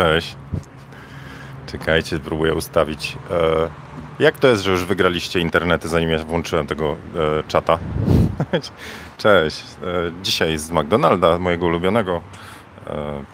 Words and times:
Cześć. 0.00 0.36
Czekajcie, 1.66 2.16
spróbuję 2.16 2.54
ustawić. 2.54 3.18
E, 3.30 3.70
jak 4.18 4.38
to 4.38 4.48
jest, 4.48 4.62
że 4.62 4.70
już 4.70 4.84
wygraliście 4.84 5.40
internety, 5.40 5.88
zanim 5.88 6.10
ja 6.10 6.18
włączyłem 6.18 6.66
tego 6.66 6.96
e, 7.16 7.42
czata? 7.48 7.78
Cześć. 9.18 9.62
E, 9.82 10.22
dzisiaj 10.22 10.58
z 10.58 10.70
McDonalda, 10.70 11.38
mojego 11.38 11.66
ulubionego. 11.66 12.20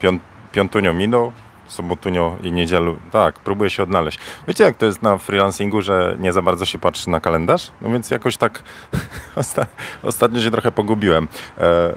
Pią, 0.01 0.19
piątunio 0.53 0.95
minął, 0.95 1.33
sobotunio 1.67 2.37
i 2.43 2.53
niedzielu. 2.53 2.97
Tak, 3.13 3.41
próbuję 3.41 3.71
się 3.71 3.83
odnaleźć. 3.83 4.19
Wiecie, 4.49 4.65
jak 4.65 4.77
to 4.77 4.87
jest 4.87 5.03
na 5.03 5.19
freelancingu, 5.19 5.83
że 5.83 6.17
nie 6.19 6.33
za 6.33 6.43
bardzo 6.43 6.65
się 6.65 6.79
patrzy 6.79 7.11
na 7.11 7.21
kalendarz? 7.21 7.71
No 7.81 7.91
więc 7.91 8.11
jakoś 8.11 8.37
tak 8.37 8.63
osta 9.37 9.67
ostatnio 10.03 10.41
się 10.41 10.51
trochę 10.51 10.73
pogubiłem, 10.73 11.29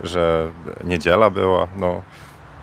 że 0.04 0.52
niedziela 0.84 1.30
była, 1.30 1.68
no 1.76 2.02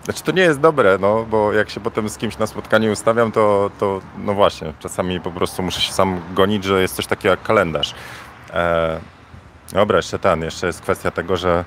znaczy 0.07 0.23
to 0.23 0.32
nie 0.32 0.43
jest 0.43 0.61
dobre, 0.61 0.98
no 1.00 1.27
bo 1.30 1.52
jak 1.52 1.70
się 1.70 1.80
potem 1.80 2.09
z 2.09 2.16
kimś 2.18 2.39
na 2.39 2.46
spotkanie 2.46 2.90
ustawiam, 2.90 3.32
to, 3.32 3.71
to 3.79 4.00
no 4.18 4.35
właśnie, 4.35 4.72
czasami 4.79 5.21
po 5.21 5.31
prostu 5.31 5.62
muszę 5.62 5.81
się 5.81 5.93
sam 5.93 6.21
gonić, 6.35 6.64
że 6.64 6.82
jest 6.82 6.96
coś 6.96 7.07
takiego 7.07 7.31
jak 7.31 7.43
kalendarz. 7.43 7.94
E, 8.53 9.00
dobra, 9.72 9.96
jeszcze 9.96 10.18
ten, 10.18 10.43
jeszcze 10.43 10.67
jest 10.67 10.81
kwestia 10.81 11.11
tego, 11.11 11.36
że 11.36 11.64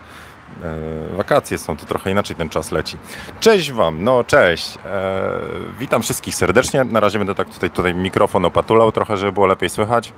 e, 0.64 1.16
wakacje 1.18 1.58
są, 1.58 1.78
to 1.78 1.86
trochę 1.86 2.12
inaczej 2.12 2.36
ten 2.36 2.50
czas 2.50 2.72
leci. 2.72 2.98
Cześć 3.40 3.72
Wam, 3.72 4.04
no 4.04 4.24
cześć. 4.24 4.78
E, 4.86 5.32
witam 5.80 6.02
wszystkich 6.02 6.36
serdecznie. 6.36 6.84
Na 6.84 7.00
razie 7.00 7.18
będę 7.18 7.36
tak 7.36 7.50
tutaj, 7.50 7.70
tutaj 7.70 7.96
mikrofon 7.96 8.46
opatulał 8.46 8.92
trochę, 8.92 9.18
żeby 9.18 9.32
było 9.32 9.48
lepiej 9.48 9.70
słychać. 9.70 10.14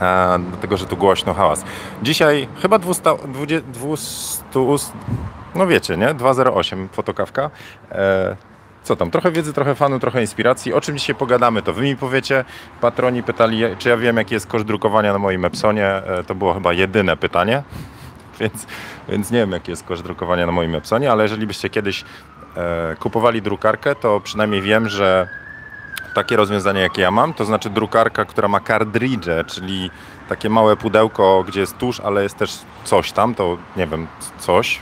E, 0.00 0.38
dlatego, 0.48 0.76
że 0.76 0.86
tu 0.86 0.96
głośno 0.96 1.34
hałas. 1.34 1.64
Dzisiaj 2.02 2.48
chyba 2.62 2.78
200, 2.78 3.10
200 3.72 4.43
no 5.54 5.66
wiecie, 5.66 5.96
nie? 5.96 6.14
208 6.14 6.88
fotokawka. 6.88 7.50
E, 7.92 8.36
co 8.82 8.96
tam? 8.96 9.10
Trochę 9.10 9.30
wiedzy, 9.30 9.52
trochę 9.52 9.74
fanu, 9.74 10.00
trochę 10.00 10.20
inspiracji. 10.20 10.72
O 10.72 10.80
czym 10.80 10.98
dzisiaj 10.98 11.16
pogadamy, 11.16 11.62
to 11.62 11.72
wy 11.72 11.82
mi 11.82 11.96
powiecie. 11.96 12.44
Patroni 12.80 13.22
pytali, 13.22 13.62
czy 13.78 13.88
ja 13.88 13.96
wiem, 13.96 14.16
jaki 14.16 14.34
jest 14.34 14.46
koszt 14.46 14.64
drukowania 14.64 15.12
na 15.12 15.18
moim 15.18 15.44
Epsonie. 15.44 15.86
E, 15.86 16.24
to 16.24 16.34
było 16.34 16.54
chyba 16.54 16.72
jedyne 16.72 17.16
pytanie, 17.16 17.62
więc, 18.40 18.66
więc 19.08 19.30
nie 19.30 19.38
wiem, 19.38 19.52
jaki 19.52 19.70
jest 19.70 19.84
koszt 19.84 20.02
drukowania 20.02 20.46
na 20.46 20.52
moim 20.52 20.74
Epsonie, 20.74 21.12
ale 21.12 21.22
jeżeli 21.22 21.46
byście 21.46 21.70
kiedyś 21.70 22.04
e, 22.56 22.96
kupowali 23.00 23.42
drukarkę, 23.42 23.94
to 23.94 24.20
przynajmniej 24.20 24.62
wiem, 24.62 24.88
że 24.88 25.28
takie 26.14 26.36
rozwiązanie, 26.36 26.80
jakie 26.80 27.02
ja 27.02 27.10
mam, 27.10 27.34
to 27.34 27.44
znaczy 27.44 27.70
drukarka, 27.70 28.24
która 28.24 28.48
ma 28.48 28.60
cartridge, 28.60 29.26
czyli 29.46 29.90
takie 30.28 30.50
małe 30.50 30.76
pudełko, 30.76 31.44
gdzie 31.48 31.60
jest 31.60 31.78
tusz, 31.78 32.00
ale 32.00 32.22
jest 32.22 32.36
też 32.36 32.58
coś 32.84 33.12
tam, 33.12 33.34
to 33.34 33.56
nie 33.76 33.86
wiem, 33.86 34.06
coś, 34.38 34.80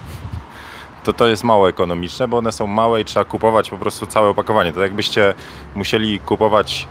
to 1.05 1.13
to 1.13 1.27
jest 1.27 1.45
mało 1.45 1.69
ekonomiczne, 1.69 2.29
bo 2.29 2.39
one 2.39 2.53
są 2.53 2.67
małe 2.67 3.01
i 3.01 3.05
trzeba 3.05 3.25
kupować 3.25 3.71
po 3.71 3.79
prostu 3.79 4.07
całe 4.07 4.29
opakowanie. 4.29 4.73
To 4.73 4.83
jakbyście 4.83 5.35
musieli 5.75 6.21
kupować, 6.21 6.89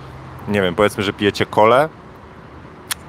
nie 0.47 0.61
wiem, 0.61 0.75
powiedzmy, 0.75 1.03
że 1.03 1.13
pijecie 1.13 1.45
kole, 1.45 1.89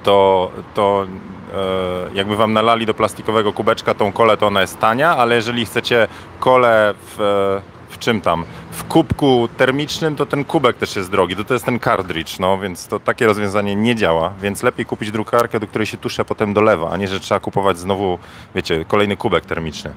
to, 0.02 0.50
to 0.74 1.06
e, 1.54 2.14
jakby 2.14 2.36
wam 2.36 2.52
nalali 2.52 2.86
do 2.86 2.94
plastikowego 2.94 3.52
kubeczka 3.52 3.94
tą 3.94 4.12
kolę, 4.12 4.36
to 4.36 4.46
ona 4.46 4.60
jest 4.60 4.78
tania, 4.78 5.16
ale 5.16 5.34
jeżeli 5.34 5.66
chcecie 5.66 6.08
kolę 6.40 6.94
w, 6.96 7.60
w 7.92 7.98
czym 7.98 8.20
tam? 8.20 8.44
W 8.70 8.84
kubku 8.84 9.48
termicznym, 9.56 10.16
to 10.16 10.26
ten 10.26 10.44
kubek 10.44 10.76
też 10.76 10.96
jest 10.96 11.10
drogi. 11.10 11.36
To, 11.36 11.44
to 11.44 11.54
jest 11.54 11.66
ten 11.66 11.80
cartridge, 11.80 12.38
no 12.38 12.58
więc 12.58 12.86
to 12.86 13.00
takie 13.00 13.26
rozwiązanie 13.26 13.76
nie 13.76 13.96
działa, 13.96 14.32
więc 14.42 14.62
lepiej 14.62 14.86
kupić 14.86 15.10
drukarkę, 15.10 15.60
do 15.60 15.66
której 15.66 15.86
się 15.86 15.96
tusze 15.96 16.24
potem 16.24 16.54
dolewa, 16.54 16.90
a 16.90 16.96
nie, 16.96 17.08
że 17.08 17.20
trzeba 17.20 17.40
kupować 17.40 17.78
znowu, 17.78 18.18
wiecie, 18.54 18.84
kolejny 18.84 19.16
kubek 19.16 19.46
termiczny. 19.46 19.92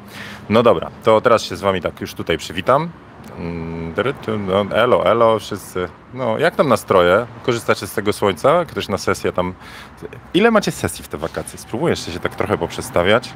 No 0.50 0.64
dobra, 0.64 0.90
to 1.04 1.22
teraz 1.22 1.44
się 1.44 1.56
z 1.56 1.62
wami 1.62 1.82
tak 1.82 2.02
już 2.02 2.14
tutaj 2.14 2.38
przywitam. 2.38 2.90
Mm, 3.40 3.94
elo, 4.74 5.06
elo, 5.06 5.40
wszyscy. 5.40 5.88
No, 6.14 6.38
jak 6.38 6.56
tam 6.56 6.68
nastroje? 6.68 7.26
Korzystacie 7.44 7.88
z 7.88 7.94
tego 7.94 8.14
słońca? 8.14 8.66
Ktoś 8.66 8.88
na 8.88 8.98
sesję 8.98 9.32
tam. 9.32 9.54
Ile 10.34 10.52
macie 10.52 10.72
sesji 10.72 11.04
w 11.04 11.08
te 11.08 11.18
wakacje? 11.18 11.60
Spróbuję 11.60 11.92
jeszcze 11.92 12.12
się 12.12 12.20
tak 12.20 12.36
trochę 12.36 12.58
poprzestawiać. 12.58 13.34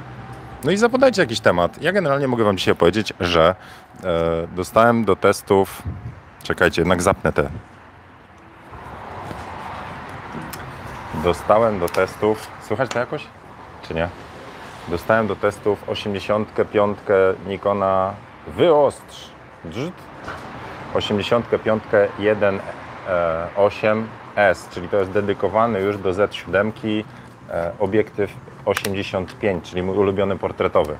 No 0.64 0.72
i 0.72 0.78
zapodajcie 0.78 1.22
jakiś 1.22 1.40
temat. 1.40 1.82
Ja 1.82 1.92
generalnie 1.92 2.28
mogę 2.28 2.44
Wam 2.44 2.58
dzisiaj 2.58 2.76
powiedzieć, 2.76 3.14
że 3.20 3.56
e, 4.04 4.48
dostałem 4.56 5.06
do 5.06 5.16
testów. 5.16 5.84
Czekajcie, 6.44 6.82
jednak 6.82 7.02
zapnę 7.02 7.34
te. 7.34 7.50
Dostałem 11.24 11.80
do 11.80 11.90
testów. 11.90 12.48
Słychać 12.68 12.92
to 12.92 13.00
jakoś? 13.00 13.26
Czy 13.88 13.94
nie? 13.94 14.10
Dostałem 14.88 15.28
do 15.28 15.36
testów 15.36 15.90
85 15.90 16.98
Nikona 17.48 18.14
Wyostrz. 18.48 19.30
85 20.94 21.84
1.8S, 22.20 24.70
czyli 24.70 24.90
to 24.90 24.98
jest 24.98 25.12
dedykowany 25.12 25.80
już 25.80 25.98
do 25.98 26.10
Z7 26.10 26.72
e, 27.50 27.72
obiektyw 27.80 28.32
85, 28.66 29.64
czyli 29.64 29.84
mój 29.84 29.98
ulubiony 29.98 30.38
portretowy. 30.38 30.96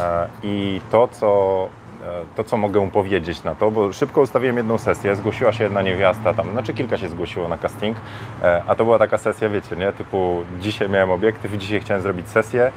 E, 0.00 0.28
I 0.42 0.80
to, 0.90 1.08
co, 1.08 1.68
e, 2.02 2.24
to, 2.36 2.44
co 2.44 2.56
mogę 2.56 2.90
powiedzieć 2.90 3.44
na 3.44 3.54
to, 3.54 3.70
bo 3.70 3.92
szybko 3.92 4.20
ustawiłem 4.20 4.56
jedną 4.56 4.78
sesję, 4.78 5.16
zgłosiła 5.16 5.52
się 5.52 5.64
jedna 5.64 5.82
niewiasta 5.82 6.34
tam, 6.34 6.50
znaczy 6.52 6.74
kilka 6.74 6.98
się 6.98 7.08
zgłosiło 7.08 7.48
na 7.48 7.58
casting, 7.58 7.96
e, 8.42 8.62
a 8.66 8.74
to 8.74 8.84
była 8.84 8.98
taka 8.98 9.18
sesja, 9.18 9.48
wiecie, 9.48 9.76
nie, 9.76 9.92
typu 9.92 10.42
dzisiaj 10.60 10.88
miałem 10.88 11.10
obiektyw 11.10 11.54
i 11.54 11.58
dzisiaj 11.58 11.80
chciałem 11.80 12.02
zrobić 12.02 12.28
sesję, 12.28 12.72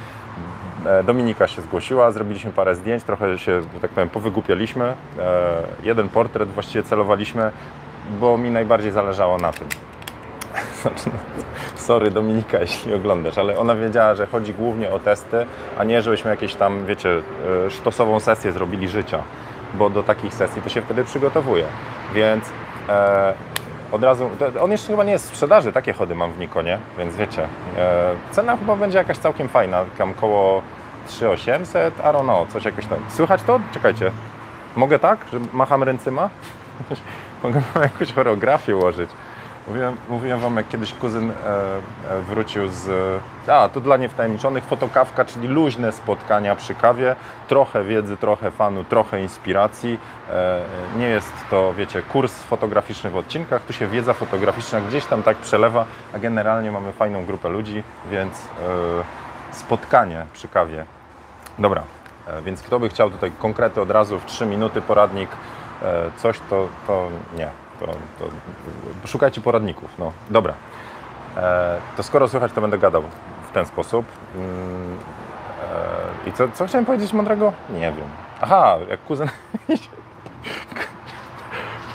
Dominika 1.04 1.46
się 1.46 1.62
zgłosiła, 1.62 2.12
zrobiliśmy 2.12 2.52
parę 2.52 2.74
zdjęć, 2.74 3.04
trochę 3.04 3.38
się, 3.38 3.62
że 3.62 3.80
tak 3.80 3.90
powiem, 3.90 4.08
powygłupialiśmy. 4.08 4.94
Jeden 5.82 6.08
portret 6.08 6.48
właściwie 6.48 6.82
celowaliśmy, 6.84 7.52
bo 8.20 8.38
mi 8.38 8.50
najbardziej 8.50 8.92
zależało 8.92 9.38
na 9.38 9.52
tym. 9.52 9.68
Znaczy, 10.82 11.10
sorry 11.86 12.10
Dominika, 12.10 12.60
jeśli 12.60 12.94
oglądasz, 12.94 13.38
ale 13.38 13.58
ona 13.58 13.74
wiedziała, 13.74 14.14
że 14.14 14.26
chodzi 14.26 14.54
głównie 14.54 14.90
o 14.90 14.98
testy, 14.98 15.46
a 15.78 15.84
nie 15.84 16.02
żebyśmy 16.02 16.30
jakieś 16.30 16.54
tam, 16.54 16.86
wiecie, 16.86 17.22
e, 17.66 17.70
sztosową 17.70 18.20
sesję 18.20 18.52
zrobili 18.52 18.88
życia, 18.88 19.22
bo 19.74 19.90
do 19.90 20.02
takich 20.02 20.34
sesji 20.34 20.62
to 20.62 20.68
się 20.68 20.82
wtedy 20.82 21.04
przygotowuje. 21.04 21.64
Więc 22.14 22.44
e, 22.88 23.34
od 23.92 24.02
razu, 24.02 24.30
on 24.60 24.70
jeszcze 24.70 24.88
chyba 24.88 25.04
nie 25.04 25.12
jest 25.12 25.24
w 25.24 25.34
sprzedaży, 25.34 25.72
takie 25.72 25.92
chody 25.92 26.14
mam 26.14 26.32
w 26.32 26.38
Nikonie, 26.38 26.78
więc 26.98 27.16
wiecie, 27.16 27.48
e, 27.78 28.14
cena 28.30 28.56
chyba 28.56 28.76
będzie 28.76 28.98
jakaś 28.98 29.18
całkiem 29.18 29.48
fajna, 29.48 29.84
tam 29.98 30.14
koło 30.14 30.62
3800, 31.06 31.98
I 31.98 32.02
don't 32.02 32.22
know, 32.22 32.48
coś 32.48 32.64
jakoś 32.64 32.86
tam. 32.86 32.98
Słychać 33.08 33.42
to? 33.42 33.60
Czekajcie. 33.74 34.10
Mogę 34.76 34.98
tak, 34.98 35.18
że 35.32 35.40
macham 35.52 35.82
ręcyma? 35.82 36.30
Mogę 37.42 37.62
jakąś 37.82 38.12
choreografię 38.12 38.76
ułożyć. 38.76 39.10
Mówiłem, 39.68 39.96
mówiłem 40.08 40.40
Wam, 40.40 40.56
jak 40.56 40.68
kiedyś 40.68 40.94
kuzyn 40.94 41.30
e, 41.30 41.34
e, 41.34 42.20
wrócił 42.22 42.68
z... 42.68 42.90
A, 43.46 43.68
to 43.68 43.80
dla 43.80 43.96
niewtajemniczonych, 43.96 44.64
fotokawka, 44.64 45.24
czyli 45.24 45.48
luźne 45.48 45.92
spotkania 45.92 46.56
przy 46.56 46.74
kawie, 46.74 47.16
trochę 47.48 47.84
wiedzy, 47.84 48.16
trochę 48.16 48.50
fanu, 48.50 48.84
trochę 48.84 49.22
inspiracji. 49.22 49.98
E, 50.30 50.60
nie 50.96 51.06
jest 51.06 51.32
to, 51.50 51.74
wiecie, 51.74 52.02
kurs 52.02 52.34
fotograficzny 52.42 53.10
w 53.10 53.16
odcinkach, 53.16 53.62
tu 53.62 53.72
się 53.72 53.86
wiedza 53.86 54.14
fotograficzna 54.14 54.80
gdzieś 54.80 55.06
tam 55.06 55.22
tak 55.22 55.36
przelewa, 55.36 55.84
a 56.14 56.18
generalnie 56.18 56.72
mamy 56.72 56.92
fajną 56.92 57.26
grupę 57.26 57.48
ludzi, 57.48 57.82
więc 58.10 58.34
e, 58.38 59.54
spotkanie 59.54 60.26
przy 60.32 60.48
kawie. 60.48 60.84
Dobra, 61.58 61.82
e, 62.26 62.42
więc 62.42 62.62
kto 62.62 62.80
by 62.80 62.88
chciał 62.88 63.10
tutaj 63.10 63.32
konkrety 63.38 63.80
od 63.80 63.90
razu 63.90 64.18
w 64.18 64.24
3 64.24 64.46
minuty 64.46 64.82
poradnik, 64.82 65.30
e, 65.82 66.10
coś 66.16 66.40
to, 66.50 66.68
to 66.86 67.08
nie 67.36 67.61
to, 67.86 68.24
to 69.02 69.08
szukajcie 69.08 69.40
poradników. 69.40 69.90
No, 69.98 70.12
dobra. 70.30 70.54
E, 71.36 71.78
to 71.96 72.02
skoro 72.02 72.28
słychać, 72.28 72.52
to 72.52 72.60
będę 72.60 72.78
gadał 72.78 73.02
w 73.50 73.52
ten 73.52 73.66
sposób. 73.66 74.06
Mm, 74.34 74.98
e, 76.26 76.28
I 76.28 76.32
co, 76.32 76.48
co 76.48 76.66
chciałem 76.66 76.84
powiedzieć 76.84 77.12
mądrego? 77.12 77.52
Nie 77.70 77.92
wiem. 77.92 78.08
Aha, 78.40 78.76
jak 78.88 79.04
kuzyn... 79.04 79.28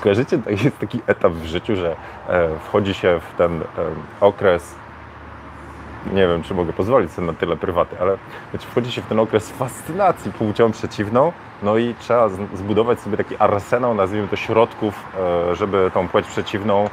Kojarzycie, 0.02 0.40
jest 0.48 0.80
taki 0.80 1.02
etap 1.08 1.32
w 1.32 1.46
życiu, 1.46 1.76
że 1.76 1.96
e, 2.30 2.50
wchodzi 2.60 2.94
się 2.94 3.20
w 3.20 3.38
ten 3.38 3.62
e, 3.62 3.66
okres 4.22 4.76
nie 6.14 6.28
wiem, 6.28 6.44
czy 6.44 6.54
mogę 6.54 6.74
pozwolić 6.74 7.12
sobie 7.12 7.28
na 7.28 7.34
tyle 7.34 7.56
prywaty, 7.56 7.96
ale 8.00 8.18
wchodzi 8.60 8.92
się 8.92 9.02
w 9.02 9.06
ten 9.06 9.20
okres 9.20 9.52
fascynacji 9.52 10.32
płcią 10.32 10.72
przeciwną, 10.72 11.32
no 11.64 11.78
i 11.78 11.96
trzeba 12.00 12.30
zbudować 12.54 13.00
sobie 13.00 13.18
taki 13.18 13.38
arsenał, 13.38 13.96
nazwijmy 13.96 14.28
to, 14.28 14.36
środków, 14.36 15.06
e, 15.52 15.56
żeby 15.56 15.92
tą 15.94 16.08
płeć 16.08 16.28
przeciwną, 16.28 16.90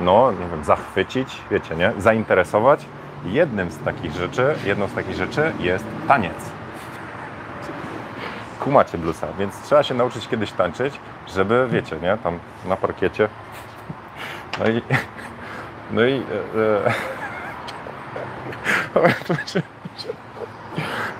no, 0.00 0.32
nie 0.32 0.46
wiem, 0.50 0.64
zachwycić, 0.64 1.42
wiecie, 1.50 1.76
nie, 1.76 1.92
zainteresować. 1.98 2.86
Jednym 3.24 3.70
z 3.70 3.78
takich 3.78 4.12
rzeczy, 4.12 4.54
jedną 4.64 4.88
z 4.88 4.94
takich 4.94 5.14
rzeczy 5.14 5.52
jest 5.60 5.84
taniec. 6.08 6.50
Kumacie 8.60 8.98
blusa, 8.98 9.26
więc 9.38 9.62
trzeba 9.62 9.82
się 9.82 9.94
nauczyć 9.94 10.28
kiedyś 10.28 10.52
tańczyć, 10.52 11.00
żeby, 11.28 11.68
wiecie, 11.70 11.96
nie, 12.02 12.18
tam 12.22 12.38
na 12.68 12.76
parkiecie. 12.76 13.28
No 14.58 14.68
i, 14.68 14.82
no 15.90 16.04
i 16.04 16.12
e, 16.12 16.86
e 16.86 17.15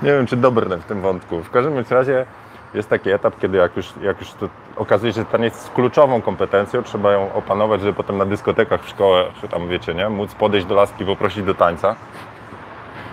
nie 0.03 0.13
wiem, 0.13 0.27
czy 0.27 0.37
dobrne 0.37 0.77
w 0.77 0.85
tym 0.85 1.01
wątku. 1.01 1.43
W 1.43 1.51
każdym 1.51 1.85
razie 1.91 2.27
jest 2.75 2.89
taki 2.89 3.11
etap, 3.11 3.39
kiedy 3.39 3.59
jak 3.59 3.77
już, 3.77 3.93
jak 4.03 4.21
już 4.21 4.33
to 4.33 4.49
okazuje 4.77 5.13
się, 5.13 5.21
że 5.21 5.27
taniec 5.27 5.55
jest 5.55 5.71
kluczową 5.71 6.23
kompetencją, 6.23 6.83
trzeba 6.83 7.13
ją 7.13 7.33
opanować, 7.33 7.81
żeby 7.81 7.93
potem 7.93 8.19
na 8.19 8.25
dyskotekach 8.25 8.85
w 8.85 8.89
szkole, 8.89 9.25
czy 9.41 9.49
tam 9.49 9.69
wiecie, 9.69 9.95
nie, 9.95 10.09
móc 10.09 10.35
podejść 10.35 10.67
do 10.67 10.75
laski 10.75 11.03
i 11.03 11.07
poprosić 11.07 11.45
do 11.45 11.55
tańca. 11.55 11.97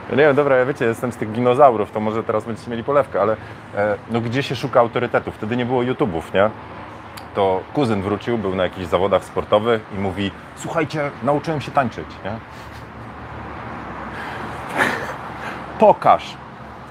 Ja 0.09 0.15
nie 0.15 0.23
wiem, 0.23 0.35
dobra, 0.35 0.55
ja 0.55 0.65
wiecie, 0.65 0.85
jestem 0.85 1.11
z 1.11 1.17
tych 1.17 1.31
dinozaurów, 1.31 1.91
to 1.91 1.99
może 1.99 2.23
teraz 2.23 2.45
będziecie 2.45 2.71
mieli 2.71 2.83
polewkę, 2.83 3.21
ale 3.21 3.37
e, 3.75 3.97
no 4.11 4.21
gdzie 4.21 4.43
się 4.43 4.55
szuka 4.55 4.79
autorytetów? 4.79 5.35
Wtedy 5.35 5.57
nie 5.57 5.65
było 5.65 5.81
YouTube'ów, 5.81 6.33
nie? 6.33 6.49
To 7.35 7.61
kuzyn 7.73 8.01
wrócił, 8.01 8.37
był 8.37 8.55
na 8.55 8.63
jakichś 8.63 8.87
zawodach 8.87 9.23
sportowych 9.23 9.81
i 9.97 9.99
mówi, 9.99 10.31
słuchajcie, 10.55 11.11
nauczyłem 11.23 11.61
się 11.61 11.71
tańczyć, 11.71 12.05
nie? 12.25 12.31
Pokaż! 15.79 16.37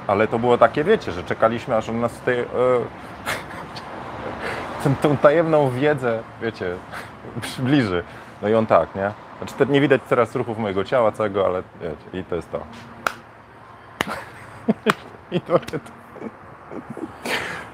Ale 0.07 0.29
to 0.29 0.39
było 0.39 0.59
takie, 0.59 0.85
wiecie, 0.85 1.13
że 1.13 1.25
czekaliśmy, 1.25 1.77
aż 1.77 1.89
on 1.89 2.01
nas 2.01 2.13
tutaj... 2.13 2.41
E, 2.41 2.47
tę, 4.85 4.95
tą 5.03 5.17
tajemną 5.17 5.71
wiedzę, 5.71 6.23
wiecie, 6.43 6.77
przybliży. 7.41 8.05
No 8.43 8.49
i 8.49 8.55
on 8.55 8.67
tak, 8.67 8.95
nie? 8.95 9.13
Znaczy, 9.39 9.73
nie 9.73 9.81
widać 9.81 10.01
teraz 10.09 10.37
ruchów 10.37 10.59
mojego 10.59 10.85
ciała 10.85 11.13
całego, 11.13 11.47
ale 11.47 11.63
wiecie, 11.81 12.21
i 12.21 12.25
to 12.25 12.37
jest 12.37 12.53
to. 12.53 12.61
I 15.37 15.41
to 15.41 15.53
jest 15.53 15.71
to. 15.71 15.93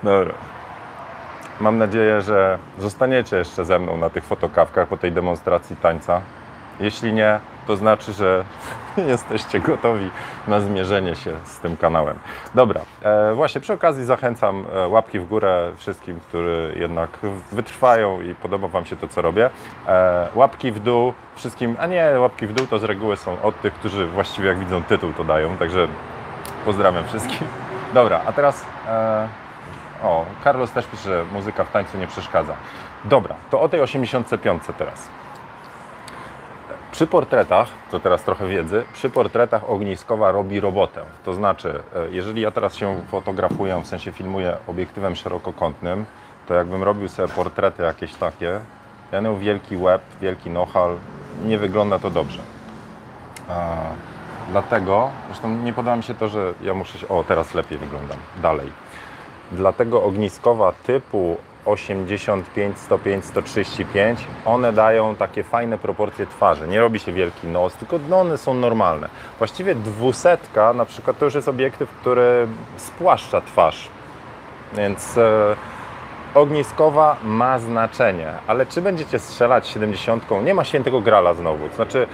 Dobra. 0.02 0.34
Mam 1.60 1.78
nadzieję, 1.78 2.22
że 2.22 2.58
zostaniecie 2.78 3.36
jeszcze 3.36 3.64
ze 3.64 3.78
mną 3.78 3.96
na 3.96 4.10
tych 4.10 4.24
fotokawkach 4.24 4.88
po 4.88 4.96
tej 4.96 5.12
demonstracji 5.12 5.76
tańca. 5.76 6.20
Jeśli 6.80 7.12
nie, 7.12 7.40
to 7.68 7.76
znaczy, 7.76 8.12
że 8.12 8.44
jesteście 9.12 9.60
gotowi 9.60 10.10
na 10.48 10.60
zmierzenie 10.60 11.16
się 11.16 11.36
z 11.44 11.58
tym 11.58 11.76
kanałem. 11.76 12.18
Dobra, 12.54 12.80
e, 13.02 13.34
właśnie 13.34 13.60
przy 13.60 13.72
okazji 13.72 14.04
zachęcam 14.04 14.64
e, 14.74 14.88
łapki 14.88 15.18
w 15.18 15.28
górę 15.28 15.72
wszystkim, 15.76 16.20
którzy 16.20 16.74
jednak 16.76 17.10
wytrwają 17.52 18.20
i 18.20 18.34
podoba 18.34 18.68
Wam 18.68 18.86
się 18.86 18.96
to, 18.96 19.08
co 19.08 19.22
robię. 19.22 19.50
E, 19.86 20.28
łapki 20.34 20.72
w 20.72 20.80
dół 20.80 21.12
wszystkim, 21.36 21.76
a 21.80 21.86
nie, 21.86 22.14
łapki 22.18 22.46
w 22.46 22.52
dół 22.52 22.66
to 22.66 22.78
z 22.78 22.84
reguły 22.84 23.16
są 23.16 23.42
od 23.42 23.60
tych, 23.60 23.74
którzy 23.74 24.06
właściwie 24.06 24.48
jak 24.48 24.58
widzą 24.58 24.82
tytuł 24.82 25.12
to 25.12 25.24
dają, 25.24 25.56
także 25.56 25.88
pozdrawiam 26.64 27.04
wszystkich. 27.04 27.42
Dobra, 27.94 28.20
a 28.26 28.32
teraz... 28.32 28.64
E, 28.86 29.28
o, 30.02 30.24
Carlos 30.44 30.70
też 30.70 30.86
pisze, 30.86 31.02
że 31.02 31.24
muzyka 31.32 31.64
w 31.64 31.70
tańcu 31.70 31.98
nie 31.98 32.06
przeszkadza. 32.06 32.54
Dobra, 33.04 33.34
to 33.50 33.60
o 33.60 33.68
tej 33.68 33.80
85 33.80 34.62
teraz. 34.78 35.08
Przy 36.98 37.06
portretach, 37.06 37.68
to 37.90 38.00
teraz 38.00 38.22
trochę 38.22 38.48
wiedzy, 38.48 38.84
przy 38.92 39.10
portretach 39.10 39.70
ogniskowa 39.70 40.32
robi 40.32 40.60
robotę. 40.60 41.04
To 41.24 41.32
znaczy, 41.32 41.82
e, 41.96 42.10
jeżeli 42.10 42.42
ja 42.42 42.50
teraz 42.50 42.74
się 42.74 43.00
fotografuję, 43.10 43.80
w 43.84 43.86
sensie 43.86 44.12
filmuję 44.12 44.56
obiektywem 44.66 45.16
szerokokątnym, 45.16 46.04
to 46.48 46.54
jakbym 46.54 46.82
robił 46.82 47.08
sobie 47.08 47.28
portrety 47.28 47.82
jakieś 47.82 48.14
takie, 48.14 48.60
ja 49.12 49.20
miał 49.20 49.36
wielki 49.36 49.76
łeb, 49.76 50.02
wielki 50.20 50.50
nohal, 50.50 50.96
nie 51.44 51.58
wygląda 51.58 51.98
to 51.98 52.10
dobrze. 52.10 52.40
A, 53.48 53.76
dlatego, 54.50 55.10
zresztą 55.26 55.48
nie 55.48 55.72
podoba 55.72 55.96
mi 55.96 56.02
się 56.02 56.14
to, 56.14 56.28
że 56.28 56.54
ja 56.62 56.74
muszę 56.74 56.98
się, 56.98 57.08
o 57.08 57.24
teraz 57.24 57.54
lepiej 57.54 57.78
wyglądam, 57.78 58.18
dalej. 58.42 58.72
Dlatego 59.52 60.04
ogniskowa 60.04 60.72
typu 60.72 61.36
85, 61.68 62.78
105, 62.78 63.24
135, 63.24 64.20
one 64.44 64.72
dają 64.72 65.16
takie 65.16 65.42
fajne 65.42 65.78
proporcje 65.78 66.26
twarzy. 66.26 66.68
Nie 66.68 66.80
robi 66.80 66.98
się 66.98 67.12
wielki 67.12 67.46
nos, 67.46 67.74
tylko 67.74 67.98
one 68.12 68.38
są 68.38 68.54
normalne. 68.54 69.08
Właściwie 69.38 69.74
dwusetka 69.74 70.72
na 70.72 70.84
przykład 70.84 71.18
to 71.18 71.24
już 71.24 71.34
jest 71.34 71.48
obiektyw, 71.48 71.90
który 71.90 72.46
spłaszcza 72.76 73.40
twarz. 73.40 73.88
Więc 74.76 75.18
e, 75.18 75.56
ogniskowa 76.34 77.16
ma 77.22 77.58
znaczenie, 77.58 78.32
ale 78.46 78.66
czy 78.66 78.82
będziecie 78.82 79.18
strzelać 79.18 79.68
70? 79.68 80.24
Nie 80.44 80.54
ma 80.54 80.64
świętego 80.64 81.00
grala 81.00 81.34
znowu. 81.34 81.68
Znaczy 81.76 82.06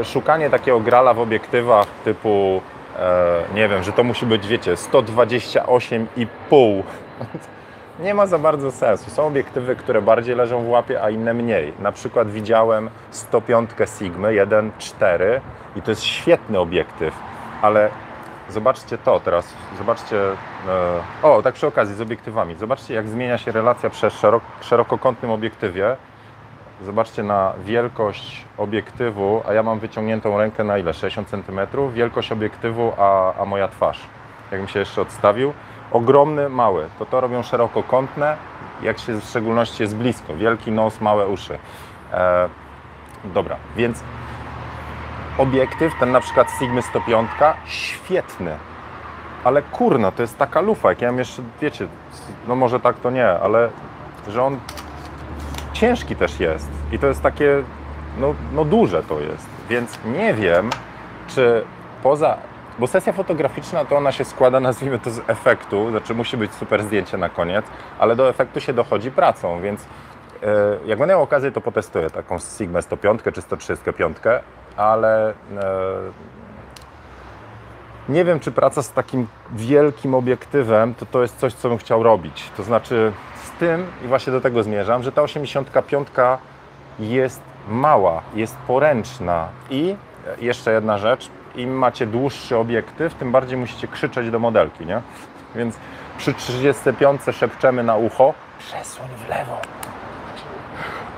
e, 0.00 0.04
szukanie 0.04 0.50
takiego 0.50 0.80
grala 0.80 1.14
w 1.14 1.20
obiektywach 1.20 1.86
typu 2.04 2.62
e, 2.98 3.42
nie 3.54 3.68
wiem, 3.68 3.82
że 3.82 3.92
to 3.92 4.04
musi 4.04 4.26
być, 4.26 4.46
wiecie, 4.46 4.74
128,5. 4.74 6.82
Nie 8.02 8.14
ma 8.14 8.26
za 8.26 8.38
bardzo 8.38 8.70
sensu. 8.70 9.10
Są 9.10 9.26
obiektywy, 9.26 9.76
które 9.76 10.02
bardziej 10.02 10.36
leżą 10.36 10.64
w 10.64 10.68
łapie, 10.68 11.02
a 11.02 11.10
inne 11.10 11.34
mniej. 11.34 11.72
Na 11.78 11.92
przykład 11.92 12.30
widziałem 12.30 12.90
105 13.10 13.70
Sigma 13.98 14.28
1.4 14.28 15.40
i 15.76 15.82
to 15.82 15.90
jest 15.90 16.02
świetny 16.02 16.58
obiektyw, 16.58 17.14
ale 17.62 17.90
zobaczcie 18.48 18.98
to 18.98 19.20
teraz, 19.20 19.54
zobaczcie, 19.78 20.16
e, 21.22 21.22
o 21.22 21.42
tak 21.42 21.54
przy 21.54 21.66
okazji 21.66 21.94
z 21.94 22.00
obiektywami, 22.00 22.54
zobaczcie 22.54 22.94
jak 22.94 23.08
zmienia 23.08 23.38
się 23.38 23.52
relacja 23.52 23.90
przy 23.90 24.10
szerok, 24.10 24.42
szerokokątnym 24.60 25.30
obiektywie. 25.30 25.96
Zobaczcie 26.84 27.22
na 27.22 27.52
wielkość 27.64 28.44
obiektywu, 28.58 29.42
a 29.48 29.52
ja 29.52 29.62
mam 29.62 29.78
wyciągniętą 29.78 30.38
rękę 30.38 30.64
na 30.64 30.78
ile? 30.78 30.94
60 30.94 31.28
cm? 31.28 31.60
Wielkość 31.92 32.32
obiektywu, 32.32 32.92
a, 32.98 33.34
a 33.34 33.44
moja 33.44 33.68
twarz. 33.68 34.00
Jakbym 34.50 34.68
się 34.68 34.78
jeszcze 34.78 35.02
odstawił. 35.02 35.52
Ogromny, 35.92 36.48
mały. 36.48 36.88
To 36.98 37.06
to 37.06 37.20
robią 37.20 37.42
szerokokątne, 37.42 38.36
jak 38.82 38.98
się 38.98 39.20
w 39.20 39.24
szczególności 39.24 39.82
jest 39.82 39.96
blisko. 39.96 40.34
Wielki 40.34 40.72
nos, 40.72 41.00
małe 41.00 41.26
uszy. 41.26 41.58
E, 42.12 42.48
dobra, 43.24 43.56
więc 43.76 44.02
obiektyw, 45.38 45.92
ten 46.00 46.12
na 46.12 46.20
przykład 46.20 46.50
Sigmy 46.58 46.82
105, 46.82 47.30
świetny. 47.66 48.56
Ale 49.44 49.62
kurna, 49.62 50.10
to 50.10 50.22
jest 50.22 50.38
taka 50.38 50.60
lufa, 50.60 50.88
jak 50.88 51.02
ja 51.02 51.08
mam 51.08 51.18
jeszcze, 51.18 51.42
wiecie, 51.60 51.88
no 52.48 52.56
może 52.56 52.80
tak 52.80 52.96
to 52.96 53.10
nie, 53.10 53.28
ale 53.28 53.68
że 54.28 54.42
on 54.42 54.58
ciężki 55.72 56.16
też 56.16 56.40
jest 56.40 56.70
i 56.92 56.98
to 56.98 57.06
jest 57.06 57.22
takie, 57.22 57.62
no, 58.18 58.34
no 58.52 58.64
duże 58.64 59.02
to 59.02 59.20
jest, 59.20 59.46
więc 59.68 59.98
nie 60.04 60.34
wiem, 60.34 60.70
czy 61.28 61.64
poza, 62.02 62.36
bo 62.78 62.86
sesja 62.86 63.12
fotograficzna 63.12 63.84
to 63.84 63.96
ona 63.96 64.12
się 64.12 64.24
składa, 64.24 64.60
nazwijmy 64.60 64.98
to 64.98 65.10
z 65.10 65.20
efektu, 65.26 65.90
znaczy 65.90 66.14
musi 66.14 66.36
być 66.36 66.52
super 66.52 66.82
zdjęcie 66.82 67.18
na 67.18 67.28
koniec, 67.28 67.66
ale 67.98 68.16
do 68.16 68.28
efektu 68.28 68.60
się 68.60 68.72
dochodzi 68.72 69.10
pracą, 69.10 69.60
więc 69.60 69.80
e, 69.82 70.46
jak 70.86 70.98
będę 70.98 71.14
miał 71.14 71.22
okazję, 71.22 71.52
to 71.52 71.60
potestuję 71.60 72.10
taką 72.10 72.38
Sigma 72.38 72.82
105 72.82 73.20
czy 73.34 73.42
135, 73.42 74.16
ale 74.76 75.30
e, 75.30 75.34
nie 78.08 78.24
wiem, 78.24 78.40
czy 78.40 78.52
praca 78.52 78.82
z 78.82 78.92
takim 78.92 79.26
wielkim 79.52 80.14
obiektywem 80.14 80.94
to, 80.94 81.06
to 81.06 81.22
jest 81.22 81.36
coś, 81.36 81.54
co 81.54 81.68
bym 81.68 81.78
chciał 81.78 82.02
robić. 82.02 82.50
To 82.56 82.62
znaczy 82.62 83.12
z 83.44 83.50
tym, 83.50 83.86
i 84.04 84.08
właśnie 84.08 84.32
do 84.32 84.40
tego 84.40 84.62
zmierzam, 84.62 85.02
że 85.02 85.12
ta 85.12 85.22
85 85.22 86.08
jest 86.98 87.40
mała, 87.68 88.22
jest 88.34 88.56
poręczna. 88.56 89.48
I 89.70 89.96
jeszcze 90.40 90.72
jedna 90.72 90.98
rzecz, 90.98 91.30
im 91.56 91.70
macie 91.70 92.06
dłuższy 92.06 92.56
obiektyw, 92.56 93.14
tym 93.14 93.32
bardziej 93.32 93.58
musicie 93.58 93.88
krzyczeć 93.88 94.30
do 94.30 94.38
modelki, 94.38 94.86
nie? 94.86 95.02
Więc 95.54 95.76
przy 96.18 96.34
35 96.34 97.20
szepczemy 97.32 97.82
na 97.82 97.96
ucho, 97.96 98.34
przesuń 98.58 99.08
w 99.26 99.28
lewo. 99.28 99.60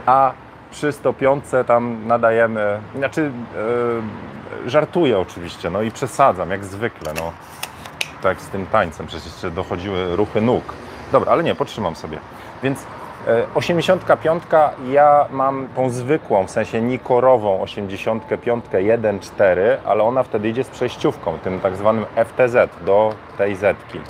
A 0.07 0.33
przy 0.71 0.93
105 0.93 1.45
tam 1.67 2.07
nadajemy, 2.07 2.81
znaczy 2.97 3.33
yy, 4.62 4.71
żartuję 4.71 5.19
oczywiście, 5.19 5.71
no 5.71 5.83
i 5.83 5.91
przesadzam, 5.91 6.50
jak 6.50 6.64
zwykle, 6.64 7.12
no. 7.14 7.33
Tak 8.23 8.41
z 8.41 8.49
tym 8.49 8.67
tańcem, 8.67 9.07
przecież 9.07 9.26
jeszcze 9.26 9.50
dochodziły 9.50 10.17
ruchy 10.17 10.41
nóg. 10.41 10.64
Dobra, 11.12 11.33
ale 11.33 11.43
nie, 11.43 11.55
potrzymam 11.55 11.97
sobie. 11.97 12.19
Więc 12.62 12.87
85 13.54 14.43
ja 14.90 15.26
mam 15.31 15.69
tą 15.76 15.90
zwykłą, 15.90 16.47
w 16.47 16.50
sensie 16.50 16.81
nikorową 16.81 17.61
85 17.61 18.64
1.4, 18.64 19.61
ale 19.85 20.02
ona 20.02 20.23
wtedy 20.23 20.49
idzie 20.49 20.64
z 20.64 20.69
przejściówką, 20.69 21.38
tym 21.38 21.61
tak 21.61 21.76
zwanym 21.76 22.07
FTZ 22.25 22.85
do 22.85 23.14
tej 23.38 23.57
zetki. 23.57 24.00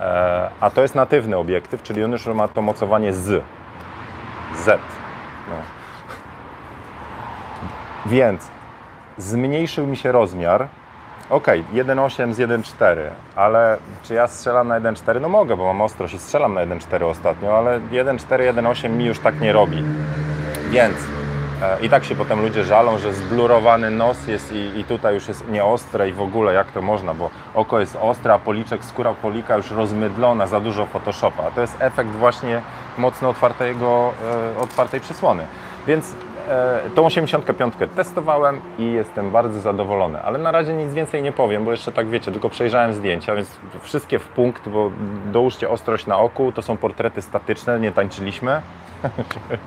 E, 0.00 0.50
a 0.60 0.70
to 0.70 0.82
jest 0.82 0.94
natywny 0.94 1.36
obiektyw, 1.36 1.82
czyli 1.82 2.04
on 2.04 2.12
już 2.12 2.26
ma 2.26 2.48
to 2.48 2.62
mocowanie 2.62 3.12
z. 3.12 3.44
Z. 4.56 4.80
No. 5.48 5.56
Więc 8.06 8.48
zmniejszył 9.18 9.86
mi 9.86 9.96
się 9.96 10.12
rozmiar. 10.12 10.68
Ok, 11.30 11.46
1.8 11.72 12.32
z 12.32 12.38
1.4, 12.38 12.96
ale 13.36 13.76
czy 14.02 14.14
ja 14.14 14.28
strzelam 14.28 14.68
na 14.68 14.80
1.4? 14.80 15.20
No 15.20 15.28
mogę, 15.28 15.56
bo 15.56 15.66
mam 15.66 15.80
ostrość 15.80 16.14
i 16.14 16.18
strzelam 16.18 16.54
na 16.54 16.60
1.4 16.60 17.04
ostatnio, 17.04 17.58
ale 17.58 17.80
1.4, 17.80 18.54
1.8 18.54 18.90
mi 18.90 19.04
już 19.04 19.18
tak 19.18 19.40
nie 19.40 19.52
robi. 19.52 19.84
Więc 20.70 20.96
e, 21.62 21.80
i 21.80 21.88
tak 21.88 22.04
się 22.04 22.14
potem 22.14 22.42
ludzie 22.42 22.64
żalą, 22.64 22.98
że 22.98 23.12
zblurowany 23.12 23.90
nos 23.90 24.26
jest 24.26 24.52
i, 24.52 24.78
i 24.78 24.84
tutaj 24.84 25.14
już 25.14 25.28
jest 25.28 25.48
nieostre 25.48 26.08
i 26.08 26.12
w 26.12 26.20
ogóle 26.20 26.54
jak 26.54 26.72
to 26.72 26.82
można, 26.82 27.14
bo 27.14 27.30
oko 27.54 27.80
jest 27.80 27.96
ostre, 28.00 28.34
a 28.34 28.38
policzek, 28.38 28.84
skóra 28.84 29.14
polika 29.14 29.56
już 29.56 29.70
rozmydlona, 29.70 30.46
za 30.46 30.60
dużo 30.60 30.86
Photoshopa. 30.86 31.42
A 31.46 31.50
to 31.50 31.60
jest 31.60 31.76
efekt 31.80 32.10
właśnie 32.10 32.62
mocno 32.98 33.28
otwartego, 33.28 34.12
e, 34.56 34.60
otwartej 34.60 35.00
przysłony. 35.00 35.46
Więc 35.86 36.14
tą 36.94 37.06
85 37.06 37.74
testowałem 37.96 38.60
i 38.78 38.92
jestem 38.92 39.30
bardzo 39.30 39.60
zadowolony, 39.60 40.22
ale 40.22 40.38
na 40.38 40.50
razie 40.50 40.74
nic 40.74 40.94
więcej 40.94 41.22
nie 41.22 41.32
powiem, 41.32 41.64
bo 41.64 41.70
jeszcze 41.70 41.92
tak 41.92 42.08
wiecie, 42.08 42.32
tylko 42.32 42.50
przejrzałem 42.50 42.94
zdjęcia, 42.94 43.34
więc 43.34 43.58
wszystkie 43.80 44.18
w 44.18 44.28
punkt, 44.28 44.68
bo 44.68 44.90
dołóżcie 45.32 45.68
ostrość 45.68 46.06
na 46.06 46.18
oku, 46.18 46.52
to 46.52 46.62
są 46.62 46.76
portrety 46.76 47.22
statyczne, 47.22 47.80
nie 47.80 47.92
tańczyliśmy, 47.92 48.62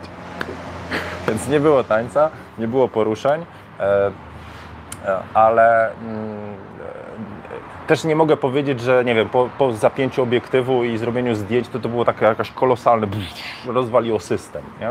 więc 1.28 1.48
nie 1.48 1.60
było 1.60 1.84
tańca, 1.84 2.30
nie 2.58 2.68
było 2.68 2.88
poruszeń, 2.88 3.46
e, 3.80 4.12
e, 5.06 5.20
ale 5.34 5.92
mm, 5.92 6.56
też 7.88 8.04
nie 8.04 8.16
mogę 8.16 8.38
powiedzieć, 8.38 8.82
że 8.82 9.06
nie 9.06 9.16
wiem, 9.16 9.30
po, 9.30 9.50
po 9.58 9.74
zapięciu 9.74 10.24
obiektywu 10.24 10.84
i 10.84 10.98
zrobieniu 10.98 11.36
zdjęć, 11.36 11.68
to 11.68 11.80
to 11.80 11.90
było 11.90 12.06
takie 12.06 12.25
jakaś 12.25 12.52
kolosalne, 12.52 13.08
rozwaliło 13.68 14.20
system. 14.20 14.62
Nie? 14.80 14.90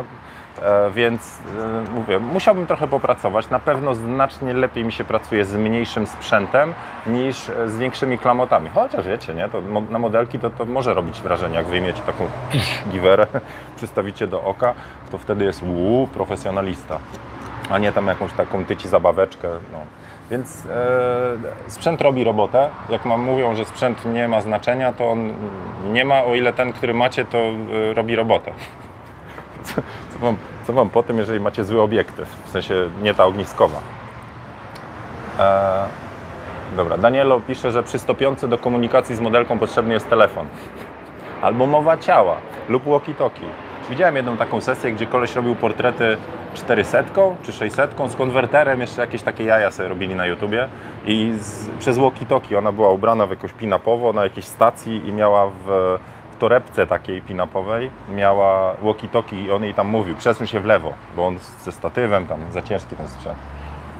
E, 0.62 0.90
więc 0.90 1.38
e, 1.58 1.90
mówię, 1.94 2.18
musiałbym 2.18 2.66
trochę 2.66 2.88
popracować. 2.88 3.50
Na 3.50 3.58
pewno 3.58 3.94
znacznie 3.94 4.54
lepiej 4.54 4.84
mi 4.84 4.92
się 4.92 5.04
pracuje 5.04 5.44
z 5.44 5.54
mniejszym 5.54 6.06
sprzętem 6.06 6.74
niż 7.06 7.36
z 7.66 7.78
większymi 7.78 8.18
klamotami. 8.18 8.70
Chociaż 8.74 9.06
wiecie, 9.06 9.34
nie? 9.34 9.48
To 9.48 9.60
na 9.90 9.98
modelki 9.98 10.38
to, 10.38 10.50
to 10.50 10.64
może 10.64 10.94
robić 10.94 11.20
wrażenie, 11.20 11.56
jak 11.56 11.66
wyjmiecie 11.66 12.02
taką 12.02 12.24
giwerę, 12.92 13.26
przystawicie 13.76 14.26
do 14.26 14.42
oka, 14.42 14.74
to 15.10 15.18
wtedy 15.18 15.44
jest 15.44 15.62
uu, 15.62 16.06
profesjonalista, 16.06 16.98
a 17.70 17.78
nie 17.78 17.92
tam 17.92 18.06
jakąś 18.06 18.32
taką 18.32 18.64
tyci 18.64 18.88
zabaweczkę. 18.88 19.48
No. 19.72 19.78
Więc 20.30 20.66
e, 20.66 21.70
sprzęt 21.70 22.00
robi 22.00 22.24
robotę. 22.24 22.68
Jak 22.88 23.04
mam 23.04 23.20
mówią, 23.20 23.54
że 23.54 23.64
sprzęt 23.64 24.04
nie 24.04 24.28
ma 24.28 24.40
znaczenia, 24.40 24.92
to 24.92 25.10
on 25.10 25.32
nie 25.92 26.04
ma, 26.04 26.24
o 26.24 26.34
ile 26.34 26.52
ten, 26.52 26.72
który 26.72 26.94
macie, 26.94 27.24
to 27.24 27.38
e, 27.38 27.94
robi 27.94 28.16
robotę. 28.16 28.52
Co, 29.64 29.74
co, 30.12 30.18
wam, 30.18 30.36
co 30.66 30.72
wam 30.72 30.90
po 30.90 31.02
tym, 31.02 31.18
jeżeli 31.18 31.40
macie 31.40 31.64
zły 31.64 31.82
obiektyw, 31.82 32.28
w 32.44 32.50
sensie 32.50 32.90
nie 33.02 33.14
ta 33.14 33.24
ogniskowa. 33.24 33.80
E, 35.38 35.86
dobra, 36.76 36.98
Danielo 36.98 37.40
pisze, 37.40 37.72
że 37.72 37.82
przy 37.82 37.98
stopiący 37.98 38.48
do 38.48 38.58
komunikacji 38.58 39.16
z 39.16 39.20
modelką 39.20 39.58
potrzebny 39.58 39.94
jest 39.94 40.10
telefon. 40.10 40.46
Albo 41.42 41.66
mowa 41.66 41.96
ciała 41.96 42.36
lub 42.68 42.84
walkie-talkie. 42.84 43.46
Widziałem 43.90 44.16
jedną 44.16 44.36
taką 44.36 44.60
sesję, 44.60 44.92
gdzie 44.92 45.06
koleś 45.06 45.34
robił 45.34 45.54
portrety 45.54 46.16
400 46.54 47.04
czy 47.42 47.52
600 47.52 47.94
z 48.08 48.16
konwerterem, 48.16 48.80
jeszcze 48.80 49.00
jakieś 49.00 49.22
takie 49.22 49.44
jaja 49.44 49.70
sobie 49.70 49.88
robili 49.88 50.14
na 50.14 50.26
YouTubie 50.26 50.68
i 51.06 51.34
z, 51.38 51.68
przez 51.78 51.98
walkie-talkie 51.98 52.58
ona 52.58 52.72
była 52.72 52.90
ubrana 52.90 53.26
w 53.26 53.30
jakąś 53.30 53.52
pinapowo 53.52 54.12
na 54.12 54.24
jakiejś 54.24 54.46
stacji 54.46 55.08
i 55.08 55.12
miała 55.12 55.50
w 55.66 55.98
torebce 56.42 56.86
takiej 56.86 57.22
pinapowej 57.22 57.90
miała 58.08 58.74
walkie-talkie 58.74 59.36
i 59.44 59.52
on 59.52 59.64
jej 59.64 59.74
tam 59.74 59.88
mówił, 59.88 60.16
przesuń 60.16 60.46
się 60.46 60.60
w 60.60 60.64
lewo, 60.64 60.92
bo 61.16 61.26
on 61.26 61.38
ze 61.38 61.72
statywem 61.72 62.26
tam, 62.26 62.40
za 62.52 62.62
ciężki 62.62 62.96
ten 62.96 63.08
sprzęt. 63.08 63.38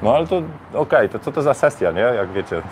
No 0.03 0.15
ale 0.15 0.27
to 0.27 0.37
okej, 0.37 0.49
okay, 0.75 1.09
to 1.09 1.19
co 1.19 1.33
to 1.33 1.43
za 1.43 1.55
sesja, 1.55 1.91
nie? 1.91 2.01
Jak 2.01 2.33
wiecie, 2.33 2.63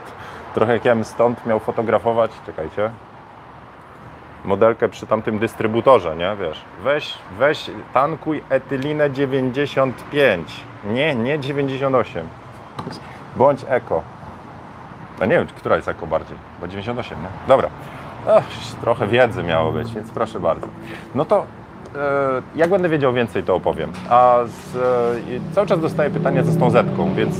trochę 0.54 0.72
jak 0.72 0.84
ja 0.84 0.94
bym 0.94 1.04
stąd 1.04 1.46
miał 1.46 1.60
fotografować, 1.60 2.30
czekajcie, 2.46 2.90
modelkę 4.44 4.88
przy 4.88 5.06
tamtym 5.06 5.38
dystrybutorze, 5.38 6.16
nie? 6.16 6.36
Wiesz, 6.40 6.64
weź, 6.82 7.18
weź, 7.38 7.70
tankuj 7.94 8.42
etylinę 8.48 9.10
95, 9.10 10.64
nie, 10.84 11.14
nie 11.14 11.38
98. 11.38 12.28
Bądź 13.36 13.64
eko. 13.68 14.02
No 15.20 15.26
nie 15.26 15.32
wiem, 15.32 15.46
która 15.46 15.76
jest 15.76 15.88
eko 15.88 16.06
bardziej, 16.06 16.36
bo 16.60 16.68
98, 16.68 17.22
nie? 17.22 17.28
Dobra. 17.48 17.68
Trochę 18.80 19.06
wiedzy 19.06 19.42
miało 19.42 19.72
być, 19.72 19.94
więc 19.94 20.10
proszę 20.10 20.40
bardzo. 20.40 20.66
No 21.14 21.24
to 21.24 21.46
e, 21.96 22.42
jak 22.56 22.70
będę 22.70 22.88
wiedział 22.88 23.12
więcej, 23.12 23.42
to 23.42 23.54
opowiem. 23.54 23.92
A 24.08 24.38
z, 24.46 24.76
e, 24.76 25.54
cały 25.54 25.66
czas 25.66 25.80
dostaję 25.80 26.10
pytania 26.10 26.42
ze 26.42 26.58
tą 26.58 26.70
Z-ką, 26.70 27.14
więc 27.14 27.36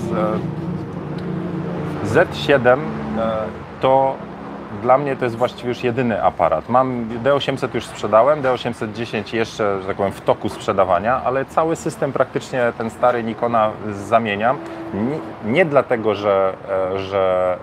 e, 2.05 2.07
Z7 2.07 2.79
to 3.81 4.15
dla 4.83 4.99
mnie 4.99 5.17
to 5.17 5.25
jest 5.25 5.37
właściwie 5.37 5.69
już 5.69 5.85
jedyny 5.85 6.23
aparat. 6.23 6.69
Mam 6.69 7.09
D800 7.25 7.75
już 7.75 7.87
sprzedałem, 7.87 8.43
D810 8.43 9.35
jeszcze, 9.35 9.81
że 9.81 9.87
tak 9.87 9.97
powiem, 9.97 10.13
w 10.13 10.21
toku 10.21 10.49
sprzedawania, 10.49 11.23
ale 11.25 11.45
cały 11.45 11.77
system 11.77 12.13
praktycznie 12.13 12.73
ten 12.79 12.91
stary 12.91 13.23
Nikona 13.23 13.71
zamieniam. 13.91 14.59
Nie, 14.95 15.53
nie 15.53 15.65
dlatego, 15.65 16.15
że, 16.15 16.55
e, 16.95 16.99
że 16.99 17.57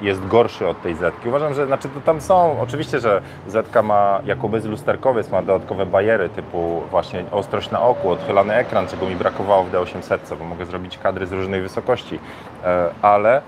jest 0.00 0.26
gorszy 0.26 0.68
od 0.68 0.82
tej 0.82 0.94
Z. 0.94 1.14
Uważam, 1.26 1.54
że 1.54 1.66
znaczy 1.66 1.88
to 1.88 2.00
tam 2.00 2.20
są, 2.20 2.60
oczywiście, 2.60 3.00
że 3.00 3.22
Z 3.46 3.84
ma 3.84 4.20
jako 4.24 4.48
bezlusterkowiec, 4.48 5.30
ma 5.30 5.42
dodatkowe 5.42 5.86
bariery 5.86 6.28
typu 6.28 6.82
właśnie 6.90 7.24
ostrość 7.30 7.70
na 7.70 7.82
oku, 7.82 8.10
odchylany 8.10 8.54
ekran, 8.54 8.86
czego 8.86 9.06
mi 9.06 9.16
brakowało 9.16 9.64
w 9.64 9.70
D800, 9.72 10.18
bo 10.38 10.44
mogę 10.44 10.66
zrobić 10.66 10.98
kadry 10.98 11.26
z 11.26 11.32
różnej 11.32 11.62
wysokości, 11.62 12.18
e, 12.64 12.90
ale 13.02 13.42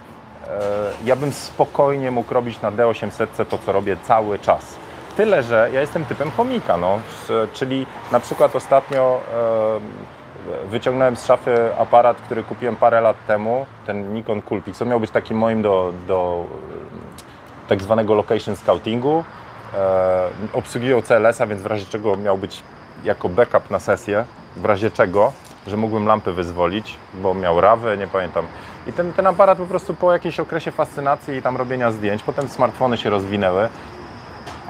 ja 1.04 1.16
bym 1.16 1.32
spokojnie 1.32 2.10
mógł 2.10 2.34
robić 2.34 2.60
na 2.60 2.72
D800 2.72 3.44
to, 3.48 3.58
co 3.58 3.72
robię 3.72 3.96
cały 4.04 4.38
czas. 4.38 4.76
Tyle, 5.16 5.42
że 5.42 5.70
ja 5.72 5.80
jestem 5.80 6.04
typem 6.04 6.30
chomika, 6.30 6.76
no, 6.76 7.00
czyli 7.52 7.86
na 8.12 8.20
przykład 8.20 8.56
ostatnio 8.56 9.20
e, 10.64 10.68
wyciągnąłem 10.68 11.16
z 11.16 11.26
szafy 11.26 11.70
aparat, 11.78 12.16
który 12.16 12.42
kupiłem 12.42 12.76
parę 12.76 13.00
lat 13.00 13.16
temu, 13.26 13.66
ten 13.86 14.14
Nikon 14.14 14.42
Coolpix, 14.42 14.78
co 14.78 14.84
miał 14.84 15.00
być 15.00 15.10
takim 15.10 15.38
moim 15.38 15.62
do, 15.62 15.92
do 16.06 16.44
tak 17.68 17.82
zwanego 17.82 18.14
location 18.14 18.56
scoutingu. 18.56 19.24
E, 19.74 20.28
obsługiwał 20.52 21.02
CLS-a, 21.02 21.46
więc 21.46 21.62
w 21.62 21.66
razie 21.66 21.86
czego 21.86 22.16
miał 22.16 22.38
być 22.38 22.62
jako 23.04 23.28
backup 23.28 23.70
na 23.70 23.78
sesję, 23.78 24.24
w 24.56 24.64
razie 24.64 24.90
czego, 24.90 25.32
że 25.68 25.76
mógłbym 25.76 26.06
lampy 26.06 26.32
wyzwolić, 26.32 26.96
bo 27.14 27.34
miał 27.34 27.60
rawę, 27.60 27.96
nie 27.96 28.06
pamiętam. 28.06 28.46
I 28.86 28.92
ten, 28.92 29.12
ten 29.12 29.26
aparat 29.26 29.58
po 29.58 29.66
prostu 29.66 29.94
po 29.94 30.12
jakimś 30.12 30.40
okresie 30.40 30.70
fascynacji 30.70 31.36
i 31.36 31.42
tam 31.42 31.56
robienia 31.56 31.90
zdjęć, 31.90 32.22
potem 32.22 32.48
smartfony 32.48 32.96
się 32.96 33.10
rozwinęły, 33.10 33.68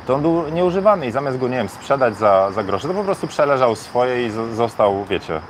to 0.07 0.15
on 0.15 0.23
był 0.23 0.49
nieużywany 0.49 1.07
i 1.07 1.11
zamiast 1.11 1.39
go, 1.39 1.49
nie 1.49 1.57
wiem, 1.57 1.69
sprzedać 1.69 2.17
za, 2.17 2.51
za 2.51 2.65
grosze, 2.65 2.89
to 2.89 2.95
po 2.95 3.05
prostu 3.05 3.27
przeleżał 3.27 3.77
swoje 3.77 4.27
i 4.27 4.31
został, 4.55 5.05
wiecie, 5.05 5.41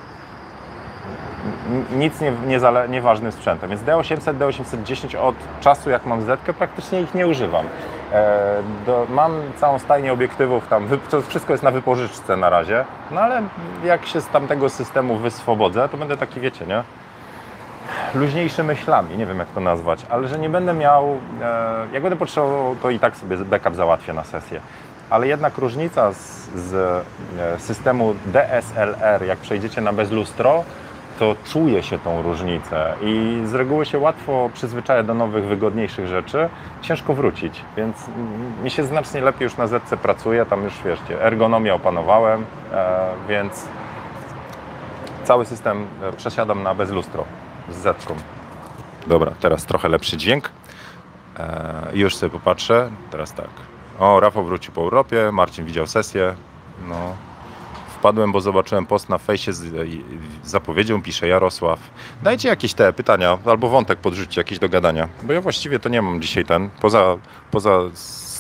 nic 1.93 2.21
nie, 2.21 2.33
nie 2.47 2.61
nieważnym 2.89 3.33
sprzętem. 3.33 3.71
Więc 3.71 3.83
D800, 3.83 4.39
D810 4.39 5.17
od 5.17 5.35
czasu 5.61 5.91
jak 5.91 6.07
mam 6.07 6.23
Z 6.23 6.41
praktycznie 6.59 7.01
ich 7.01 7.15
nie 7.15 7.27
używam. 7.27 7.67
E, 8.13 8.63
do, 8.87 9.07
mam 9.11 9.33
całą 9.57 9.79
stajnię 9.79 10.13
obiektywów 10.13 10.69
tam, 10.69 10.89
wszystko 11.29 11.53
jest 11.53 11.63
na 11.63 11.71
wypożyczce 11.71 12.37
na 12.37 12.51
razie, 12.51 12.85
no 13.11 13.21
ale 13.21 13.43
jak 13.85 14.07
się 14.07 14.21
z 14.21 14.27
tamtego 14.27 14.69
systemu 14.69 15.17
wyswobodzę, 15.17 15.89
to 15.89 15.97
będę 15.97 16.17
taki, 16.17 16.41
wiecie, 16.41 16.67
nie? 16.67 16.83
luźniejszy 18.15 18.65
myślami, 18.65 19.17
nie 19.17 19.27
wiem 19.27 19.39
jak 19.39 19.49
to 19.49 19.61
nazwać, 19.61 20.07
ale 20.11 20.29
że 20.29 20.39
nie 20.39 20.49
będę 20.49 20.75
miał, 20.75 21.19
e, 21.43 21.87
jak 21.93 22.03
będę 22.03 22.17
potrzebował, 22.17 22.77
to 22.77 22.91
i 22.91 22.99
tak 22.99 23.17
sobie 23.17 23.37
backup 23.37 23.75
załatwię 23.75 24.13
na 24.13 24.25
sesję. 24.25 24.61
Ale 25.11 25.27
jednak 25.29 25.59
różnica 25.59 26.13
z, 26.13 26.51
z 26.55 26.75
e, 27.39 27.61
systemu 27.61 28.15
DSLR, 28.27 29.27
jak 29.27 29.39
przejdziecie 29.39 29.81
na 29.81 29.93
bezlustro, 29.93 30.65
to 31.19 31.37
czuje 31.45 31.83
się 31.83 31.99
tą 31.99 32.23
różnicę 32.23 32.95
i 33.03 33.41
z 33.45 33.55
reguły 33.55 33.87
się 33.87 33.99
łatwo 33.99 34.51
przyzwyczaja 34.55 35.03
do 35.03 35.15
nowych, 35.15 35.45
wygodniejszych 35.45 36.07
rzeczy. 36.07 36.49
Ciężko 36.83 37.15
wrócić, 37.15 37.63
więc 37.77 37.97
mi 38.63 38.71
się 38.71 38.85
znacznie 38.85 39.21
lepiej 39.21 39.45
już 39.45 39.57
na 39.57 39.67
ZC 39.67 39.97
pracuje, 40.03 40.47
tam 40.47 40.65
już 40.65 40.75
wiecie, 40.85 41.23
ergonomię 41.23 41.75
opanowałem, 41.75 42.45
e, 42.73 43.11
więc 43.29 43.69
cały 45.25 45.47
system 45.47 45.87
przesiadam 46.17 46.63
na 46.63 46.75
bezlustro 46.75 47.25
z 47.71 47.77
zetką. 47.77 48.15
Dobra, 49.07 49.33
teraz 49.41 49.67
trochę 49.67 49.89
lepszy 49.89 50.17
dźwięk. 50.17 50.51
E, 51.39 51.89
już 51.95 52.17
sobie 52.17 52.31
popatrzę. 52.31 52.91
Teraz 53.11 53.33
tak. 53.33 53.51
O, 53.99 54.21
Rafał 54.21 54.45
wrócił 54.45 54.73
po 54.73 54.81
Europie, 54.81 55.33
Marcin 55.33 55.65
widział 55.65 55.87
sesję. 55.87 56.35
No, 56.89 57.17
wpadłem, 57.99 58.33
bo 58.33 58.41
zobaczyłem 58.41 58.87
post 58.87 59.09
na 59.09 59.19
fejsie 59.19 59.53
z 59.53 59.89
zapowiedzią, 60.45 61.03
pisze 61.03 61.29
Jarosław. 61.29 61.79
Dajcie 62.23 62.49
jakieś 62.49 62.75
te 62.75 62.93
pytania, 62.93 63.39
albo 63.45 63.69
wątek 63.69 63.99
podrzućcie 63.99 64.41
jakiś 64.41 64.59
do 64.59 64.69
gadania, 64.69 65.09
bo 65.23 65.33
ja 65.33 65.41
właściwie 65.41 65.79
to 65.79 65.89
nie 65.89 66.03
mam 66.03 66.23
dzisiaj 66.23 66.45
ten, 66.45 66.71
poza, 66.81 67.17
poza 67.51 67.79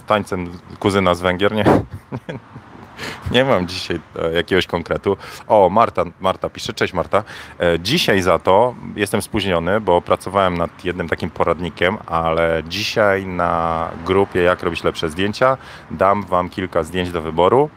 tańcem 0.06 0.58
kuzyna 0.78 1.14
z 1.14 1.20
Węgier, 1.20 1.52
nie, 1.54 1.64
Nie 3.30 3.44
mam 3.44 3.66
dzisiaj 3.66 4.00
e, 4.16 4.32
jakiegoś 4.32 4.66
konkretu. 4.66 5.16
O, 5.46 5.68
Marta, 5.70 6.04
Marta 6.20 6.50
pisze, 6.50 6.72
cześć 6.72 6.92
Marta. 6.92 7.24
E, 7.60 7.80
dzisiaj 7.80 8.22
za 8.22 8.38
to 8.38 8.74
jestem 8.96 9.22
spóźniony, 9.22 9.80
bo 9.80 10.00
pracowałem 10.02 10.58
nad 10.58 10.84
jednym 10.84 11.08
takim 11.08 11.30
poradnikiem, 11.30 11.98
ale 12.06 12.62
dzisiaj 12.68 13.26
na 13.26 13.90
grupie 14.06 14.42
Jak 14.42 14.62
robić 14.62 14.84
lepsze 14.84 15.10
zdjęcia 15.10 15.56
dam 15.90 16.22
Wam 16.22 16.48
kilka 16.48 16.82
zdjęć 16.82 17.10
do 17.10 17.22
wyboru 17.22 17.70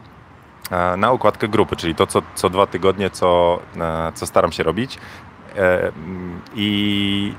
na 0.98 1.12
układkę 1.12 1.48
grupy, 1.48 1.76
czyli 1.76 1.96
to, 1.96 2.08
co, 2.08 2.22
co 2.36 2.50
dwa 2.50 2.68
tygodnie, 2.68 3.10
co, 3.10 3.60
co 4.14 4.28
staram 4.28 4.52
się 4.52 4.64
robić. 4.64 4.98
I 6.56 7.34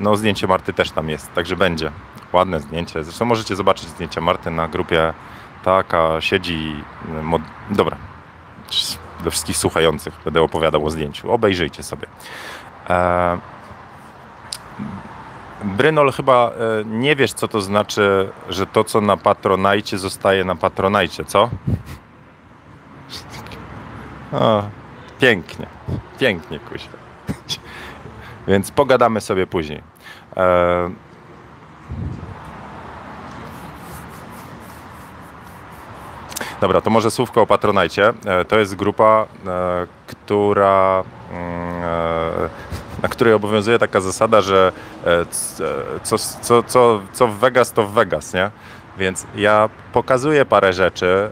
no, 0.00 0.16
zdjęcie 0.16 0.46
Marty 0.46 0.72
też 0.72 0.90
tam 0.90 1.08
jest, 1.08 1.34
także 1.34 1.56
będzie. 1.56 1.90
Ładne 2.32 2.60
zdjęcie. 2.60 3.04
Zresztą 3.04 3.24
możecie 3.24 3.56
zobaczyć 3.56 3.88
zdjęcia 3.88 4.20
Marty 4.20 4.50
na 4.50 4.68
grupie 4.68 5.12
taka 5.64 6.20
siedzi. 6.20 6.84
Mod... 7.22 7.42
Dobra. 7.70 7.96
dla 9.22 9.30
wszystkich 9.30 9.56
słuchających 9.56 10.14
będę 10.24 10.42
opowiadał 10.42 10.86
o 10.86 10.90
zdjęciu. 10.90 11.32
Obejrzyjcie 11.32 11.82
sobie. 11.82 12.06
E, 12.90 13.38
Brynol, 15.64 16.12
chyba 16.12 16.50
e, 16.50 16.84
nie 16.84 17.16
wiesz, 17.16 17.32
co 17.32 17.48
to 17.48 17.60
znaczy, 17.60 18.32
że 18.48 18.66
to, 18.66 18.84
co 18.84 19.00
na 19.00 19.16
Patronajcie, 19.16 19.98
zostaje 19.98 20.44
na 20.44 20.56
Patronajcie, 20.56 21.24
co? 21.24 21.50
O, 24.32 24.62
pięknie, 25.20 25.66
pięknie, 26.18 26.58
kuźwa. 26.58 26.98
Więc 28.48 28.70
pogadamy 28.70 29.20
sobie 29.20 29.46
później. 29.46 29.82
E, 30.36 30.90
Dobra, 36.60 36.80
to 36.80 36.90
może 36.90 37.10
słówko 37.10 37.42
o 37.42 37.46
Patronajcie. 37.46 38.12
E, 38.26 38.44
to 38.44 38.58
jest 38.58 38.76
grupa, 38.76 39.26
e, 39.46 39.86
która 40.06 41.04
mm, 41.32 41.82
e, 41.82 42.48
na 43.02 43.08
której 43.08 43.34
obowiązuje 43.34 43.78
taka 43.78 44.00
zasada, 44.00 44.40
że 44.40 44.72
co, 46.02 46.18
co, 46.18 46.62
co, 46.62 47.00
co 47.12 47.28
w 47.28 47.38
Vegas, 47.38 47.72
to 47.72 47.82
w 47.82 47.92
Vegas, 47.92 48.34
nie? 48.34 48.50
Więc 48.98 49.26
ja 49.36 49.68
pokazuję 49.92 50.44
parę 50.44 50.72
rzeczy, 50.72 51.30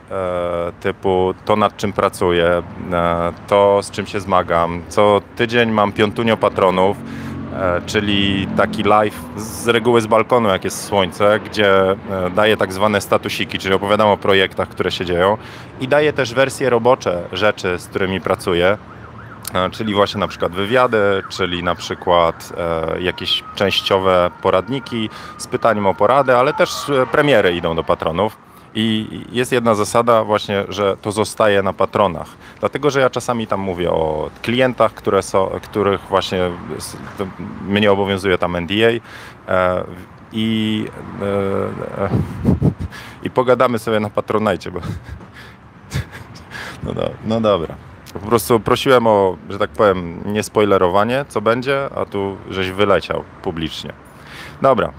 typu 0.80 1.35
to 1.44 1.56
nad 1.56 1.76
czym 1.76 1.92
pracuję, 1.92 2.62
to 3.46 3.80
z 3.82 3.90
czym 3.90 4.06
się 4.06 4.20
zmagam. 4.20 4.82
Co 4.88 5.20
tydzień 5.37 5.70
mam 5.70 5.92
piątunio 5.92 6.37
patronów, 6.37 6.96
E, 7.56 7.80
czyli 7.87 8.49
taki 8.56 8.82
live 8.82 9.20
z 9.37 9.68
reguły 9.68 10.00
z 10.00 10.06
balkonu, 10.06 10.49
jak 10.49 10.64
jest 10.64 10.85
słońce, 10.85 11.40
gdzie 11.40 11.90
e, 11.90 11.96
daję 12.35 12.56
tak 12.56 12.73
zwane 12.73 13.00
statusiki, 13.00 13.58
czyli 13.58 13.75
opowiadam 13.75 14.08
o 14.08 14.16
projektach, 14.16 14.68
które 14.68 14.90
się 14.90 15.04
dzieją 15.04 15.37
i 15.80 15.88
daję 15.88 16.12
też 16.12 16.35
wersje 16.35 16.70
robocze 16.70 17.23
rzeczy, 17.32 17.78
z 17.78 17.87
którymi 17.88 18.20
pracuję, 18.20 18.66
e, 18.66 18.78
czyli 19.72 19.94
właśnie 19.94 20.20
na 20.20 20.28
przykład 20.28 20.52
wywiady, 20.52 21.22
czyli 21.28 21.62
na 21.62 21.74
przykład 21.74 22.52
jakieś 23.00 23.44
częściowe 23.54 24.30
poradniki 24.42 25.10
z 25.38 25.46
pytaniem 25.46 25.86
o 25.86 25.94
poradę, 25.94 26.38
ale 26.38 26.54
też 26.54 26.70
premiery 27.12 27.56
idą 27.56 27.76
do 27.76 27.84
patronów. 27.84 28.46
I 28.78 29.08
jest 29.32 29.52
jedna 29.52 29.74
zasada 29.74 30.24
właśnie, 30.24 30.64
że 30.68 30.96
to 30.96 31.12
zostaje 31.12 31.62
na 31.62 31.72
patronach. 31.72 32.28
Dlatego, 32.60 32.90
że 32.90 33.00
ja 33.00 33.10
czasami 33.10 33.46
tam 33.46 33.60
mówię 33.60 33.90
o 33.90 34.30
klientach, 34.42 34.94
które 34.94 35.22
są, 35.22 35.50
których 35.62 36.00
właśnie 36.00 36.50
mnie 37.68 37.92
obowiązuje 37.92 38.38
tam 38.38 38.56
NDA 38.60 38.74
e, 39.48 39.84
i, 40.32 40.84
e, 41.22 42.08
i 43.22 43.30
pogadamy 43.30 43.78
sobie 43.78 44.00
na 44.00 44.10
patronajcie, 44.10 44.70
bo 44.70 44.80
no, 46.84 46.94
do, 46.94 47.10
no 47.24 47.40
dobra. 47.40 47.74
Po 48.20 48.26
prostu 48.26 48.61
prosiłem 48.61 49.06
o, 49.06 49.37
że 49.50 49.58
tak 49.58 49.70
powiem, 49.70 50.20
niespoilerowanie, 50.26 51.25
co 51.28 51.40
będzie, 51.40 51.88
a 51.94 52.04
tu 52.04 52.37
żeś 52.50 52.70
wyleciał 52.70 53.25
publicznie. 53.42 53.92
Dobra. 54.62 54.92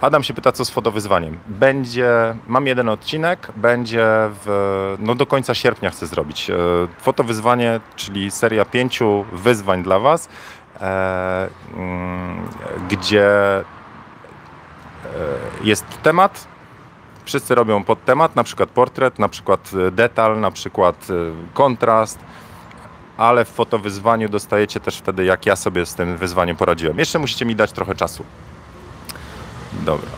Adam 0.00 0.22
się 0.22 0.34
pyta, 0.34 0.52
co 0.52 0.64
z 0.64 0.70
fotowyzwaniem. 0.70 1.38
Będzie, 1.46 2.36
mam 2.46 2.66
jeden 2.66 2.88
odcinek, 2.88 3.52
będzie 3.56 4.06
w, 4.44 4.96
no 4.98 5.14
do 5.14 5.26
końca 5.26 5.54
sierpnia 5.54 5.90
chcę 5.90 6.06
zrobić. 6.06 6.50
E, 6.50 6.54
fotowyzwanie, 6.98 7.80
czyli 7.96 8.30
seria 8.30 8.64
pięciu 8.64 9.24
wyzwań 9.32 9.82
dla 9.82 9.98
Was, 9.98 10.28
e, 10.80 11.48
mm, 11.76 12.48
gdzie 12.88 13.58
e, 13.58 13.64
jest 15.64 16.02
temat, 16.02 16.48
wszyscy 17.26 17.54
robią 17.54 17.84
pod 17.84 18.04
temat, 18.04 18.36
na 18.36 18.44
przykład 18.44 18.70
portret, 18.70 19.18
na 19.18 19.28
przykład 19.28 19.70
detal, 19.92 20.40
na 20.40 20.50
przykład 20.50 21.06
kontrast, 21.54 22.18
ale 23.16 23.44
w 23.44 23.48
fotowyzwaniu 23.48 24.28
dostajecie 24.28 24.80
też 24.80 24.98
wtedy, 24.98 25.24
jak 25.24 25.46
ja 25.46 25.56
sobie 25.56 25.86
z 25.86 25.94
tym 25.94 26.16
wyzwaniem 26.16 26.56
poradziłem. 26.56 26.98
Jeszcze 26.98 27.18
musicie 27.18 27.46
mi 27.46 27.56
dać 27.56 27.72
trochę 27.72 27.94
czasu. 27.94 28.24
Dobra. 29.72 30.10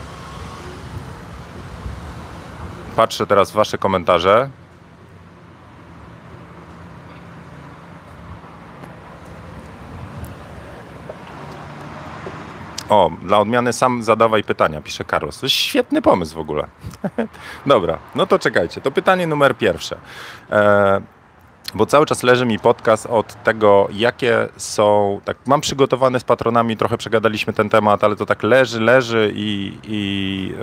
Patrzę 2.95 3.27
teraz 3.27 3.51
w 3.51 3.53
Wasze 3.53 3.77
komentarze. 3.77 4.49
O, 12.89 13.11
dla 13.21 13.39
odmiany 13.39 13.73
sam 13.73 14.03
zadawaj 14.03 14.43
pytania, 14.43 14.81
pisze 14.81 15.05
Carlos. 15.05 15.39
To 15.39 15.45
jest 15.45 15.55
świetny 15.55 16.01
pomysł 16.01 16.35
w 16.35 16.39
ogóle. 16.39 16.67
Dobra, 17.65 17.97
no 18.15 18.27
to 18.27 18.39
czekajcie. 18.39 18.81
To 18.81 18.91
pytanie 18.91 19.27
numer 19.27 19.57
pierwsze. 19.57 19.97
Eee, 20.51 21.01
bo 21.75 21.85
cały 21.85 22.05
czas 22.05 22.23
leży 22.23 22.45
mi 22.45 22.59
podcast 22.59 23.05
od 23.05 23.43
tego, 23.43 23.87
jakie 23.93 24.47
są. 24.57 25.19
Tak, 25.25 25.37
mam 25.45 25.61
przygotowane 25.61 26.19
z 26.19 26.23
patronami, 26.23 26.77
trochę 26.77 26.97
przegadaliśmy 26.97 27.53
ten 27.53 27.69
temat, 27.69 28.03
ale 28.03 28.15
to 28.15 28.25
tak 28.25 28.43
leży, 28.43 28.79
leży 28.79 29.31
i, 29.35 29.77
i 29.83 30.53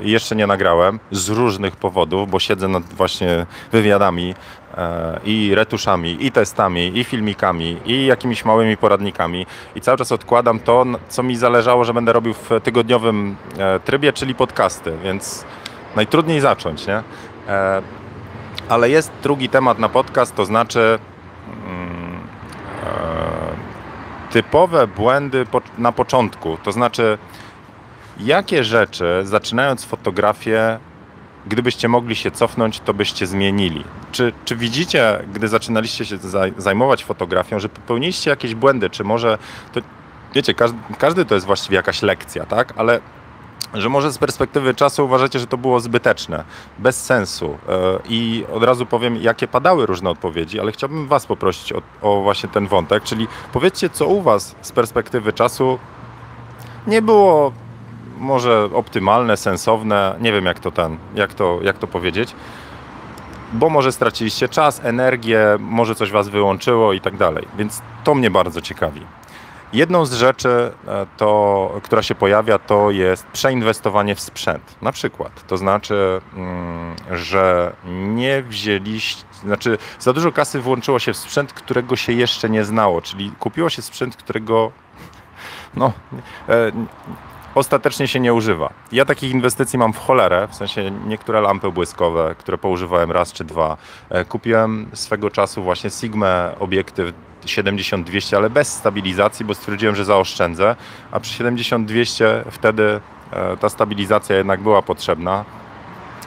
yy, 0.00 0.08
jeszcze 0.08 0.36
nie 0.36 0.46
nagrałem 0.46 1.00
z 1.10 1.28
różnych 1.28 1.76
powodów, 1.76 2.30
bo 2.30 2.38
siedzę 2.38 2.68
nad 2.68 2.84
właśnie 2.84 3.46
wywiadami 3.72 4.28
yy, 4.28 4.34
i 5.24 5.54
retuszami, 5.54 6.26
i 6.26 6.32
testami, 6.32 6.98
i 6.98 7.04
filmikami, 7.04 7.76
i 7.86 8.06
jakimiś 8.06 8.44
małymi 8.44 8.76
poradnikami. 8.76 9.46
I 9.74 9.80
cały 9.80 9.98
czas 9.98 10.12
odkładam 10.12 10.60
to, 10.60 10.84
co 11.08 11.22
mi 11.22 11.36
zależało, 11.36 11.84
że 11.84 11.94
będę 11.94 12.12
robił 12.12 12.34
w 12.34 12.50
tygodniowym 12.62 13.36
yy, 13.56 13.80
trybie, 13.84 14.12
czyli 14.12 14.34
podcasty, 14.34 14.92
więc 15.04 15.44
najtrudniej 15.96 16.40
zacząć, 16.40 16.86
nie? 16.86 17.02
Ale 18.72 18.90
jest 18.90 19.12
drugi 19.22 19.48
temat 19.48 19.78
na 19.78 19.88
podcast, 19.88 20.34
to 20.34 20.44
znaczy 20.44 20.98
mm, 21.66 22.20
e, 22.86 24.32
typowe 24.32 24.86
błędy 24.86 25.46
na 25.78 25.92
początku. 25.92 26.58
To 26.62 26.72
znaczy, 26.72 27.18
jakie 28.20 28.64
rzeczy, 28.64 29.20
zaczynając 29.24 29.84
fotografię, 29.84 30.78
gdybyście 31.46 31.88
mogli 31.88 32.16
się 32.16 32.30
cofnąć, 32.30 32.80
to 32.80 32.94
byście 32.94 33.26
zmienili? 33.26 33.84
Czy, 34.12 34.32
czy 34.44 34.56
widzicie, 34.56 35.24
gdy 35.32 35.48
zaczynaliście 35.48 36.04
się 36.04 36.18
zajmować 36.56 37.04
fotografią, 37.04 37.58
że 37.58 37.68
popełniliście 37.68 38.30
jakieś 38.30 38.54
błędy? 38.54 38.90
Czy 38.90 39.04
może 39.04 39.38
to, 39.72 39.80
wiecie, 40.34 40.54
każdy, 40.54 40.78
każdy 40.98 41.24
to 41.24 41.34
jest 41.34 41.46
właściwie 41.46 41.76
jakaś 41.76 42.02
lekcja, 42.02 42.46
tak? 42.46 42.72
Ale 42.76 43.00
że 43.74 43.88
może 43.88 44.12
z 44.12 44.18
perspektywy 44.18 44.74
czasu 44.74 45.04
uważacie, 45.04 45.38
że 45.38 45.46
to 45.46 45.58
było 45.58 45.80
zbyteczne, 45.80 46.44
bez 46.78 47.04
sensu. 47.04 47.58
E, 47.68 47.98
I 48.08 48.44
od 48.52 48.62
razu 48.62 48.86
powiem, 48.86 49.16
jakie 49.16 49.48
padały 49.48 49.86
różne 49.86 50.10
odpowiedzi, 50.10 50.60
ale 50.60 50.72
chciałbym 50.72 51.08
Was 51.08 51.26
poprosić 51.26 51.72
o, 51.72 51.82
o, 52.02 52.22
właśnie 52.22 52.48
ten 52.48 52.66
wątek, 52.66 53.02
czyli 53.02 53.28
powiedzcie, 53.52 53.90
co 53.90 54.06
u 54.06 54.22
Was 54.22 54.56
z 54.62 54.72
perspektywy 54.72 55.32
czasu 55.32 55.78
nie 56.86 57.02
było 57.02 57.52
może 58.18 58.68
optymalne, 58.74 59.36
sensowne, 59.36 60.16
nie 60.20 60.32
wiem 60.32 60.44
jak 60.44 60.60
to 60.60 60.70
ten, 60.70 60.96
jak 61.14 61.34
to, 61.34 61.58
jak 61.62 61.78
to 61.78 61.86
powiedzieć, 61.86 62.34
bo 63.52 63.68
może 63.68 63.92
straciliście 63.92 64.48
czas, 64.48 64.80
energię, 64.84 65.56
może 65.58 65.94
coś 65.94 66.10
Was 66.10 66.28
wyłączyło 66.28 66.92
i 66.92 67.00
tak 67.00 67.16
dalej. 67.16 67.48
Więc 67.58 67.82
to 68.04 68.14
mnie 68.14 68.30
bardzo 68.30 68.60
ciekawi. 68.60 69.00
Jedną 69.72 70.06
z 70.06 70.12
rzeczy, 70.12 70.72
e, 70.88 71.06
to, 71.16 71.80
która 71.82 72.02
się 72.02 72.14
pojawia, 72.14 72.58
to 72.58 72.90
jest 72.90 73.26
przeinwestowanie 73.26 74.14
w 74.14 74.20
sprzęt. 74.20 74.76
Na 74.82 74.92
przykład, 74.92 75.46
to 75.46 75.56
znaczy, 75.56 76.20
mm, 76.34 76.96
że 77.10 77.72
nie 77.86 78.42
wzięliście, 78.42 79.24
znaczy 79.44 79.78
za 79.98 80.12
dużo 80.12 80.32
kasy 80.32 80.60
włączyło 80.60 80.98
się 80.98 81.12
w 81.12 81.16
sprzęt, 81.16 81.52
którego 81.52 81.96
się 81.96 82.12
jeszcze 82.12 82.50
nie 82.50 82.64
znało, 82.64 83.02
czyli 83.02 83.32
kupiło 83.38 83.70
się 83.70 83.82
sprzęt, 83.82 84.16
którego 84.16 84.72
no, 85.74 85.92
e, 86.48 86.72
ostatecznie 87.54 88.08
się 88.08 88.20
nie 88.20 88.34
używa. 88.34 88.72
Ja 88.92 89.04
takich 89.04 89.30
inwestycji 89.30 89.78
mam 89.78 89.92
w 89.92 89.98
cholerę, 89.98 90.48
w 90.50 90.54
sensie 90.54 90.90
niektóre 90.90 91.40
lampy 91.40 91.72
błyskowe, 91.72 92.34
które 92.38 92.58
poużywałem 92.58 93.12
raz 93.12 93.32
czy 93.32 93.44
dwa. 93.44 93.76
E, 94.10 94.24
kupiłem 94.24 94.90
swego 94.92 95.30
czasu 95.30 95.62
właśnie 95.62 95.90
Sigma 95.90 96.50
obiektyw 96.58 97.12
70-200, 97.46 98.36
ale 98.36 98.50
bez 98.50 98.72
stabilizacji, 98.72 99.44
bo 99.44 99.54
stwierdziłem, 99.54 99.96
że 99.96 100.04
zaoszczędzę, 100.04 100.76
a 101.10 101.20
przy 101.20 101.44
70-200 101.44 102.24
wtedy 102.50 103.00
e, 103.32 103.56
ta 103.56 103.68
stabilizacja 103.68 104.36
jednak 104.36 104.60
była 104.60 104.82
potrzebna, 104.82 105.44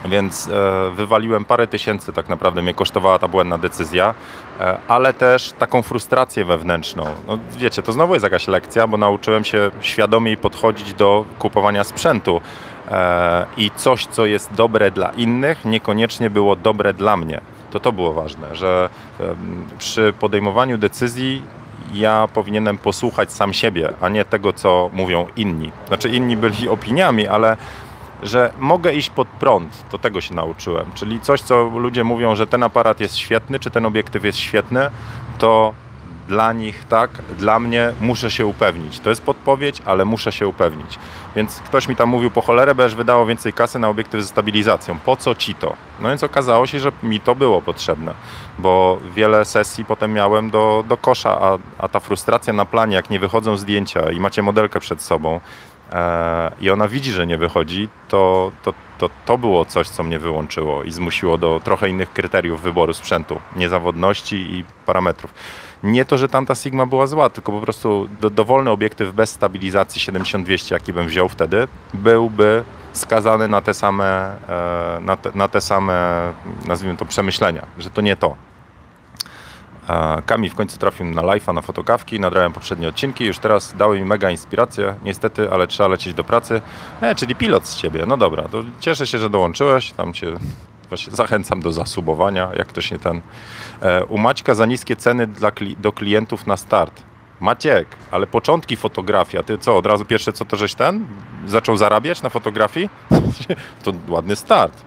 więc 0.04 0.48
e, 0.48 0.50
wywaliłem 0.94 1.44
parę 1.44 1.66
tysięcy, 1.66 2.12
tak 2.12 2.28
naprawdę 2.28 2.62
mnie 2.62 2.74
kosztowała 2.74 3.18
ta 3.18 3.28
błędna 3.28 3.58
decyzja, 3.58 4.14
e, 4.60 4.78
ale 4.88 5.14
też 5.14 5.52
taką 5.58 5.82
frustrację 5.82 6.44
wewnętrzną. 6.44 7.04
No, 7.26 7.38
wiecie, 7.56 7.82
to 7.82 7.92
znowu 7.92 8.14
jest 8.14 8.24
jakaś 8.24 8.48
lekcja, 8.48 8.86
bo 8.86 8.96
nauczyłem 8.96 9.44
się 9.44 9.70
świadomiej 9.80 10.36
podchodzić 10.36 10.94
do 10.94 11.24
kupowania 11.38 11.84
sprzętu 11.84 12.40
i 13.56 13.70
coś, 13.76 14.06
co 14.06 14.26
jest 14.26 14.54
dobre 14.54 14.90
dla 14.90 15.10
innych, 15.10 15.64
niekoniecznie 15.64 16.30
było 16.30 16.56
dobre 16.56 16.94
dla 16.94 17.16
mnie 17.16 17.40
to 17.70 17.80
to 17.80 17.92
było 17.92 18.12
ważne, 18.12 18.56
że 18.56 18.88
przy 19.78 20.14
podejmowaniu 20.20 20.78
decyzji 20.78 21.42
ja 21.94 22.28
powinienem 22.34 22.78
posłuchać 22.78 23.32
sam 23.32 23.52
siebie, 23.52 23.92
a 24.00 24.08
nie 24.08 24.24
tego, 24.24 24.52
co 24.52 24.90
mówią 24.92 25.26
inni. 25.36 25.72
Znaczy 25.88 26.08
inni 26.08 26.36
byli 26.36 26.68
opiniami, 26.68 27.28
ale 27.28 27.56
że 28.22 28.52
mogę 28.58 28.94
iść 28.94 29.10
pod 29.10 29.28
prąd, 29.28 29.84
to 29.90 29.98
tego 29.98 30.20
się 30.20 30.34
nauczyłem. 30.34 30.86
Czyli 30.94 31.20
coś, 31.20 31.40
co 31.40 31.64
ludzie 31.64 32.04
mówią, 32.04 32.34
że 32.34 32.46
ten 32.46 32.62
aparat 32.62 33.00
jest 33.00 33.16
świetny, 33.16 33.58
czy 33.58 33.70
ten 33.70 33.86
obiektyw 33.86 34.24
jest 34.24 34.38
świetny, 34.38 34.90
to 35.38 35.74
dla 36.28 36.52
nich 36.52 36.84
tak, 36.88 37.10
dla 37.38 37.58
mnie 37.58 37.92
muszę 38.00 38.30
się 38.30 38.46
upewnić. 38.46 39.00
To 39.00 39.10
jest 39.10 39.22
podpowiedź, 39.22 39.82
ale 39.84 40.04
muszę 40.04 40.32
się 40.32 40.48
upewnić. 40.48 40.98
Więc 41.36 41.60
ktoś 41.60 41.88
mi 41.88 41.96
tam 41.96 42.08
mówił, 42.08 42.30
po 42.30 42.42
cholerę 42.42 42.74
będziesz 42.74 42.94
wydało 42.94 43.26
więcej 43.26 43.52
kasy 43.52 43.78
na 43.78 43.88
obiektyw 43.88 44.20
ze 44.22 44.28
stabilizacją. 44.28 44.98
Po 44.98 45.16
co 45.16 45.34
ci 45.34 45.54
to? 45.54 45.76
No 46.00 46.08
więc 46.08 46.22
okazało 46.24 46.66
się, 46.66 46.80
że 46.80 46.92
mi 47.02 47.20
to 47.20 47.34
było 47.34 47.62
potrzebne, 47.62 48.14
bo 48.58 48.98
wiele 49.14 49.44
sesji 49.44 49.84
potem 49.84 50.12
miałem 50.12 50.50
do, 50.50 50.84
do 50.88 50.96
kosza, 50.96 51.40
a, 51.40 51.58
a 51.78 51.88
ta 51.88 52.00
frustracja 52.00 52.52
na 52.52 52.64
planie, 52.64 52.96
jak 52.96 53.10
nie 53.10 53.20
wychodzą 53.20 53.56
zdjęcia 53.56 54.10
i 54.10 54.20
macie 54.20 54.42
modelkę 54.42 54.80
przed 54.80 55.02
sobą, 55.02 55.40
e, 55.92 56.52
i 56.60 56.70
ona 56.70 56.88
widzi, 56.88 57.12
że 57.12 57.26
nie 57.26 57.38
wychodzi, 57.38 57.88
to, 58.08 58.52
to, 58.62 58.74
to, 58.98 59.10
to 59.26 59.38
było 59.38 59.64
coś, 59.64 59.88
co 59.88 60.02
mnie 60.02 60.18
wyłączyło 60.18 60.82
i 60.82 60.92
zmusiło 60.92 61.38
do 61.38 61.60
trochę 61.64 61.88
innych 61.88 62.12
kryteriów 62.12 62.62
wyboru 62.62 62.94
sprzętu, 62.94 63.40
niezawodności 63.56 64.36
i 64.36 64.64
parametrów. 64.86 65.34
Nie 65.82 66.04
to, 66.04 66.18
że 66.18 66.28
tamta 66.28 66.54
Sigma 66.54 66.86
była 66.86 67.06
zła, 67.06 67.30
tylko 67.30 67.52
po 67.52 67.60
prostu 67.60 68.08
do, 68.20 68.30
dowolny 68.30 68.70
obiektyw 68.70 69.14
bez 69.14 69.30
stabilizacji 69.30 70.00
70-200, 70.00 70.72
jaki 70.72 70.92
bym 70.92 71.06
wziął 71.06 71.28
wtedy, 71.28 71.68
byłby 71.94 72.64
skazany 72.92 73.48
na 73.48 73.60
te 73.60 73.74
same, 73.74 74.36
e, 74.48 75.00
na 75.00 75.16
te, 75.16 75.30
na 75.34 75.48
te 75.48 75.60
same, 75.60 76.32
nazwijmy 76.66 76.96
to, 76.96 77.04
przemyślenia, 77.04 77.66
że 77.78 77.90
to 77.90 78.00
nie 78.00 78.16
to. 78.16 78.36
E, 79.88 80.22
Kami 80.26 80.50
w 80.50 80.54
końcu 80.54 80.78
trafił 80.78 81.06
na 81.06 81.22
live'a, 81.22 81.54
na 81.54 81.62
fotokawki, 81.62 82.20
nadrałem 82.20 82.52
poprzednie 82.52 82.88
odcinki, 82.88 83.24
już 83.24 83.38
teraz 83.38 83.76
dały 83.76 84.00
mi 84.00 84.04
mega 84.04 84.30
inspirację, 84.30 84.94
niestety, 85.02 85.50
ale 85.50 85.66
trzeba 85.66 85.88
lecieć 85.88 86.14
do 86.14 86.24
pracy. 86.24 86.62
E, 87.00 87.14
czyli 87.14 87.36
pilot 87.36 87.66
z 87.66 87.76
ciebie, 87.76 88.04
no 88.06 88.16
dobra, 88.16 88.48
to 88.48 88.64
cieszę 88.80 89.06
się, 89.06 89.18
że 89.18 89.30
dołączyłeś, 89.30 89.92
tam 89.92 90.12
cię 90.12 90.32
właśnie 90.88 91.12
zachęcam 91.12 91.60
do 91.60 91.72
zasubowania, 91.72 92.50
jak 92.56 92.68
ktoś 92.68 92.90
nie 92.90 92.98
ten. 92.98 93.20
E, 93.82 94.04
u 94.04 94.18
Maćka 94.18 94.54
za 94.54 94.66
niskie 94.66 94.96
ceny 94.96 95.26
dla, 95.26 95.52
do 95.78 95.92
klientów 95.92 96.46
na 96.46 96.56
start. 96.56 97.02
Maciek, 97.40 97.88
ale 98.10 98.26
początki 98.26 98.76
fotografia, 98.76 99.42
ty 99.42 99.58
co, 99.58 99.76
od 99.76 99.86
razu 99.86 100.04
pierwsze 100.04 100.32
co 100.32 100.44
to 100.44 100.56
żeś 100.56 100.74
ten? 100.74 101.06
Zaczął 101.46 101.76
zarabiać 101.76 102.22
na 102.22 102.30
fotografii? 102.30 102.90
to 103.84 103.92
ładny 104.08 104.36
start. 104.36 104.84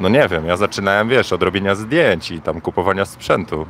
No 0.00 0.08
nie 0.08 0.28
wiem, 0.28 0.46
ja 0.46 0.56
zaczynałem, 0.56 1.08
wiesz, 1.08 1.32
od 1.32 1.42
robienia 1.42 1.74
zdjęć 1.74 2.30
i 2.30 2.40
tam 2.40 2.60
kupowania 2.60 3.04
sprzętu. 3.04 3.66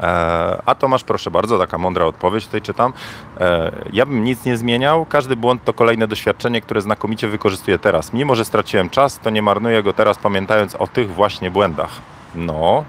E, 0.00 0.62
a 0.66 0.74
Tomasz, 0.74 1.04
proszę 1.04 1.30
bardzo, 1.30 1.58
taka 1.58 1.78
mądra 1.78 2.04
odpowiedź 2.04 2.46
tutaj 2.46 2.62
czytam. 2.62 2.92
E, 3.40 3.72
ja 3.92 4.06
bym 4.06 4.24
nic 4.24 4.44
nie 4.44 4.56
zmieniał. 4.56 5.06
Każdy 5.06 5.36
błąd 5.36 5.64
to 5.64 5.72
kolejne 5.72 6.08
doświadczenie, 6.08 6.60
które 6.60 6.80
znakomicie 6.80 7.28
wykorzystuję 7.28 7.78
teraz. 7.78 8.12
Mimo, 8.12 8.34
że 8.34 8.44
straciłem 8.44 8.90
czas, 8.90 9.18
to 9.18 9.30
nie 9.30 9.42
marnuję 9.42 9.82
go 9.82 9.92
teraz, 9.92 10.18
pamiętając 10.18 10.74
o 10.74 10.86
tych 10.86 11.14
właśnie 11.14 11.50
błędach. 11.50 11.90
No, 12.34 12.84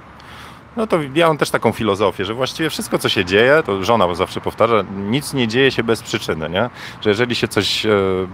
no 0.78 0.88
to 0.88 1.00
ja 1.16 1.28
mam 1.28 1.38
też 1.38 1.50
taką 1.50 1.72
filozofię, 1.72 2.26
że 2.26 2.34
właściwie 2.34 2.70
wszystko, 2.70 3.00
co 3.00 3.10
się 3.10 3.26
dzieje, 3.26 3.64
to 3.66 3.84
żona 3.84 4.16
zawsze 4.16 4.42
powtarza, 4.42 4.84
nic 4.98 5.34
nie 5.34 5.48
dzieje 5.48 5.72
się 5.72 5.84
bez 5.84 6.04
przyczyny, 6.04 6.50
nie? 6.50 6.70
Że 7.02 7.10
jeżeli 7.10 7.36
się 7.36 7.48
coś, 7.48 7.86
e, 7.86 7.90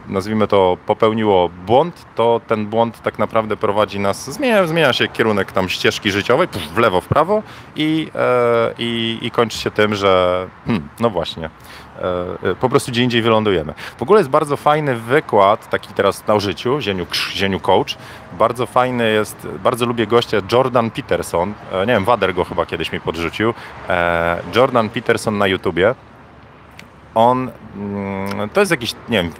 nazwijmy 0.07 0.47
to, 0.47 0.77
popełniło 0.85 1.49
błąd, 1.49 2.05
to 2.15 2.41
ten 2.47 2.67
błąd 2.67 3.01
tak 3.01 3.19
naprawdę 3.19 3.57
prowadzi 3.57 3.99
nas, 3.99 4.29
zmienia, 4.33 4.67
zmienia 4.67 4.93
się 4.93 5.07
kierunek 5.07 5.51
tam 5.51 5.69
ścieżki 5.69 6.11
życiowej, 6.11 6.47
w 6.75 6.77
lewo, 6.77 7.01
w 7.01 7.07
prawo 7.07 7.43
i, 7.75 8.07
e, 8.15 8.73
i, 8.79 9.19
i 9.21 9.31
kończy 9.31 9.57
się 9.57 9.71
tym, 9.71 9.95
że 9.95 10.47
hmm, 10.65 10.89
no 10.99 11.09
właśnie, 11.09 11.49
po 12.59 12.69
prostu 12.69 12.91
gdzie 12.91 13.03
indziej 13.03 13.21
wylądujemy. 13.21 13.73
W 13.97 14.01
ogóle 14.01 14.19
jest 14.19 14.29
bardzo 14.29 14.57
fajny 14.57 14.95
wykład, 14.95 15.69
taki 15.69 15.93
teraz 15.93 16.27
na 16.27 16.39
życiu, 16.39 16.81
Zieniu, 16.81 17.05
Zieniu 17.31 17.59
Coach. 17.59 17.97
Bardzo 18.39 18.65
fajny 18.65 19.11
jest, 19.11 19.47
bardzo 19.63 19.85
lubię 19.85 20.07
gościa 20.07 20.37
Jordan 20.51 20.91
Peterson. 20.91 21.53
E, 21.71 21.79
nie 21.79 21.93
wiem, 21.93 22.05
Wader 22.05 22.33
go 22.33 22.43
chyba 22.43 22.65
kiedyś 22.65 22.91
mi 22.91 22.99
podrzucił. 22.99 23.53
Jordan 24.55 24.89
Peterson 24.89 25.37
na 25.37 25.47
YouTubie. 25.47 25.95
On 27.15 27.51
mm, 27.75 28.49
to 28.49 28.59
jest 28.59 28.71
jakiś, 28.71 28.93
nie 29.09 29.23
wiem, 29.23 29.31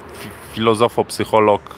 filozofo, 0.54 1.06
psycholog, 1.06 1.76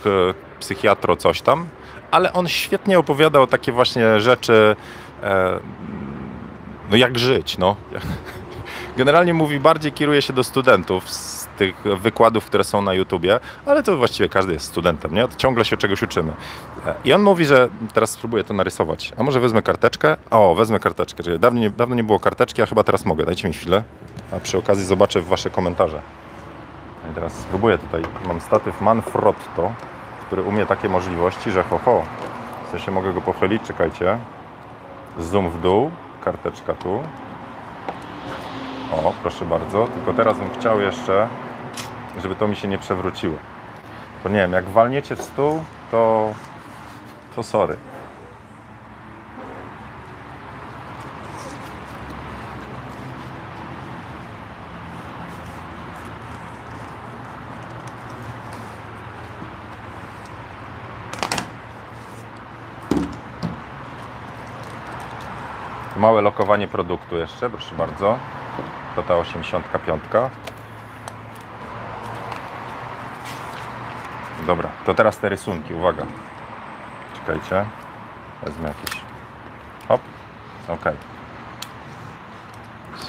psychiatro, 0.60 1.16
coś 1.16 1.42
tam, 1.42 1.68
ale 2.12 2.34
on 2.34 2.48
świetnie 2.48 3.00
opowiada 3.00 3.40
o 3.40 3.48
takie 3.48 3.72
właśnie 3.72 4.20
rzeczy, 4.20 4.76
no 6.92 6.98
jak 6.98 7.20
żyć, 7.20 7.58
no. 7.58 7.76
Generalnie 8.98 9.34
mówi, 9.34 9.60
bardziej 9.60 9.92
kieruje 9.92 10.22
się 10.22 10.34
do 10.34 10.44
studentów 10.44 11.10
z 11.10 11.48
tych 11.58 11.76
wykładów, 11.82 12.46
które 12.46 12.64
są 12.64 12.82
na 12.82 12.94
YouTubie, 12.94 13.40
ale 13.66 13.84
to 13.84 13.98
właściwie 13.98 14.30
każdy 14.30 14.54
jest 14.54 14.66
studentem, 14.66 15.14
nie? 15.14 15.28
Ciągle 15.38 15.66
się 15.66 15.78
czegoś 15.78 16.04
uczymy. 16.04 16.34
I 17.06 17.14
on 17.14 17.22
mówi, 17.22 17.46
że 17.46 17.70
teraz 17.94 18.10
spróbuję 18.10 18.44
to 18.44 18.54
narysować. 18.54 19.14
A 19.18 19.24
może 19.24 19.40
wezmę 19.40 19.62
karteczkę? 19.62 20.18
O, 20.32 20.56
wezmę 20.56 20.80
karteczkę. 20.80 21.40
Dawno 21.40 21.60
nie, 21.60 21.70
dawno 21.70 21.96
nie 21.96 22.04
było 22.04 22.20
karteczki, 22.20 22.62
a 22.62 22.66
chyba 22.66 22.84
teraz 22.84 23.06
mogę. 23.06 23.26
Dajcie 23.26 23.48
mi 23.48 23.54
chwilę. 23.54 23.84
A 24.32 24.40
przy 24.40 24.58
okazji 24.58 24.86
zobaczę 24.86 25.22
wasze 25.22 25.50
komentarze. 25.50 26.02
I 27.12 27.16
teraz 27.16 27.34
spróbuję 27.34 27.78
tutaj. 27.78 28.02
Mam 28.28 28.42
statyw 28.42 28.82
Manfrotto, 28.82 29.74
który 30.28 30.42
umie 30.44 30.66
takie 30.66 30.90
możliwości, 30.90 31.52
że 31.52 31.64
ho, 31.64 31.80
ho. 31.86 32.04
W 32.68 32.72
sensie 32.72 32.92
mogę 32.92 33.14
go 33.14 33.22
pochylić, 33.22 33.64
czekajcie. 33.64 34.18
Zoom 35.20 35.50
w 35.50 35.62
dół, 35.62 35.92
karteczka 36.24 36.74
tu. 36.74 37.04
O, 38.92 39.14
proszę 39.22 39.46
bardzo. 39.46 39.88
Tylko 39.88 40.14
teraz 40.14 40.38
bym 40.38 40.50
chciał 40.60 40.82
jeszcze, 40.82 41.28
żeby 42.22 42.36
to 42.36 42.48
mi 42.48 42.56
się 42.56 42.68
nie 42.68 42.78
przewróciło. 42.78 43.36
Bo 44.24 44.30
nie 44.30 44.36
wiem, 44.36 44.52
jak 44.52 44.66
walniecie 44.70 45.16
w 45.16 45.22
stół, 45.22 45.64
to, 45.92 46.34
to 47.36 47.44
sorry. 47.44 47.78
Małe 66.06 66.22
lokowanie 66.22 66.68
produktu 66.68 67.18
jeszcze, 67.18 67.50
proszę 67.50 67.76
bardzo 67.76 68.20
to 68.96 69.04
ta 69.04 69.16
85. 69.16 70.04
Dobra, 74.48 74.70
to 74.86 74.94
teraz 74.94 75.18
te 75.18 75.30
rysunki, 75.30 75.74
uwaga. 75.74 76.06
Czekajcie. 77.16 77.66
Wezmę 78.44 78.68
jakiś. 78.68 79.02
Hop. 79.88 80.02
Ok. 80.68 80.84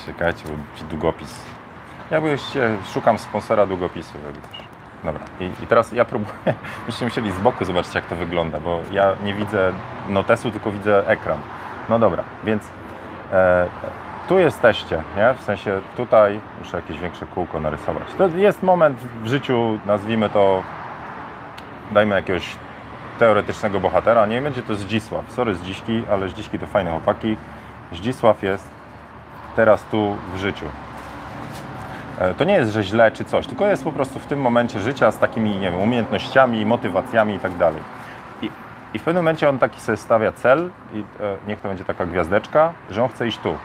Czekajcie, 0.07 0.45
bo 0.49 0.85
długopis. 0.89 1.43
Ja 2.11 2.21
byście 2.21 2.77
szukam 2.95 3.19
sponsora 3.19 3.67
długopisu, 3.67 4.19
Dobra, 5.05 5.25
I, 5.41 5.45
i 5.45 5.67
teraz 5.67 5.93
ja 5.93 6.05
próbuję, 6.05 6.35
byście 6.87 7.05
musieli 7.05 7.33
z 7.33 7.39
boku 7.39 7.65
zobaczyć 7.65 7.95
jak 7.95 8.07
to 8.07 8.17
wygląda, 8.17 8.61
bo 8.61 8.81
ja 8.93 9.17
nie 9.25 9.35
widzę 9.35 9.73
notesu, 10.09 10.51
tylko 10.51 10.73
widzę 10.73 11.09
ekran. 11.09 11.39
No 11.89 11.99
dobra, 11.99 12.25
więc 12.45 12.63
e, 13.33 13.67
tu 14.29 14.39
jesteście, 14.39 15.03
nie? 15.17 15.35
W 15.35 15.43
sensie 15.43 15.81
tutaj 15.97 16.41
muszę 16.59 16.77
jakieś 16.77 16.99
większe 16.99 17.27
kółko 17.27 17.61
narysować. 17.61 18.03
To 18.19 18.29
jest 18.29 18.63
moment 18.63 18.99
w 19.23 19.27
życiu, 19.27 19.79
nazwijmy 19.87 20.31
to, 20.31 20.63
dajmy 21.93 22.15
jakiegoś 22.15 22.57
teoretycznego 23.19 23.81
bohatera. 23.81 24.27
Nie 24.27 24.43
będzie 24.43 24.63
to 24.63 24.75
Zdzisław. 24.75 25.33
Sorry 25.33 25.55
Zdziśki, 25.55 26.03
ale 26.11 26.29
Zdziśki 26.29 26.59
to 26.59 26.67
fajne 26.67 26.91
chłopaki. 26.91 27.37
Zdzisław 27.93 28.43
jest 28.43 28.69
teraz 29.57 29.83
tu 29.83 30.17
w 30.35 30.39
życiu. 30.39 30.67
E, 32.19 32.35
to 32.35 32.45
nie 32.45 32.55
jest, 32.55 32.73
że 32.73 32.83
źle 32.83 33.11
czy 33.11 33.25
coś, 33.25 33.47
tylko 33.47 33.67
jest 33.67 33.85
po 33.85 33.93
prostu 33.93 34.19
w 34.19 34.27
tym 34.27 34.41
momencie 34.41 34.81
życia 34.81 35.11
z 35.11 35.19
takimi, 35.19 35.51
nie 35.51 35.71
wiem, 35.71 35.81
umiejętnościami, 35.81 36.67
motywacjami 36.67 37.35
i 37.35 37.39
tak 37.39 37.57
dalej. 37.57 37.83
I, 38.97 38.99
w 38.99 39.03
pewnym 39.03 39.25
momencie 39.25 39.49
on 39.49 39.59
taki 39.59 39.81
sobie 39.81 39.97
stawia 39.97 40.33
cel 40.33 40.71
i 40.93 40.99
e, 40.99 41.05
niech 41.47 41.61
to 41.61 41.69
będzie 41.69 41.85
taka 41.85 42.07
gwiazdeczka, 42.07 42.73
że 42.91 43.03
on 43.03 43.09
chce 43.09 43.29
iść 43.29 43.39
tu 43.39 43.59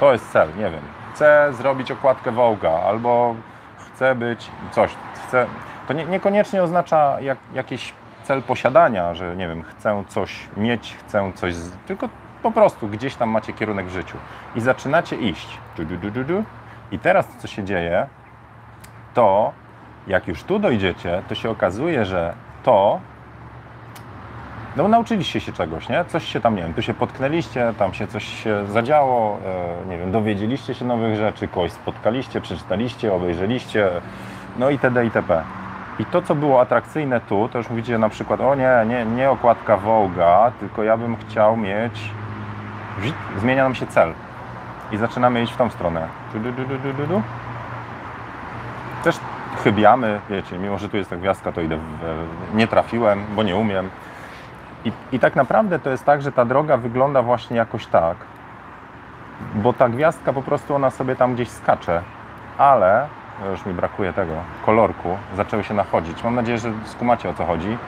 to 0.00 0.12
jest 0.12 0.32
cel, 0.32 0.48
nie 0.56 0.70
wiem. 0.70 0.80
Chcę 1.14 1.48
zrobić 1.52 1.90
okładkę 1.90 2.32
Vogue'a 2.32 2.80
albo 2.86 3.34
chcę 3.78 4.14
być 4.14 4.50
coś, 4.70 4.90
chcę. 5.14 5.46
To 5.88 5.92
nie, 5.92 6.04
niekoniecznie 6.04 6.62
oznacza 6.62 7.20
jak, 7.20 7.38
jakiś 7.54 7.94
cel 8.22 8.42
posiadania, 8.42 9.14
że 9.14 9.36
nie 9.36 9.48
wiem, 9.48 9.62
chcę 9.62 10.04
coś 10.08 10.48
mieć, 10.56 10.96
chcę 10.96 11.32
coś, 11.34 11.54
z... 11.54 11.76
tylko 11.86 12.08
po 12.42 12.50
prostu 12.50 12.88
gdzieś 12.88 13.14
tam 13.14 13.30
macie 13.30 13.52
kierunek 13.52 13.86
w 13.86 13.92
życiu 13.92 14.16
i 14.54 14.60
zaczynacie 14.60 15.16
iść. 15.16 15.58
Du, 15.76 15.84
du, 15.84 16.10
du, 16.10 16.24
du, 16.24 16.44
I 16.92 16.98
teraz 16.98 17.28
co 17.38 17.48
się 17.48 17.64
dzieje, 17.64 18.06
to 19.14 19.52
jak 20.06 20.28
już 20.28 20.42
tu 20.42 20.58
dojdziecie, 20.58 21.22
to 21.28 21.34
się 21.34 21.50
okazuje, 21.50 22.04
że 22.04 22.34
to 22.62 23.00
no 24.76 24.82
bo 24.82 24.88
nauczyliście 24.88 25.40
się 25.40 25.52
czegoś, 25.52 25.88
nie? 25.88 26.04
Coś 26.04 26.24
się 26.24 26.40
tam, 26.40 26.56
nie 26.56 26.62
wiem, 26.62 26.74
tu 26.74 26.82
się 26.82 26.94
potknęliście, 26.94 27.74
tam 27.78 27.94
się 27.94 28.06
coś 28.06 28.42
się 28.42 28.66
zadziało, 28.66 29.38
e, 29.84 29.88
nie 29.90 29.98
wiem, 29.98 30.12
dowiedzieliście 30.12 30.74
się 30.74 30.84
nowych 30.84 31.16
rzeczy, 31.16 31.48
kogoś 31.48 31.72
spotkaliście, 31.72 32.40
przeczytaliście, 32.40 33.14
obejrzeliście, 33.14 33.90
no 34.58 34.70
i 34.70 34.72
itd. 34.72 35.04
itp. 35.04 35.42
I 35.98 36.04
to, 36.04 36.22
co 36.22 36.34
było 36.34 36.60
atrakcyjne 36.60 37.20
tu, 37.20 37.48
to 37.48 37.58
już 37.58 37.70
mówicie 37.70 37.98
na 37.98 38.08
przykład, 38.08 38.40
o 38.40 38.54
nie, 38.54 38.84
nie, 38.86 39.04
nie 39.04 39.30
okładka 39.30 39.76
Voga, 39.76 40.52
tylko 40.60 40.82
ja 40.82 40.96
bym 40.96 41.16
chciał 41.16 41.56
mieć, 41.56 42.10
zmienia 43.38 43.62
nam 43.62 43.74
się 43.74 43.86
cel 43.86 44.12
i 44.92 44.96
zaczynamy 44.96 45.42
iść 45.42 45.52
w 45.52 45.56
tą 45.56 45.70
stronę. 45.70 46.08
Też 49.04 49.16
chybiamy, 49.64 50.20
wiecie, 50.30 50.58
mimo 50.58 50.78
że 50.78 50.88
tu 50.88 50.96
jest 50.96 51.10
ta 51.10 51.16
gwiazdka, 51.16 51.52
to 51.52 51.60
idę, 51.60 51.76
w, 51.76 52.54
nie 52.54 52.66
trafiłem, 52.66 53.24
bo 53.36 53.42
nie 53.42 53.56
umiem. 53.56 53.90
I, 54.84 54.92
I 55.12 55.18
tak 55.18 55.36
naprawdę 55.36 55.78
to 55.78 55.90
jest 55.90 56.04
tak, 56.04 56.22
że 56.22 56.32
ta 56.32 56.44
droga 56.44 56.76
wygląda 56.76 57.22
właśnie 57.22 57.56
jakoś 57.56 57.86
tak, 57.86 58.16
bo 59.54 59.72
ta 59.72 59.88
gwiazdka 59.88 60.32
po 60.32 60.42
prostu 60.42 60.74
ona 60.74 60.90
sobie 60.90 61.16
tam 61.16 61.34
gdzieś 61.34 61.48
skacze, 61.48 62.02
ale 62.58 63.06
już 63.50 63.66
mi 63.66 63.74
brakuje 63.74 64.12
tego 64.12 64.32
kolorku, 64.66 65.16
zaczęły 65.36 65.64
się 65.64 65.74
nachodzić. 65.74 66.24
Mam 66.24 66.34
nadzieję, 66.34 66.58
że 66.58 66.72
skumacie 66.84 67.28
o 67.30 67.34
co 67.34 67.44
chodzi. 67.46 67.78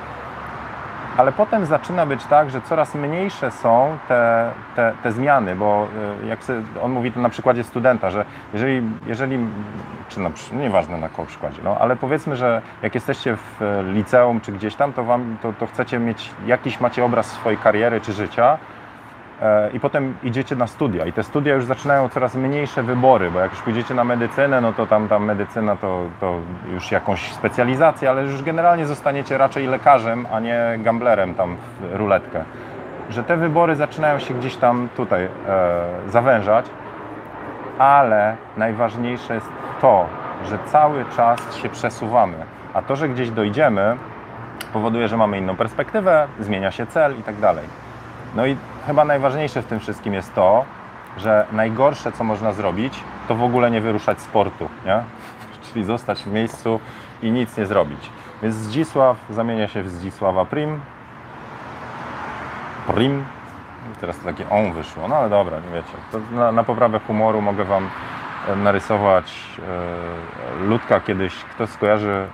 Ale 1.20 1.32
potem 1.32 1.66
zaczyna 1.66 2.06
być 2.06 2.24
tak, 2.24 2.50
że 2.50 2.60
coraz 2.60 2.94
mniejsze 2.94 3.50
są 3.50 3.98
te, 4.08 4.50
te, 4.76 4.92
te 5.02 5.12
zmiany, 5.12 5.56
bo 5.56 5.88
y, 6.22 6.26
jak 6.26 6.40
on 6.82 6.92
mówi 6.92 7.12
to 7.12 7.20
na 7.20 7.28
przykładzie 7.28 7.64
studenta, 7.64 8.10
że 8.10 8.24
jeżeli, 8.52 8.82
jeżeli 9.06 9.38
czy 10.08 10.20
na, 10.20 10.30
no 10.52 10.60
nieważne 10.60 10.98
na 10.98 11.08
kogo 11.08 11.28
przykładzie, 11.28 11.60
no, 11.64 11.76
ale 11.80 11.96
powiedzmy, 11.96 12.36
że 12.36 12.62
jak 12.82 12.94
jesteście 12.94 13.36
w 13.36 13.82
liceum 13.92 14.40
czy 14.40 14.52
gdzieś 14.52 14.74
tam, 14.74 14.92
to, 14.92 15.04
wam, 15.04 15.36
to, 15.42 15.52
to 15.52 15.66
chcecie 15.66 15.98
mieć 15.98 16.30
jakiś, 16.46 16.80
macie 16.80 17.04
obraz 17.04 17.26
swojej 17.26 17.58
kariery 17.58 18.00
czy 18.00 18.12
życia, 18.12 18.58
E, 18.58 18.79
i 19.72 19.80
potem 19.80 20.14
idziecie 20.22 20.56
na 20.56 20.66
studia 20.66 21.06
i 21.06 21.12
te 21.12 21.22
studia 21.22 21.54
już 21.54 21.64
zaczynają 21.64 22.08
coraz 22.08 22.34
mniejsze 22.34 22.82
wybory, 22.82 23.30
bo 23.30 23.40
jak 23.40 23.50
już 23.50 23.62
pójdziecie 23.62 23.94
na 23.94 24.04
medycynę, 24.04 24.60
no 24.60 24.72
to 24.72 24.86
tam, 24.86 25.08
tam 25.08 25.24
medycyna 25.24 25.76
to, 25.76 26.04
to 26.20 26.34
już 26.72 26.92
jakąś 26.92 27.32
specjalizację, 27.32 28.10
ale 28.10 28.22
już 28.22 28.42
generalnie 28.42 28.86
zostaniecie 28.86 29.38
raczej 29.38 29.66
lekarzem, 29.66 30.26
a 30.32 30.40
nie 30.40 30.78
gamblerem 30.78 31.34
tam 31.34 31.56
w 31.80 31.94
ruletkę. 31.94 32.44
Że 33.10 33.24
te 33.24 33.36
wybory 33.36 33.76
zaczynają 33.76 34.18
się 34.18 34.34
gdzieś 34.34 34.56
tam 34.56 34.88
tutaj 34.96 35.24
e, 35.24 35.28
zawężać, 36.08 36.66
ale 37.78 38.36
najważniejsze 38.56 39.34
jest 39.34 39.48
to, 39.80 40.06
że 40.48 40.58
cały 40.66 41.04
czas 41.16 41.56
się 41.56 41.68
przesuwamy, 41.68 42.36
a 42.74 42.82
to, 42.82 42.96
że 42.96 43.08
gdzieś 43.08 43.30
dojdziemy, 43.30 43.96
powoduje, 44.72 45.08
że 45.08 45.16
mamy 45.16 45.38
inną 45.38 45.56
perspektywę, 45.56 46.26
zmienia 46.40 46.70
się 46.70 46.86
cel 46.86 47.18
i 47.18 47.22
tak 47.22 47.36
dalej. 47.36 47.64
No 48.34 48.46
i 48.46 48.56
chyba 48.86 49.04
najważniejsze 49.04 49.62
w 49.62 49.66
tym 49.66 49.80
wszystkim 49.80 50.14
jest 50.14 50.34
to, 50.34 50.64
że 51.16 51.46
najgorsze, 51.52 52.12
co 52.12 52.24
można 52.24 52.52
zrobić, 52.52 53.00
to 53.28 53.34
w 53.34 53.42
ogóle 53.42 53.70
nie 53.70 53.80
wyruszać 53.80 54.20
sportu, 54.20 54.68
nie? 54.86 55.02
Czyli 55.72 55.84
zostać 55.84 56.22
w 56.22 56.26
miejscu 56.26 56.80
i 57.22 57.30
nic 57.30 57.56
nie 57.56 57.66
zrobić. 57.66 58.10
Więc 58.42 58.54
Zdzisław 58.54 59.16
zamienia 59.30 59.68
się 59.68 59.82
w 59.82 59.88
Zdzisława 59.88 60.44
Prim. 60.44 60.80
Prim. 62.86 63.24
Teraz 64.00 64.18
to 64.18 64.24
takie 64.24 64.50
on 64.50 64.72
wyszło, 64.72 65.08
no 65.08 65.16
ale 65.16 65.30
dobra, 65.30 65.56
nie 65.60 65.74
wiecie. 65.74 66.24
Na, 66.32 66.52
na, 66.52 66.64
poprawę 66.64 67.00
humoru 67.00 67.42
mogę 67.42 67.64
Wam 67.64 67.88
e, 68.48 68.56
narysować 68.56 69.32
e, 70.62 70.64
ludka 70.64 71.00
kiedyś. 71.00 71.34
Kto 71.34 71.66
skojarzy 71.66 72.26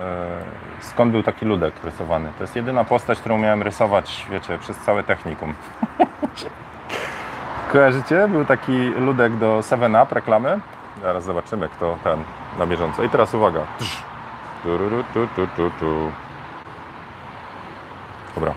E, 0.00 0.71
skąd 0.84 1.12
był 1.12 1.22
taki 1.22 1.46
ludek 1.46 1.74
rysowany. 1.84 2.32
To 2.38 2.44
jest 2.44 2.56
jedyna 2.56 2.84
postać, 2.84 3.18
którą 3.18 3.38
miałem 3.38 3.62
rysować, 3.62 4.26
wiecie, 4.30 4.58
przez 4.58 4.76
całe 4.76 5.02
technikum. 5.04 5.54
Kojarzycie? 7.72 8.28
Był 8.28 8.44
taki 8.44 8.72
ludek 8.78 9.36
do 9.36 9.58
7up 9.60 10.12
reklamy. 10.12 10.60
Zaraz 11.02 11.24
zobaczymy, 11.24 11.68
kto 11.68 11.98
ten 12.04 12.24
na 12.58 12.66
bieżąco. 12.66 13.02
I 13.02 13.08
teraz 13.08 13.34
uwaga. 13.34 13.60
Dobra. 18.34 18.54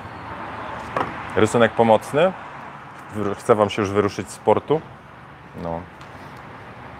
Rysunek 1.35 1.71
pomocny. 1.71 2.33
Chcę 3.37 3.55
Wam 3.55 3.69
się 3.69 3.81
już 3.81 3.91
wyruszyć 3.91 4.29
z 4.29 4.37
portu. 4.37 4.81
No. 5.63 5.81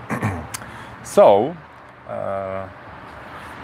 So, 1.03 1.39
e, 2.09 2.84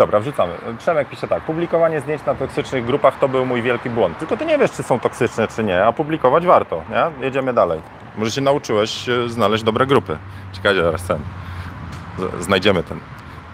Dobra, 0.01 0.19
wrzucamy. 0.19 0.53
Przemek 0.77 1.09
pisze 1.09 1.27
tak. 1.27 1.43
Publikowanie 1.43 2.01
zdjęć 2.01 2.25
na 2.25 2.35
toksycznych 2.35 2.85
grupach 2.85 3.19
to 3.19 3.27
był 3.27 3.45
mój 3.45 3.61
wielki 3.61 3.89
błąd. 3.89 4.17
Tylko 4.17 4.37
ty 4.37 4.45
nie 4.45 4.57
wiesz, 4.57 4.71
czy 4.71 4.83
są 4.83 4.99
toksyczne, 4.99 5.47
czy 5.47 5.63
nie, 5.63 5.85
a 5.85 5.93
publikować 5.93 6.45
warto, 6.45 6.81
nie? 6.89 7.25
Jedziemy 7.25 7.53
dalej. 7.53 7.81
Może 8.17 8.31
się 8.31 8.41
nauczyłeś 8.41 9.09
e, 9.09 9.29
znaleźć 9.29 9.63
dobre 9.63 9.85
grupy. 9.85 10.17
Czekajcie, 10.51 10.83
zaraz 10.83 11.03
ten. 11.03 11.19
Znajdziemy 12.39 12.83
ten. 12.83 12.99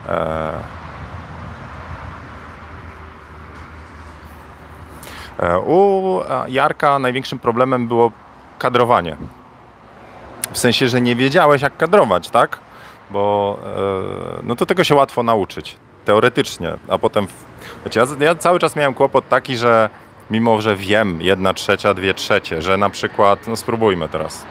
Eee... 0.09 0.51
U 5.65 6.19
Jarka 6.47 6.99
największym 6.99 7.39
problemem 7.39 7.87
było 7.87 8.11
kadrowanie. 8.59 9.17
W 10.51 10.57
sensie, 10.57 10.87
że 10.87 11.01
nie 11.01 11.15
wiedziałeś, 11.15 11.61
jak 11.61 11.77
kadrować, 11.77 12.29
tak? 12.29 12.59
Bo 13.11 13.57
e, 14.39 14.43
no 14.43 14.55
to 14.55 14.65
tego 14.65 14.83
się 14.83 14.95
łatwo 14.95 15.23
nauczyć 15.23 15.77
teoretycznie, 16.07 16.73
a 16.87 16.97
potem, 16.97 17.27
wiecie, 17.85 17.99
ja, 17.99 18.25
ja 18.25 18.35
cały 18.35 18.59
czas 18.59 18.75
miałem 18.75 18.93
kłopot 18.93 19.29
taki, 19.29 19.57
że 19.57 19.89
mimo, 20.31 20.61
że 20.61 20.75
wiem, 20.75 21.21
jedna 21.21 21.53
trzecia, 21.53 21.93
dwie 21.93 22.13
trzecie, 22.13 22.61
że 22.61 22.77
na 22.77 22.89
przykład, 22.89 23.47
no 23.47 23.55
spróbujmy 23.55 24.09
teraz, 24.09 24.45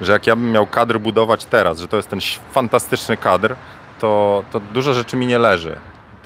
że 0.00 0.12
jak 0.12 0.26
ja 0.26 0.36
bym 0.36 0.52
miał 0.52 0.66
kadr 0.66 0.98
budować 0.98 1.44
teraz, 1.44 1.78
że 1.78 1.88
to 1.88 1.96
jest 1.96 2.08
ten 2.08 2.20
fantastyczny 2.52 3.16
kadr, 3.16 3.54
to, 4.00 4.44
to 4.52 4.60
dużo 4.60 4.94
rzeczy 4.94 5.16
mi 5.16 5.26
nie 5.26 5.38
leży 5.38 5.76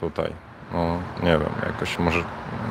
tutaj. 0.00 0.32
No, 0.74 0.98
nie 1.22 1.30
wiem, 1.30 1.52
jakoś 1.66 1.98
może. 1.98 2.24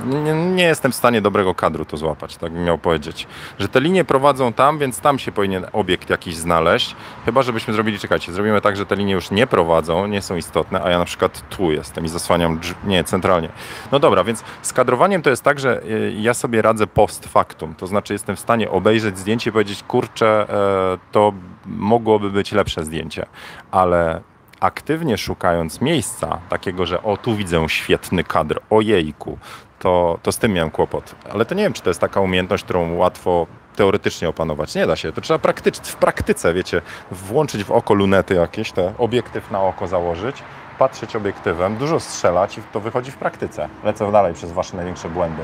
Nie, 0.06 0.34
nie, 0.34 0.64
jestem 0.64 0.92
w 0.92 0.96
stanie 0.96 1.22
dobrego 1.22 1.56
kadru 1.56 1.86
to 1.86 1.98
złapać, 1.98 2.38
tak 2.38 2.52
bym 2.52 2.64
miał 2.64 2.78
powiedzieć. 2.78 3.28
Że 3.60 3.68
te 3.70 3.82
linie 3.82 4.06
prowadzą 4.06 4.54
tam, 4.54 4.78
więc 4.78 5.00
tam 5.00 5.20
się 5.20 5.32
powinien 5.32 5.66
obiekt 5.74 6.10
jakiś 6.10 6.36
znaleźć. 6.36 6.96
Chyba, 7.26 7.42
żebyśmy 7.42 7.74
zrobili, 7.74 8.00
czekajcie, 8.00 8.32
zrobimy 8.32 8.62
tak, 8.62 8.78
że 8.78 8.86
te 8.86 8.96
linie 8.96 9.14
już 9.14 9.32
nie 9.32 9.48
prowadzą, 9.48 10.08
nie 10.08 10.22
są 10.22 10.36
istotne, 10.36 10.84
a 10.84 10.90
ja 10.90 11.00
na 11.00 11.06
przykład 11.06 11.50
tu 11.50 11.72
jestem 11.72 12.06
i 12.06 12.10
zasłaniam, 12.10 12.60
nie, 12.84 13.04
centralnie. 13.04 13.50
No 13.92 14.00
dobra, 14.00 14.24
więc 14.24 14.44
z 14.62 14.74
kadrowaniem 14.74 15.22
to 15.22 15.30
jest 15.30 15.44
tak, 15.44 15.60
że 15.60 15.84
y, 15.84 16.14
ja 16.18 16.34
sobie 16.34 16.62
radzę 16.62 16.88
post 16.88 17.28
factum, 17.28 17.76
to 17.76 17.88
znaczy 17.88 18.14
jestem 18.14 18.36
w 18.36 18.40
stanie 18.40 18.72
obejrzeć 18.72 19.20
zdjęcie 19.20 19.50
i 19.50 19.54
powiedzieć, 19.54 19.84
kurczę, 19.84 20.46
e, 20.50 20.98
to 21.12 21.34
mogłoby 21.66 22.32
być 22.32 22.52
lepsze 22.52 22.86
zdjęcie, 22.86 23.26
ale 23.72 24.33
aktywnie 24.64 25.18
szukając 25.18 25.82
miejsca 25.82 26.40
takiego, 26.50 26.86
że 26.86 27.04
o 27.04 27.18
tu 27.18 27.36
widzę 27.36 27.70
świetny 27.70 28.24
kadr, 28.24 28.60
ojejku, 28.70 29.38
to, 29.80 30.20
to 30.24 30.32
z 30.32 30.38
tym 30.38 30.54
miałem 30.54 30.72
kłopot. 30.72 31.16
Ale 31.34 31.46
to 31.46 31.56
nie 31.56 31.64
wiem, 31.64 31.74
czy 31.74 31.82
to 31.82 31.90
jest 31.90 32.00
taka 32.00 32.20
umiejętność, 32.20 32.64
którą 32.64 32.96
łatwo 32.96 33.48
teoretycznie 33.76 34.30
opanować. 34.30 34.76
Nie 34.76 34.88
da 34.88 34.96
się. 34.96 35.12
To 35.12 35.22
trzeba 35.22 35.40
praktycz, 35.40 35.78
w 35.78 35.96
praktyce, 35.96 36.54
wiecie, 36.54 36.82
włączyć 37.12 37.64
w 37.64 37.72
oko 37.72 37.94
lunety 37.94 38.34
jakieś, 38.34 38.72
te 38.72 38.94
obiektyw 38.98 39.52
na 39.52 39.62
oko 39.62 39.88
założyć, 39.88 40.44
patrzeć 40.80 41.16
obiektywem, 41.16 41.76
dużo 41.78 42.00
strzelać 42.00 42.58
i 42.58 42.62
to 42.62 42.80
wychodzi 42.80 43.12
w 43.12 43.18
praktyce. 43.18 43.70
Lecę 43.84 44.12
dalej 44.12 44.34
przez 44.34 44.52
wasze 44.52 44.78
największe 44.78 45.10
błędy. 45.10 45.42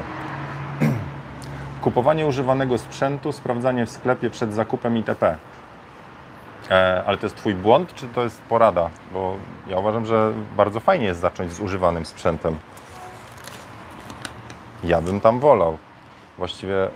Kupowanie 1.81 2.27
używanego 2.27 2.77
sprzętu, 2.77 3.31
sprawdzanie 3.31 3.85
w 3.85 3.89
sklepie 3.89 4.29
przed 4.29 4.53
zakupem 4.53 4.97
itp. 4.97 5.37
E, 6.69 7.03
ale 7.05 7.17
to 7.17 7.25
jest 7.25 7.35
Twój 7.35 7.53
błąd, 7.53 7.95
czy 7.95 8.07
to 8.07 8.23
jest 8.23 8.41
porada? 8.41 8.89
Bo 9.13 9.35
ja 9.67 9.77
uważam, 9.77 10.05
że 10.05 10.33
bardzo 10.57 10.79
fajnie 10.79 11.05
jest 11.05 11.19
zacząć 11.19 11.53
z 11.53 11.59
używanym 11.59 12.05
sprzętem. 12.05 12.57
Ja 14.83 15.01
bym 15.01 15.21
tam 15.21 15.39
wolał. 15.39 15.77
Właściwie 16.37 16.83
e, 16.83 16.89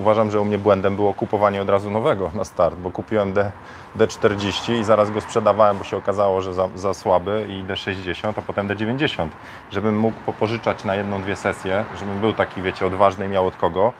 uważam, 0.00 0.30
że 0.30 0.40
u 0.40 0.44
mnie 0.44 0.58
błędem 0.58 0.96
było 0.96 1.14
kupowanie 1.14 1.62
od 1.62 1.68
razu 1.68 1.90
nowego 1.90 2.30
na 2.34 2.44
start, 2.44 2.76
bo 2.76 2.90
kupiłem 2.90 3.32
D, 3.32 3.52
D40 3.96 4.72
i 4.80 4.84
zaraz 4.84 5.10
go 5.10 5.20
sprzedawałem, 5.20 5.78
bo 5.78 5.84
się 5.84 5.96
okazało, 5.96 6.42
że 6.42 6.54
za, 6.54 6.68
za 6.74 6.94
słaby 6.94 7.46
i 7.48 7.64
D60, 7.64 8.32
a 8.36 8.42
potem 8.42 8.68
D90. 8.68 9.28
Żebym 9.70 9.98
mógł 9.98 10.20
popożyczać 10.26 10.84
na 10.84 10.94
jedną, 10.94 11.22
dwie 11.22 11.36
sesje, 11.36 11.84
żebym 11.98 12.20
był 12.20 12.32
taki, 12.32 12.62
wiecie, 12.62 12.86
odważny 12.86 13.26
i 13.26 13.28
miał 13.28 13.46
od 13.46 13.56
kogo, 13.56 13.92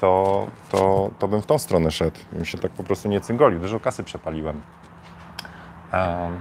to, 0.00 0.46
to, 0.70 1.10
to 1.18 1.28
bym 1.28 1.42
w 1.42 1.46
tą 1.46 1.58
stronę 1.58 1.90
szedł. 1.90 2.18
Bym 2.32 2.44
się 2.44 2.58
tak 2.58 2.72
po 2.72 2.84
prostu 2.84 3.08
nie 3.08 3.20
cyngolił. 3.20 3.58
Dużo 3.58 3.80
kasy 3.80 4.04
przepaliłem. 4.04 4.60
Um. 5.92 6.40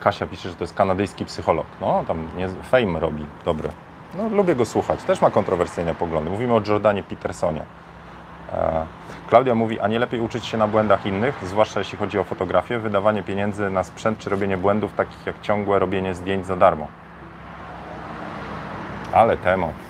Kasia 0.00 0.26
pisze, 0.26 0.48
że 0.48 0.54
to 0.54 0.64
jest 0.64 0.74
kanadyjski 0.74 1.24
psycholog. 1.24 1.66
No, 1.80 2.04
tam 2.08 2.28
nie, 2.36 2.48
fame 2.48 3.00
robi, 3.00 3.26
dobry. 3.44 3.68
No, 4.14 4.28
lubię 4.28 4.54
go 4.54 4.64
słuchać. 4.64 5.02
Też 5.02 5.20
ma 5.20 5.30
kontrowersyjne 5.30 5.94
poglądy. 5.94 6.30
Mówimy 6.30 6.54
o 6.54 6.60
Jordanie 6.66 7.02
Petersonie. 7.02 7.62
E, 8.52 8.86
Klaudia 9.28 9.54
mówi, 9.54 9.80
a 9.80 9.88
nie 9.88 9.98
lepiej 9.98 10.20
uczyć 10.20 10.46
się 10.46 10.58
na 10.58 10.68
błędach 10.68 11.06
innych, 11.06 11.38
zwłaszcza 11.44 11.80
jeśli 11.80 11.98
chodzi 11.98 12.18
o 12.18 12.24
fotografię, 12.24 12.78
wydawanie 12.78 13.22
pieniędzy 13.22 13.70
na 13.70 13.84
sprzęt 13.84 14.18
czy 14.18 14.30
robienie 14.30 14.56
błędów, 14.56 14.92
takich 14.92 15.26
jak 15.26 15.40
ciągłe 15.40 15.78
robienie 15.78 16.14
zdjęć 16.14 16.46
za 16.46 16.56
darmo. 16.56 16.86
Ale 19.12 19.36
temat 19.36 19.87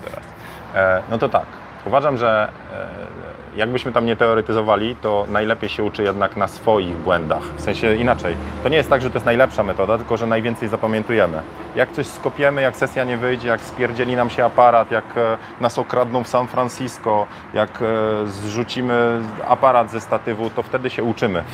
no 1.10 1.18
to 1.18 1.28
tak. 1.28 1.46
Uważam, 1.86 2.16
że 2.16 2.52
e, 2.72 3.58
jakbyśmy 3.58 3.92
tam 3.92 4.06
nie 4.06 4.16
teoretyzowali, 4.16 4.96
to 4.96 5.26
najlepiej 5.28 5.68
się 5.68 5.84
uczy 5.84 6.02
jednak 6.02 6.36
na 6.36 6.48
swoich 6.48 6.96
błędach. 6.96 7.42
W 7.42 7.60
sensie 7.60 7.94
inaczej. 7.94 8.36
To 8.62 8.68
nie 8.68 8.76
jest 8.76 8.90
tak, 8.90 9.02
że 9.02 9.10
to 9.10 9.16
jest 9.16 9.26
najlepsza 9.26 9.62
metoda, 9.62 9.98
tylko 9.98 10.16
że 10.16 10.26
najwięcej 10.26 10.68
zapamiętujemy. 10.68 11.42
Jak 11.76 11.92
coś 11.92 12.06
skopiemy, 12.06 12.62
jak 12.62 12.76
sesja 12.76 13.04
nie 13.04 13.16
wyjdzie, 13.16 13.48
jak 13.48 13.60
spierdzieli 13.60 14.16
nam 14.16 14.30
się 14.30 14.44
aparat, 14.44 14.90
jak 14.90 15.04
e, 15.16 15.38
nas 15.60 15.78
okradną 15.78 16.24
w 16.24 16.28
San 16.28 16.48
Francisco, 16.48 17.26
jak 17.54 17.82
e, 17.82 18.26
zrzucimy 18.26 19.20
aparat 19.48 19.90
ze 19.90 20.00
statywu, 20.00 20.50
to 20.50 20.62
wtedy 20.62 20.90
się 20.90 21.02
uczymy 21.02 21.44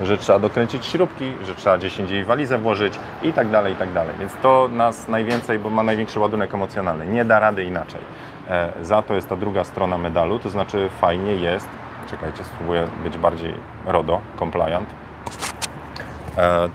że 0.00 0.18
trzeba 0.18 0.38
dokręcić 0.38 0.86
śrubki, 0.86 1.32
że 1.46 1.54
trzeba 1.54 1.78
gdzieś 1.78 1.98
indziej 1.98 2.24
walizę 2.24 2.58
włożyć 2.58 2.94
i 3.22 3.32
tak 3.32 3.48
dalej, 3.50 3.72
i 3.72 3.76
tak 3.76 3.92
dalej. 3.92 4.14
Więc 4.18 4.32
to 4.42 4.68
nas 4.72 5.08
najwięcej, 5.08 5.58
bo 5.58 5.70
ma 5.70 5.82
największy 5.82 6.20
ładunek 6.20 6.54
emocjonalny. 6.54 7.06
Nie 7.06 7.24
da 7.24 7.38
rady 7.38 7.64
inaczej. 7.64 8.00
E, 8.48 8.72
za 8.82 9.02
to 9.02 9.14
jest 9.14 9.28
ta 9.28 9.36
druga 9.36 9.64
strona 9.64 9.98
medalu, 9.98 10.38
to 10.38 10.50
znaczy 10.50 10.88
fajnie 11.00 11.32
jest, 11.32 11.68
czekajcie, 12.10 12.44
spróbuję 12.44 12.88
być 13.02 13.18
bardziej 13.18 13.54
RODO, 13.86 14.20
compliant, 14.38 14.88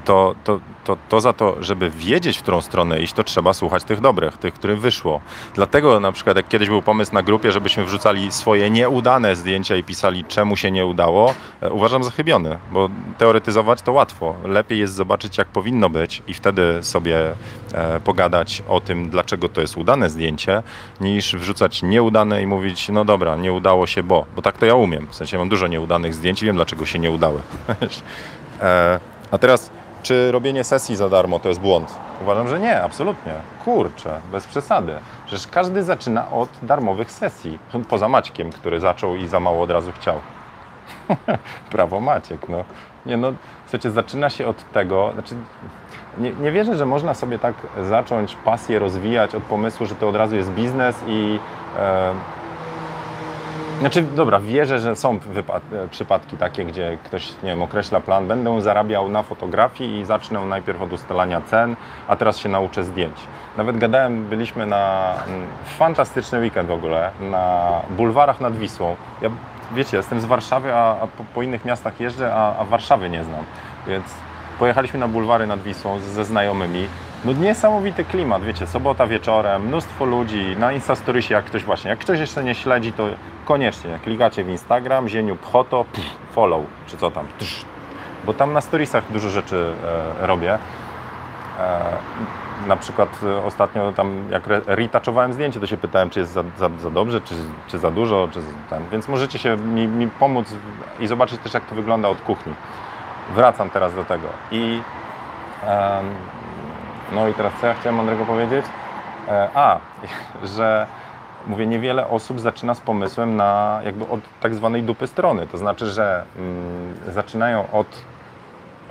to, 0.06 0.36
to, 0.44 0.60
to, 0.84 0.98
to 1.10 1.22
za 1.22 1.34
to, 1.34 1.64
żeby 1.64 1.90
wiedzieć, 1.90 2.38
w 2.38 2.42
którą 2.42 2.62
stronę 2.62 3.00
iść, 3.00 3.14
to 3.14 3.24
trzeba 3.24 3.54
słuchać 3.54 3.84
tych 3.84 4.02
dobrych, 4.02 4.38
tych, 4.38 4.54
którym 4.54 4.80
wyszło. 4.80 5.22
Dlatego 5.54 6.00
na 6.00 6.12
przykład, 6.12 6.38
jak 6.38 6.48
kiedyś 6.48 6.70
był 6.70 6.82
pomysł 6.82 7.14
na 7.14 7.24
grupie, 7.24 7.52
żebyśmy 7.52 7.86
wrzucali 7.86 8.32
swoje 8.32 8.70
nieudane 8.70 9.36
zdjęcia 9.36 9.76
i 9.76 9.84
pisali, 9.84 10.26
czemu 10.26 10.56
się 10.56 10.72
nie 10.72 10.86
udało, 10.86 11.34
e, 11.62 11.70
uważam 11.70 12.04
za 12.04 12.12
chybiony, 12.12 12.58
bo 12.72 12.90
teoretyzować 13.18 13.82
to 13.82 13.92
łatwo. 13.92 14.36
Lepiej 14.44 14.80
jest 14.80 14.94
zobaczyć, 14.94 15.38
jak 15.38 15.48
powinno 15.48 15.90
być 15.90 16.24
i 16.28 16.34
wtedy 16.34 16.84
sobie 16.84 17.34
e, 17.74 18.00
pogadać 18.00 18.64
o 18.68 18.82
tym, 18.82 19.10
dlaczego 19.10 19.50
to 19.50 19.62
jest 19.62 19.78
udane 19.78 20.10
zdjęcie, 20.10 20.64
niż 21.02 21.36
wrzucać 21.36 21.84
nieudane 21.84 22.42
i 22.42 22.48
mówić, 22.48 22.90
no 22.90 23.06
dobra, 23.06 23.36
nie 23.36 23.54
udało 23.54 23.88
się, 23.88 24.04
bo. 24.04 24.26
Bo 24.36 24.42
tak 24.42 24.58
to 24.58 24.66
ja 24.66 24.76
umiem. 24.76 25.08
W 25.08 25.16
sensie 25.16 25.38
mam 25.38 25.50
dużo 25.50 25.68
nieudanych 25.68 26.14
zdjęć 26.14 26.44
i 26.44 26.46
wiem, 26.46 26.56
dlaczego 26.56 26.86
się 26.86 27.00
nie 27.00 27.12
udały. 27.12 27.42
a 29.34 29.38
teraz 29.38 29.70
czy 30.04 30.32
robienie 30.32 30.64
sesji 30.64 30.96
za 30.96 31.10
darmo 31.10 31.40
to 31.40 31.50
jest 31.50 31.62
błąd? 31.62 31.96
Uważam, 32.22 32.48
że 32.48 32.60
nie, 32.60 32.82
absolutnie. 32.82 33.34
Kurczę, 33.66 34.22
bez 34.32 34.48
przesady. 34.48 34.96
Przecież 35.26 35.48
każdy 35.48 35.84
zaczyna 35.84 36.32
od 36.32 36.50
darmowych 36.62 37.12
sesji. 37.12 37.60
Poza 37.90 38.10
Maćkiem, 38.10 38.52
który 38.52 38.80
zaczął 38.80 39.16
i 39.16 39.28
za 39.28 39.40
mało 39.40 39.64
od 39.64 39.72
razu 39.72 39.92
chciał. 39.92 40.20
Brawo 41.72 42.00
Maciek, 42.00 42.50
no. 42.50 42.64
Nie 43.06 43.18
no, 43.18 43.34
słuchajcie, 43.64 43.92
zaczyna 43.92 44.30
się 44.30 44.48
od 44.48 44.72
tego, 44.72 45.12
znaczy 45.14 45.36
nie, 46.18 46.32
nie 46.32 46.52
wierzę, 46.52 46.76
że 46.76 46.86
można 46.86 47.14
sobie 47.14 47.40
tak 47.40 47.56
zacząć 47.90 48.36
pasję 48.36 48.80
rozwijać 48.80 49.36
od 49.36 49.44
pomysłu, 49.44 49.86
że 49.86 49.96
to 49.96 50.10
od 50.10 50.16
razu 50.16 50.36
jest 50.36 50.52
biznes 50.52 50.96
i 51.08 51.40
e, 51.78 52.14
znaczy, 53.80 54.02
dobra, 54.02 54.40
wierzę, 54.40 54.80
że 54.80 54.96
są 54.96 55.20
przypadki 55.92 56.38
takie, 56.38 56.66
gdzie 56.66 56.98
ktoś, 57.04 57.30
nie 57.44 57.50
wiem, 57.50 57.62
określa 57.62 58.00
plan, 58.00 58.28
będę 58.28 58.62
zarabiał 58.62 59.10
na 59.10 59.24
fotografii 59.24 60.00
i 60.00 60.06
zacznę 60.06 60.46
najpierw 60.46 60.82
od 60.82 60.94
ustalania 60.94 61.42
cen, 61.42 61.76
a 62.08 62.16
teraz 62.16 62.38
się 62.38 62.50
nauczę 62.50 62.84
zdjęć. 62.84 63.16
Nawet 63.58 63.78
gadałem, 63.78 64.26
byliśmy 64.26 64.66
na 64.66 65.14
mm, 65.28 65.48
fantastyczny 65.78 66.40
weekend 66.40 66.70
w 66.70 66.72
ogóle, 66.72 67.12
na 67.20 67.72
bulwarach 67.90 68.42
nad 68.42 68.58
Wisłą. 68.58 68.96
Ja, 69.22 69.30
wiecie, 69.76 69.98
jestem 69.98 70.22
z 70.22 70.26
Warszawy, 70.26 70.74
a, 70.74 71.00
a 71.02 71.08
po, 71.08 71.24
po, 71.34 71.42
innych 71.42 71.66
miastach 71.66 72.00
jeżdżę, 72.00 72.36
a, 72.36 72.58
a 72.58 72.66
Warszawy 72.66 73.10
nie 73.10 73.24
znam, 73.24 73.44
więc 73.88 74.06
pojechaliśmy 74.60 75.00
na 75.00 75.08
bulwary 75.08 75.48
nad 75.48 75.62
Wisłą 75.62 76.00
ze 76.00 76.26
znajomymi. 76.26 76.88
No 77.26 77.34
niesamowity 77.34 78.06
klimat, 78.06 78.44
wiecie, 78.44 78.68
sobota 78.68 79.08
wieczorem, 79.08 79.68
mnóstwo 79.68 80.06
ludzi, 80.06 80.56
na 80.60 80.72
Instastoriesie 80.72 81.34
jak 81.34 81.46
ktoś 81.46 81.64
właśnie, 81.64 81.90
jak 81.90 82.00
ktoś 82.00 82.20
jeszcze 82.20 82.44
nie 82.44 82.56
śledzi, 82.56 82.94
to 82.94 83.08
koniecznie 83.46 84.00
klikacie 84.04 84.44
w 84.44 84.50
Instagram, 84.50 85.10
zieniu 85.10 85.36
pchoto, 85.36 85.86
follow, 86.32 86.62
czy 86.88 86.98
co 86.98 87.12
tam, 87.12 87.28
psz, 87.40 87.66
bo 88.26 88.34
tam 88.34 88.54
na 88.54 88.62
storiesach 88.62 89.12
dużo 89.12 89.30
rzeczy 89.30 89.74
e, 90.22 90.28
robię. 90.28 90.54
E, 90.54 90.60
na 92.68 92.76
przykład 92.76 93.10
e, 93.24 93.46
ostatnio 93.46 93.92
tam 93.92 94.28
jak 94.32 94.44
retouchowałem 94.66 95.34
zdjęcie, 95.34 95.60
to 95.60 95.68
się 95.68 95.78
pytałem, 95.78 96.10
czy 96.10 96.20
jest 96.20 96.32
za, 96.32 96.44
za, 96.58 96.70
za 96.70 96.90
dobrze, 96.90 97.22
czy, 97.22 97.36
czy, 97.68 97.80
za 97.80 97.92
dużo, 97.92 98.28
czy 98.32 98.40
ten. 98.70 98.84
więc 98.92 99.08
możecie 99.08 99.40
się 99.40 99.58
mi, 99.58 99.88
mi, 99.88 100.08
pomóc 100.08 100.48
i 101.00 101.08
zobaczyć 101.08 101.42
też, 101.42 101.54
jak 101.54 101.66
to 101.66 101.76
wygląda 101.76 102.10
od 102.10 102.22
kuchni. 102.22 102.54
Wracam 103.36 103.70
teraz 103.70 103.96
do 103.96 104.06
tego. 104.06 104.28
I 104.52 104.82
no 107.12 107.28
i 107.28 107.34
teraz 107.34 107.54
co 107.62 107.68
ja 107.68 107.74
chciałem 107.74 107.96
mądrego 107.96 108.26
powiedzieć? 108.26 108.66
E, 109.28 109.50
a, 109.54 109.80
że 110.56 110.88
mówię, 111.48 111.68
niewiele 111.68 112.08
osób 112.08 112.40
zaczyna 112.40 112.76
z 112.76 112.82
pomysłem 112.82 113.36
na 113.36 113.82
jakby 113.86 114.08
od 114.08 114.20
tak 114.40 114.56
zwanej 114.56 114.84
dupy 114.84 115.08
strony. 115.08 115.48
To 115.48 115.58
znaczy, 115.58 115.86
że 115.86 116.26
mm, 116.38 116.96
zaczynają 117.08 117.72
od 117.72 117.88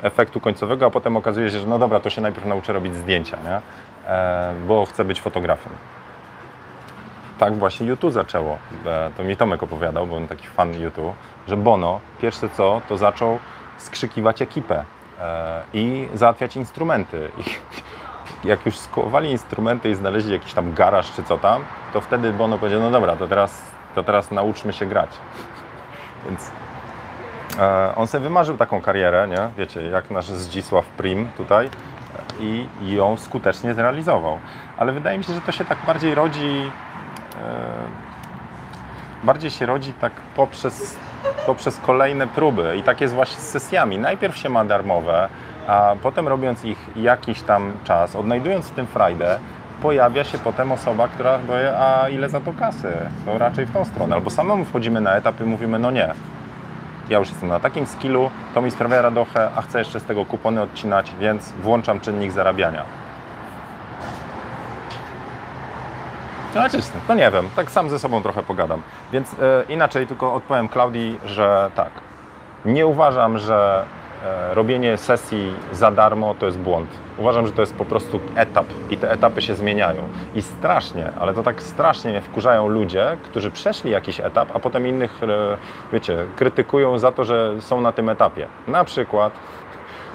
efektu 0.03 0.41
końcowego, 0.41 0.87
a 0.87 0.91
potem 0.91 1.17
okazuje 1.17 1.51
się, 1.51 1.59
że 1.59 1.67
no 1.67 1.79
dobra, 1.79 2.01
to 2.01 2.11
się 2.11 2.21
najpierw 2.21 2.47
nauczę 2.47 2.73
robić 2.73 2.95
zdjęcia, 2.97 3.39
nie? 3.45 3.61
E, 4.11 4.55
bo 4.67 4.87
chcę 4.87 5.05
być 5.05 5.21
fotografem. 5.21 5.73
Tak 7.39 7.59
właśnie 7.59 7.87
YouTube 7.87 8.13
zaczęło. 8.13 8.59
E, 8.87 9.11
to 9.17 9.25
mi 9.25 9.37
Tomek 9.37 9.63
opowiadał, 9.63 10.07
bo 10.07 10.17
on 10.17 10.29
taki 10.29 10.47
fan 10.47 10.81
YouTube, 10.81 11.15
że 11.49 11.57
Bono 11.57 12.01
pierwsze 12.21 12.49
co, 12.49 12.81
to 12.89 12.97
zaczął 12.97 13.39
skrzykiwać 13.79 14.43
ekipę 14.43 14.85
e, 15.21 15.63
i 15.73 16.09
załatwiać 16.15 16.57
instrumenty. 16.57 17.31
I 17.39 17.43
jak 18.45 18.67
już 18.67 18.79
skołowali 18.79 19.31
instrumenty 19.31 19.91
i 19.91 19.95
znaleźli 19.95 20.33
jakiś 20.33 20.53
tam 20.53 20.73
garaż 20.73 21.13
czy 21.13 21.23
co 21.23 21.39
tam, 21.39 21.65
to 21.93 22.01
wtedy 22.01 22.33
Bono 22.33 22.59
powiedział, 22.59 22.81
no 22.81 22.91
dobra, 22.91 23.17
to 23.17 23.29
teraz, 23.29 23.63
to 23.95 24.03
teraz 24.03 24.31
nauczmy 24.31 24.73
się 24.73 24.87
grać. 24.87 25.11
Więc 26.27 26.51
e, 27.59 27.93
on 27.97 28.07
sobie 28.07 28.25
wymarzył 28.25 28.57
taką 28.57 28.81
karierę, 28.81 29.29
nie? 29.29 29.51
Wiecie, 29.59 29.83
jak 29.83 30.11
nasz 30.11 30.27
Zdzisław 30.27 30.87
Prim 30.87 31.29
tutaj 31.37 31.71
i, 32.41 32.67
i 32.83 32.93
ją 32.93 33.17
skutecznie 33.17 33.75
zrealizował. 33.75 34.39
Ale 34.77 34.93
wydaje 34.93 35.19
mi 35.19 35.25
się, 35.25 35.33
że 35.33 35.41
to 35.41 35.53
się 35.53 35.65
tak 35.65 35.79
bardziej 35.87 36.15
rodzi 36.15 36.71
e, 37.37 38.13
bardziej 39.25 39.51
się 39.51 39.67
rodzi 39.67 39.93
tak 39.93 40.13
poprzez, 40.13 40.97
poprzez 41.47 41.79
kolejne 41.79 42.27
próby 42.27 42.77
i 42.77 42.83
tak 42.83 43.01
jest 43.01 43.15
właśnie 43.15 43.41
z 43.41 43.51
sesjami. 43.51 43.99
Najpierw 43.99 44.37
się 44.37 44.49
ma 44.49 44.65
darmowe, 44.65 45.29
a 45.67 45.95
potem 46.03 46.29
robiąc 46.29 46.65
ich 46.65 46.79
jakiś 46.97 47.43
tam 47.43 47.73
czas, 47.85 48.17
odnajdując 48.17 48.67
w 48.67 48.71
tym 48.71 48.87
frajdę, 48.87 49.39
pojawia 49.83 50.25
się 50.25 50.39
potem 50.39 50.73
osoba, 50.73 51.09
która 51.09 51.39
powie, 51.39 51.79
a 51.79 52.09
ile 52.09 52.29
za 52.29 52.41
to 52.41 52.53
kasy? 52.53 52.93
To 53.27 53.39
raczej 53.39 53.67
w 53.67 53.73
tą 53.73 53.85
stronę. 53.85 54.15
Albo 54.15 54.31
samemu 54.31 54.65
wchodzimy 54.65 55.01
na 55.01 55.17
etap 55.17 55.41
i 55.41 55.45
mówimy, 55.45 55.79
no 55.79 55.91
nie, 55.91 56.15
ja 57.09 57.19
już 57.19 57.29
jestem 57.29 57.49
na 57.49 57.61
takim 57.61 57.87
skillu, 57.87 58.31
to 58.55 58.63
mi 58.63 58.71
sprawia 58.71 59.03
radochę, 59.03 59.51
a 59.57 59.63
chcę 59.63 59.79
jeszcze 59.79 60.01
z 60.01 60.05
tego 60.05 60.25
kupony 60.25 60.63
odcinać, 60.63 61.13
więc 61.21 61.53
włączam 61.53 62.01
czynnik 62.01 62.33
zarabiania. 62.33 62.85
No, 66.55 66.61
no 67.09 67.15
nie 67.15 67.31
wiem, 67.31 67.49
tak 67.57 67.71
sam 67.71 67.91
ze 67.91 67.99
sobą 67.99 68.23
trochę 68.23 68.43
pogadam. 68.43 68.83
Więc 69.13 69.33
e, 69.33 69.37
inaczej 69.69 70.07
tylko 70.07 70.35
odpowiem 70.35 70.69
Klaudii, 70.69 71.21
że 71.25 71.71
tak, 71.75 71.91
nie 72.65 72.87
uważam, 72.87 73.39
że 73.39 73.85
robienie 74.53 74.97
sesji 74.97 75.55
za 75.73 75.91
darmo 75.91 76.35
to 76.35 76.47
jest 76.47 76.59
błąd. 76.59 76.91
Uważam, 77.19 77.47
że 77.47 77.53
to 77.53 77.63
jest 77.63 77.75
po 77.75 77.85
prostu 77.85 78.21
etap 78.35 78.67
i 78.91 78.97
te 78.97 79.11
etapy 79.11 79.43
się 79.43 79.55
zmieniają. 79.55 80.09
I 80.35 80.43
strasznie, 80.43 81.13
ale 81.21 81.35
to 81.35 81.43
tak 81.43 81.63
strasznie 81.63 82.21
wkurzają 82.21 82.69
ludzie, 82.69 83.17
którzy 83.23 83.51
przeszli 83.51 83.91
jakiś 83.91 84.21
etap, 84.21 84.49
a 84.55 84.59
potem 84.59 84.87
innych, 84.87 85.23
e, 85.23 85.57
wiecie, 85.93 86.27
krytykują 86.37 86.99
za 86.99 87.13
to, 87.13 87.25
że 87.25 87.61
są 87.61 87.81
na 87.81 87.93
tym 87.93 88.09
etapie. 88.09 88.47
Na 88.69 88.85
przykład 88.85 89.33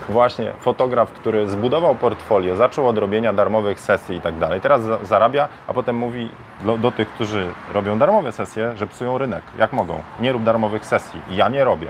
właśnie 0.09 0.53
fotograf, 0.59 1.11
który 1.11 1.49
zbudował 1.49 1.95
portfolio, 1.95 2.55
zaczął 2.55 2.87
od 2.87 2.97
robienia 2.97 3.33
darmowych 3.33 3.79
sesji 3.79 4.17
i 4.17 4.21
tak 4.21 4.37
dalej, 4.37 4.61
teraz 4.61 4.81
zarabia, 5.03 5.47
a 5.67 5.73
potem 5.73 5.95
mówi 5.95 6.29
do, 6.61 6.77
do 6.77 6.91
tych, 6.91 7.09
którzy 7.09 7.47
robią 7.73 7.99
darmowe 7.99 8.31
sesje, 8.31 8.73
że 8.75 8.87
psują 8.87 9.17
rynek. 9.17 9.43
Jak 9.57 9.73
mogą? 9.73 10.01
Nie 10.19 10.31
rób 10.31 10.43
darmowych 10.43 10.85
sesji. 10.85 11.21
Ja 11.29 11.49
nie 11.49 11.63
robię 11.63 11.87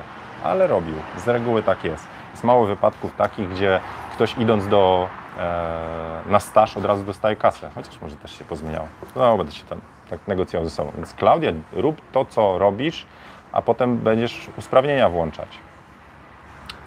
ale 0.48 0.68
robił. 0.68 0.96
Z 1.18 1.28
reguły 1.28 1.64
tak 1.64 1.84
jest. 1.84 2.08
Jest 2.32 2.44
mało 2.44 2.66
wypadków 2.66 3.16
takich, 3.16 3.50
gdzie 3.50 3.80
ktoś 4.14 4.38
idąc 4.38 4.68
do, 4.68 5.10
e, 5.40 6.22
na 6.26 6.40
staż 6.40 6.78
od 6.78 6.86
razu 6.86 7.04
dostaje 7.04 7.36
kasę, 7.36 7.70
chociaż 7.76 8.02
może 8.02 8.16
też 8.16 8.38
się 8.38 8.46
pozmieniało. 8.46 8.88
No, 9.16 9.38
będę 9.38 9.52
się 9.52 9.66
tam 9.66 9.82
tak 10.10 10.20
negocjował 10.28 10.70
ze 10.70 10.76
sobą. 10.76 10.92
Więc 10.96 11.14
Klaudia, 11.14 11.52
rób 11.74 12.02
to, 12.12 12.26
co 12.26 12.58
robisz, 12.60 13.06
a 13.52 13.62
potem 13.62 13.98
będziesz 13.98 14.50
usprawnienia 14.58 15.10
włączać. 15.10 15.48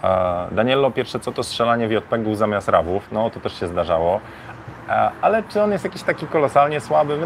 E, 0.05 0.91
pierwsze 0.95 1.21
co 1.21 1.33
to 1.33 1.43
strzelanie 1.43 1.89
w 1.89 1.91
JPEG-ów 1.91 2.39
zamiast 2.39 2.69
rawów, 2.69 3.13
no 3.13 3.31
to 3.31 3.41
też 3.41 3.61
się 3.61 3.67
zdarzało. 3.67 4.21
Ale 5.23 5.43
czy 5.43 5.63
on 5.63 5.73
jest 5.73 5.85
jakiś 5.85 6.03
taki 6.03 6.27
kolosalnie 6.27 6.81
słaby? 6.81 7.19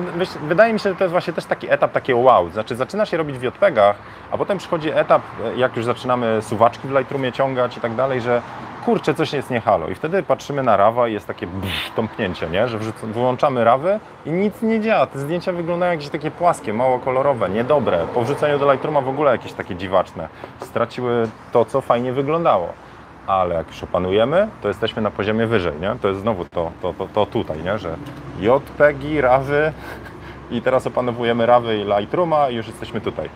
Wydaje 0.43 0.73
mi 0.73 0.81
się, 0.81 0.91
że 0.91 0.97
to 0.97 1.05
jest 1.05 1.13
właśnie 1.13 1.33
też 1.33 1.45
taki 1.45 1.71
etap 1.71 1.93
takiego 1.93 2.19
wow. 2.19 2.51
Znaczy 2.51 2.77
zaczyna 2.77 3.07
się 3.07 3.17
robić 3.17 3.39
w 3.39 3.43
JPEGach, 3.43 3.97
a 4.31 4.39
potem 4.39 4.59
przychodzi 4.59 4.91
etap, 4.91 5.23
e, 5.45 5.57
jak 5.57 5.77
już 5.77 5.85
zaczynamy 5.85 6.43
suwaczki 6.43 6.89
w 6.89 6.91
Lightroomie 6.91 7.33
ciągać 7.33 7.77
i 7.77 7.81
tak 7.81 7.95
dalej, 7.95 8.21
że 8.21 8.43
kurczę, 8.85 9.15
coś 9.15 9.33
jest 9.33 9.51
nie 9.51 9.61
halo. 9.61 9.89
I 9.89 9.95
wtedy 9.95 10.23
patrzymy 10.23 10.63
na 10.63 10.77
rawa 10.77 11.09
i 11.09 11.13
jest 11.13 11.27
takie 11.27 11.47
brz, 11.47 11.91
tąpnięcie, 11.97 12.47
nie? 12.47 12.69
że 12.69 12.79
wyłączamy 13.03 13.65
rawę 13.65 14.01
i 14.27 14.31
nic 14.31 14.63
nie 14.63 14.81
działa. 14.81 15.07
Te 15.07 15.19
zdjęcia 15.19 15.53
wyglądają 15.53 15.93
jakieś 15.93 16.09
takie 16.09 16.31
płaskie, 16.31 16.73
mało 16.73 16.99
kolorowe, 16.99 17.49
niedobre. 17.49 18.07
Po 18.15 18.23
wrzuceniu 18.23 18.59
do 18.59 18.73
Lightrooma 18.73 19.01
w 19.01 19.09
ogóle 19.09 19.33
jakieś 19.33 19.53
takie 19.53 19.77
dziwaczne. 19.77 20.29
Straciły 20.61 21.29
to, 21.53 21.65
co 21.65 21.81
fajnie 21.81 22.13
wyglądało 22.13 22.84
ale 23.27 23.55
jak 23.55 23.67
już 23.67 23.83
opanujemy, 23.83 24.49
to 24.63 24.69
jesteśmy 24.69 25.03
na 25.03 25.11
poziomie 25.11 25.47
wyżej, 25.47 25.73
nie? 25.81 25.97
To 26.03 26.09
jest 26.09 26.21
znowu 26.21 26.45
to, 26.45 26.71
to, 26.83 26.95
to, 26.95 27.09
to 27.09 27.27
tutaj, 27.27 27.63
nie? 27.63 27.79
Że 27.79 27.97
JPEGi, 28.41 29.21
rawy 29.21 29.73
i 30.51 30.63
teraz 30.63 30.87
opanowujemy 30.87 31.47
rawy 31.47 31.79
i 31.79 31.85
Lightrooma 31.85 32.51
i 32.51 32.55
już 32.55 32.67
jesteśmy 32.67 33.01
tutaj. 33.01 33.29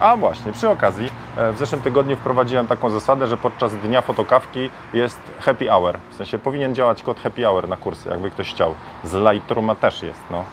A 0.00 0.16
właśnie, 0.16 0.52
przy 0.52 0.68
okazji, 0.68 1.10
e, 1.36 1.52
w 1.52 1.58
zeszłym 1.58 1.80
tygodniu 1.80 2.16
wprowadziłem 2.16 2.66
taką 2.66 2.90
zasadę, 2.90 3.26
że 3.26 3.36
podczas 3.36 3.74
dnia 3.76 4.00
fotokawki 4.00 4.70
jest 4.92 5.20
happy 5.40 5.68
hour. 5.68 5.98
W 6.10 6.14
sensie 6.14 6.38
powinien 6.38 6.74
działać 6.74 7.02
kod 7.02 7.20
happy 7.20 7.42
hour 7.42 7.68
na 7.68 7.76
kursy, 7.76 8.08
jakby 8.08 8.30
ktoś 8.30 8.50
chciał. 8.50 8.74
Z 9.04 9.14
Lightrooma 9.14 9.74
też 9.74 10.02
jest, 10.02 10.20
no. 10.30 10.44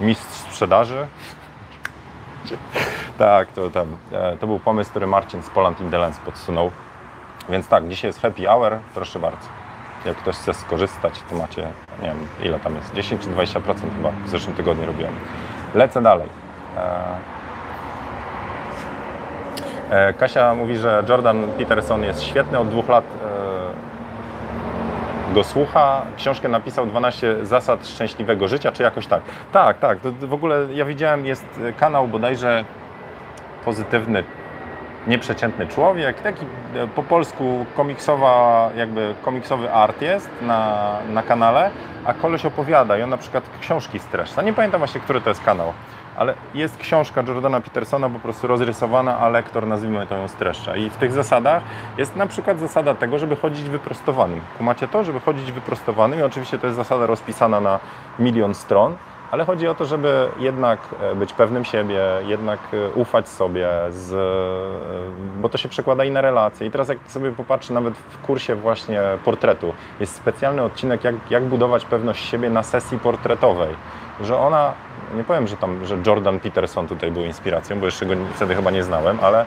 Mistrz 0.00 0.34
sprzedaży. 0.34 1.06
tak, 3.18 3.52
to, 3.52 3.70
tam, 3.70 3.96
e, 4.12 4.36
to 4.36 4.46
był 4.46 4.58
pomysł, 4.58 4.90
który 4.90 5.06
Marcin 5.06 5.42
z 5.42 5.50
Poland 5.50 5.80
Indelens 5.80 6.18
podsunął. 6.18 6.70
Więc 7.48 7.68
tak, 7.68 7.88
dzisiaj 7.88 8.08
jest 8.08 8.22
happy 8.22 8.46
hour, 8.46 8.78
proszę 8.94 9.18
bardzo. 9.18 9.48
Jak 10.04 10.16
ktoś 10.16 10.36
chce 10.36 10.54
skorzystać, 10.54 11.22
to 11.30 11.36
macie, 11.36 11.62
nie 12.02 12.08
wiem, 12.08 12.26
ile 12.42 12.60
tam 12.60 12.76
jest, 12.76 12.94
10 12.94 13.22
czy 13.22 13.30
20% 13.30 13.60
chyba 13.96 14.10
w 14.26 14.28
zeszłym 14.28 14.56
tygodniu 14.56 14.86
robiłem. 14.86 15.12
Lecę 15.74 16.02
dalej. 16.02 16.28
E, 16.76 17.04
e, 19.90 20.12
Kasia 20.12 20.54
mówi, 20.54 20.76
że 20.76 21.04
Jordan 21.08 21.48
Peterson 21.58 22.02
jest 22.02 22.22
świetny, 22.22 22.58
od 22.58 22.68
dwóch 22.68 22.88
lat 22.88 23.04
e, 23.04 23.16
go 25.34 25.44
słucha. 25.44 26.02
Książkę 26.16 26.48
napisał 26.48 26.86
12 26.86 27.46
zasad 27.46 27.88
szczęśliwego 27.88 28.48
życia, 28.48 28.72
czy 28.72 28.82
jakoś 28.82 29.06
tak. 29.06 29.22
Tak, 29.52 29.78
tak. 29.78 29.98
w 30.02 30.32
ogóle 30.32 30.66
ja 30.74 30.84
widziałem, 30.84 31.26
jest 31.26 31.46
kanał 31.78 32.08
bodajże 32.08 32.64
pozytywny 33.64 34.24
nieprzeciętny 35.06 35.66
człowiek, 35.66 36.22
taki 36.22 36.44
e, 36.74 36.86
po 36.86 37.02
polsku 37.02 37.66
komiksowa, 37.76 38.70
jakby 38.76 39.14
komiksowy 39.22 39.72
art 39.72 40.02
jest 40.02 40.30
na, 40.42 40.92
na 41.10 41.22
kanale, 41.22 41.70
a 42.04 42.14
koleś 42.14 42.46
opowiada 42.46 42.98
i 42.98 43.02
on 43.02 43.10
na 43.10 43.16
przykład 43.16 43.44
książki 43.60 43.98
streszcza. 43.98 44.42
Nie 44.42 44.52
pamiętam 44.52 44.78
właśnie, 44.78 45.00
który 45.00 45.20
to 45.20 45.30
jest 45.30 45.44
kanał, 45.44 45.72
ale 46.16 46.34
jest 46.54 46.76
książka 46.76 47.22
Jordana 47.22 47.60
Petersona 47.60 48.10
po 48.10 48.18
prostu 48.18 48.46
rozrysowana, 48.46 49.18
a 49.18 49.28
lektor, 49.28 49.66
nazwijmy 49.66 50.06
to 50.06 50.16
ją 50.16 50.28
streszcza. 50.28 50.76
I 50.76 50.90
w 50.90 50.96
tych 50.96 51.12
zasadach 51.12 51.62
jest 51.98 52.16
na 52.16 52.26
przykład 52.26 52.58
zasada 52.58 52.94
tego, 52.94 53.18
żeby 53.18 53.36
chodzić 53.36 53.68
wyprostowanym. 53.68 54.40
Kumacie 54.58 54.88
to, 54.88 55.04
żeby 55.04 55.20
chodzić 55.20 55.52
wyprostowanym 55.52 56.20
i 56.20 56.22
oczywiście 56.22 56.58
to 56.58 56.66
jest 56.66 56.76
zasada 56.76 57.06
rozpisana 57.06 57.60
na 57.60 57.80
milion 58.18 58.54
stron, 58.54 58.96
ale 59.30 59.44
chodzi 59.44 59.68
o 59.68 59.74
to, 59.74 59.84
żeby 59.84 60.28
jednak 60.38 60.80
e, 61.00 61.14
być 61.14 61.32
pewnym 61.32 61.64
siebie, 61.64 62.00
jednak 62.26 62.60
e, 62.72 62.90
ufać 62.90 63.28
sobie, 63.28 63.68
z, 63.90 64.12
e, 64.12 65.40
bo 65.40 65.48
to 65.48 65.58
się 65.58 65.68
przekłada 65.68 66.04
i 66.04 66.10
na 66.10 66.20
relacje. 66.20 66.66
I 66.66 66.70
teraz 66.70 66.88
jak 66.88 66.98
sobie 67.08 67.32
popatrzy 67.32 67.72
nawet 67.72 67.94
w 67.94 68.18
kursie 68.26 68.54
właśnie 68.54 69.02
portretu, 69.24 69.74
jest 70.00 70.14
specjalny 70.14 70.62
odcinek, 70.62 71.04
jak, 71.04 71.14
jak 71.30 71.44
budować 71.44 71.84
pewność 71.84 72.28
siebie 72.28 72.50
na 72.50 72.62
sesji 72.62 72.98
portretowej, 72.98 73.76
że 74.20 74.38
ona, 74.38 74.72
nie 75.14 75.24
powiem, 75.24 75.46
że 75.46 75.56
tam, 75.56 75.86
że 75.86 75.98
Jordan 76.06 76.40
Peterson 76.40 76.88
tutaj 76.88 77.10
był 77.10 77.24
inspiracją, 77.24 77.80
bo 77.80 77.86
jeszcze 77.86 78.06
go 78.06 78.14
wtedy 78.34 78.54
chyba 78.54 78.70
nie 78.70 78.82
znałem, 78.82 79.18
ale 79.22 79.44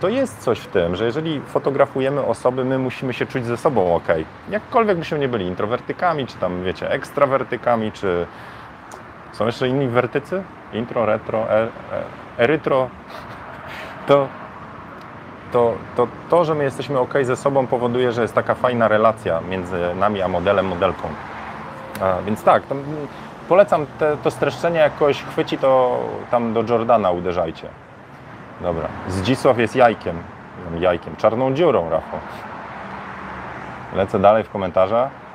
to 0.00 0.08
jest 0.08 0.38
coś 0.38 0.58
w 0.58 0.66
tym, 0.66 0.96
że 0.96 1.04
jeżeli 1.04 1.40
fotografujemy 1.40 2.24
osoby, 2.24 2.64
my 2.64 2.78
musimy 2.78 3.12
się 3.12 3.26
czuć 3.26 3.44
ze 3.44 3.56
sobą 3.56 3.94
ok. 3.94 4.08
Jakkolwiek 4.50 4.98
byśmy 4.98 5.18
nie 5.18 5.28
byli 5.28 5.46
introwertykami, 5.46 6.26
czy 6.26 6.36
tam, 6.36 6.64
wiecie, 6.64 6.90
ekstrawertykami, 6.90 7.92
czy 7.92 8.26
są 9.36 9.46
jeszcze 9.46 9.68
inni 9.68 9.88
wertycy? 9.88 10.42
Intro, 10.72 11.06
retro, 11.06 11.50
er, 11.50 11.68
er, 11.92 12.04
erytro. 12.38 12.88
To, 14.06 14.28
to, 15.52 15.74
to, 15.96 16.08
to, 16.30 16.44
że 16.44 16.54
my 16.54 16.64
jesteśmy 16.64 16.98
ok 16.98 17.14
ze 17.22 17.36
sobą 17.36 17.66
powoduje, 17.66 18.12
że 18.12 18.22
jest 18.22 18.34
taka 18.34 18.54
fajna 18.54 18.88
relacja 18.88 19.40
między 19.40 19.94
nami 19.94 20.22
a 20.22 20.28
modelem, 20.28 20.66
modelką. 20.66 21.08
A, 22.00 22.22
więc 22.22 22.42
tak, 22.42 22.62
polecam 23.48 23.86
te, 23.98 24.16
to 24.16 24.30
streszczenie, 24.30 24.78
jak 24.78 24.96
kogoś 24.96 25.22
chwyci, 25.22 25.58
to 25.58 26.00
tam 26.30 26.52
do 26.52 26.62
Jordana 26.62 27.10
uderzajcie. 27.10 27.68
Dobra. 28.60 28.88
Zdzisław 29.08 29.58
jest 29.58 29.76
jajkiem. 29.76 30.22
Jajkiem. 30.78 31.16
Czarną 31.16 31.54
dziurą, 31.54 31.90
Rafał. 31.90 32.20
Lecę 33.94 34.18
dalej 34.18 34.44
w 34.44 34.50
komentarzach. 34.50 35.25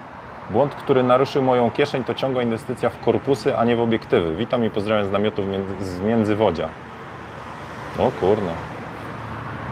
Błąd, 0.51 0.75
który 0.75 1.03
naruszył 1.03 1.43
moją 1.43 1.71
kieszeń, 1.71 2.03
to 2.03 2.13
ciągła 2.13 2.43
inwestycja 2.43 2.89
w 2.89 2.99
korpusy, 2.99 3.57
a 3.57 3.65
nie 3.65 3.75
w 3.75 3.81
obiektywy. 3.81 4.35
Witam 4.35 4.65
i 4.65 4.69
pozdrawiam 4.69 5.05
z 5.05 5.11
namiotów 5.11 5.45
z 5.81 5.99
Międzywodzia. 5.99 6.69
O 7.97 8.11
kurno. 8.11 8.51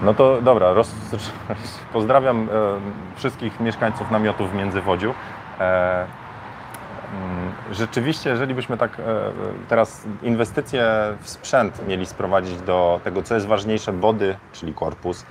No 0.02 0.14
to 0.14 0.42
dobra, 0.42 0.74
roz, 0.74 0.96
pozdrawiam 1.94 2.44
e, 2.44 2.46
wszystkich 3.16 3.60
mieszkańców 3.60 4.12
namiotów 4.12 4.52
w 4.52 4.56
Międzywodziu. 4.56 5.14
E, 5.60 6.06
mm, 7.14 7.54
rzeczywiście, 7.72 8.30
jeżeli 8.30 8.56
byśmy 8.56 8.78
tak 8.78 9.00
e, 9.00 9.04
teraz 9.70 10.04
inwestycje 10.24 10.84
w 11.22 11.30
sprzęt 11.30 11.88
mieli 11.88 12.06
sprowadzić 12.06 12.62
do 12.62 13.00
tego, 13.04 13.24
co 13.24 13.36
jest 13.36 13.48
ważniejsze, 13.48 13.94
body, 13.94 14.36
czyli 14.54 14.74
korpus, 14.74 15.26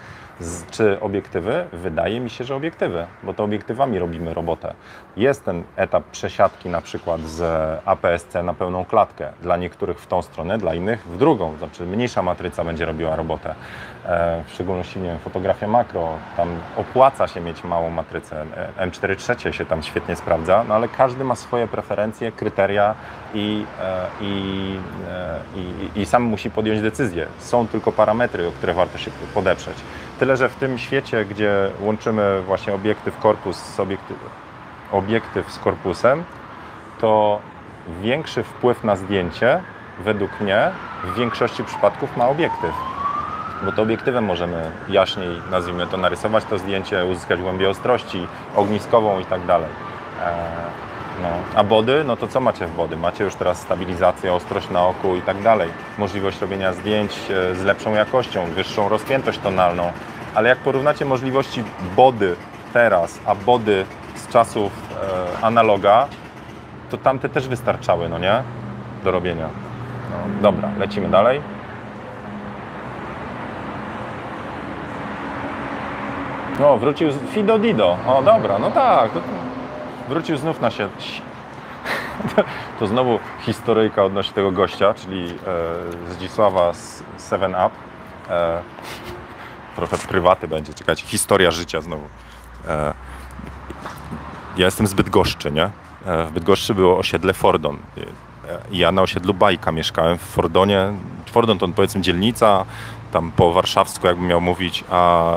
czy 0.71 1.01
obiektywy? 1.01 1.65
Wydaje 1.73 2.21
mi 2.21 2.31
się, 2.31 2.45
że 2.45 2.57
obiektywy, 2.57 3.07
bo 3.23 3.35
to 3.35 3.45
obiektywami 3.45 3.99
robimy 3.99 4.35
robotę. 4.35 4.75
Jest 5.17 5.45
ten 5.45 5.63
etap 5.77 6.05
przesiadki 6.05 6.69
na 6.69 6.81
przykład 6.81 7.21
z 7.21 7.43
APS-C 7.85 8.43
na 8.43 8.55
pełną 8.55 8.85
klatkę. 8.85 9.33
Dla 9.43 9.57
niektórych 9.57 10.01
w 10.01 10.07
tą 10.07 10.23
stronę, 10.23 10.59
dla 10.59 10.75
innych 10.75 11.07
w 11.07 11.19
drugą. 11.19 11.57
Znaczy 11.59 11.87
mniejsza 11.87 12.23
matryca 12.23 12.65
będzie 12.65 12.85
robiła 12.85 13.17
robotę. 13.17 13.55
E, 14.07 14.45
w 14.47 14.53
szczególności, 14.53 14.99
nie 14.99 15.09
wiem, 15.09 15.19
fotografia 15.19 15.67
makro, 15.67 16.19
tam 16.37 16.49
opłaca 16.77 17.29
się 17.29 17.41
mieć 17.41 17.65
małą 17.65 17.91
matrycę. 17.91 18.47
E, 18.77 18.87
M4 18.87 19.17
trzecie 19.17 19.53
się 19.53 19.67
tam 19.67 19.83
świetnie 19.83 20.17
sprawdza, 20.17 20.65
no 20.69 20.75
ale 20.75 20.89
każdy 20.89 21.25
ma 21.25 21.35
swoje 21.35 21.67
preferencje, 21.67 22.33
kryteria 22.33 22.95
i, 23.35 23.65
e, 23.81 24.07
i, 24.21 24.79
i, 25.57 26.01
i 26.01 26.07
sam 26.07 26.23
musi 26.23 26.51
podjąć 26.51 26.83
decyzję. 26.83 27.27
Są 27.39 27.69
tylko 27.69 27.93
parametry, 27.93 28.49
o 28.49 28.53
które 28.53 28.75
warto 28.75 28.99
się 28.99 29.11
podeprzeć. 29.35 29.77
Tyle, 30.19 30.37
że 30.37 30.49
w 30.49 30.55
tym 30.55 30.79
świecie, 30.79 31.25
gdzie 31.25 31.71
łączymy 31.81 32.43
właśnie 32.43 32.75
obiektyw 32.75 33.19
korpus 33.19 33.57
z 33.57 33.81
obiektyw, 33.81 34.17
obiektyw 34.93 35.53
z 35.53 35.59
korpusem, 35.59 36.25
to 37.01 37.41
większy 38.01 38.43
wpływ 38.43 38.85
na 38.85 38.97
zdjęcie, 38.97 39.63
według 39.99 40.41
mnie, 40.41 40.71
w 41.05 41.15
większości 41.15 41.65
przypadków 41.65 42.17
ma 42.17 42.29
obiektyw. 42.29 42.71
Bo 43.63 43.73
to 43.73 43.83
obiektywem 43.83 44.25
możemy 44.25 44.71
jaśniej, 44.89 45.43
nazwijmy 45.51 45.87
to, 45.87 45.97
narysować 45.97 46.45
to 46.45 46.59
zdjęcie, 46.59 47.05
uzyskać 47.05 47.41
głębię 47.41 47.69
ostrości, 47.69 48.27
ogniskową 48.57 49.21
i 49.21 49.25
tak 49.25 49.47
dalej. 49.47 49.71
No. 51.23 51.29
A 51.55 51.65
body, 51.65 52.05
no 52.05 52.17
to 52.17 52.29
co 52.29 52.41
macie 52.41 52.67
w 52.67 52.77
body? 52.77 52.97
Macie 52.97 53.25
już 53.25 53.35
teraz 53.35 53.61
stabilizację, 53.61 54.35
ostrość 54.35 54.71
na 54.71 54.87
oku 54.87 55.17
i 55.17 55.23
tak 55.23 55.43
dalej. 55.43 55.71
Możliwość 55.99 56.41
robienia 56.41 56.73
zdjęć 56.73 57.13
e, 57.31 57.55
z 57.55 57.65
lepszą 57.65 57.95
jakością, 57.95 58.47
wyższą 58.47 58.89
rozpiętość 58.89 59.39
tonalną. 59.39 59.93
Ale 60.35 60.49
jak 60.49 60.59
porównacie 60.59 61.05
możliwości 61.05 61.65
body 61.97 62.37
teraz, 62.73 63.21
a 63.27 63.35
body 63.35 63.85
z 64.15 64.29
czasów 64.29 64.73
e, 65.43 65.45
analoga, 65.45 66.09
to 66.91 66.97
tamte 66.97 67.29
też 67.29 67.49
wystarczały, 67.49 68.09
no 68.09 68.19
nie? 68.19 68.43
Do 69.05 69.11
robienia. 69.11 69.49
No, 70.11 70.43
dobra, 70.43 70.69
lecimy 70.79 71.09
dalej. 71.09 71.41
No, 76.61 76.77
wrócił 76.79 77.09
Fido 77.31 77.59
Dido. 77.59 77.97
O, 78.07 78.23
dobra, 78.23 78.59
no 78.59 78.71
tak. 78.71 79.11
Wrócił 80.09 80.37
znów 80.37 80.61
na 80.61 80.71
się. 80.71 80.89
To 82.79 82.87
znowu 82.87 83.19
historyjka 83.41 84.05
odnośnie 84.05 84.35
tego 84.35 84.53
gościa, 84.53 84.95
czyli 84.95 85.27
e, 86.09 86.13
Zdzisława 86.13 86.75
z 86.75 87.03
7 87.31 87.51
Up. 87.51 87.71
E, 88.31 88.63
trochę 89.77 89.99
prywaty 89.99 90.49
będzie, 90.49 90.75
czekajcie, 90.75 91.07
historia 91.07 91.51
życia 91.51 91.81
znowu. 91.81 92.09
E, 92.69 92.95
ja 94.57 94.65
jestem 94.65 94.87
z 94.87 94.95
Bydgoszczy, 94.95 95.53
nie? 95.53 95.71
E, 96.07 96.25
w 96.25 96.33
Bydgoszczy 96.33 96.75
było 96.75 96.99
osiedle 96.99 97.33
Fordon. 97.33 97.79
Ja 98.71 98.93
na 98.93 99.03
osiedlu 99.03 99.35
Bajka 99.35 99.73
mieszkałem 99.73 100.19
w 100.19 100.23
Fordonie. 100.23 100.93
Fordon 101.27 101.59
to 101.59 101.69
powiedzmy 101.69 102.01
dzielnica, 102.01 102.65
tam 103.13 103.33
po 103.33 103.53
warszawsku 103.53 104.07
jakbym 104.07 104.27
miał 104.27 104.41
mówić, 104.41 104.85
a 104.91 105.33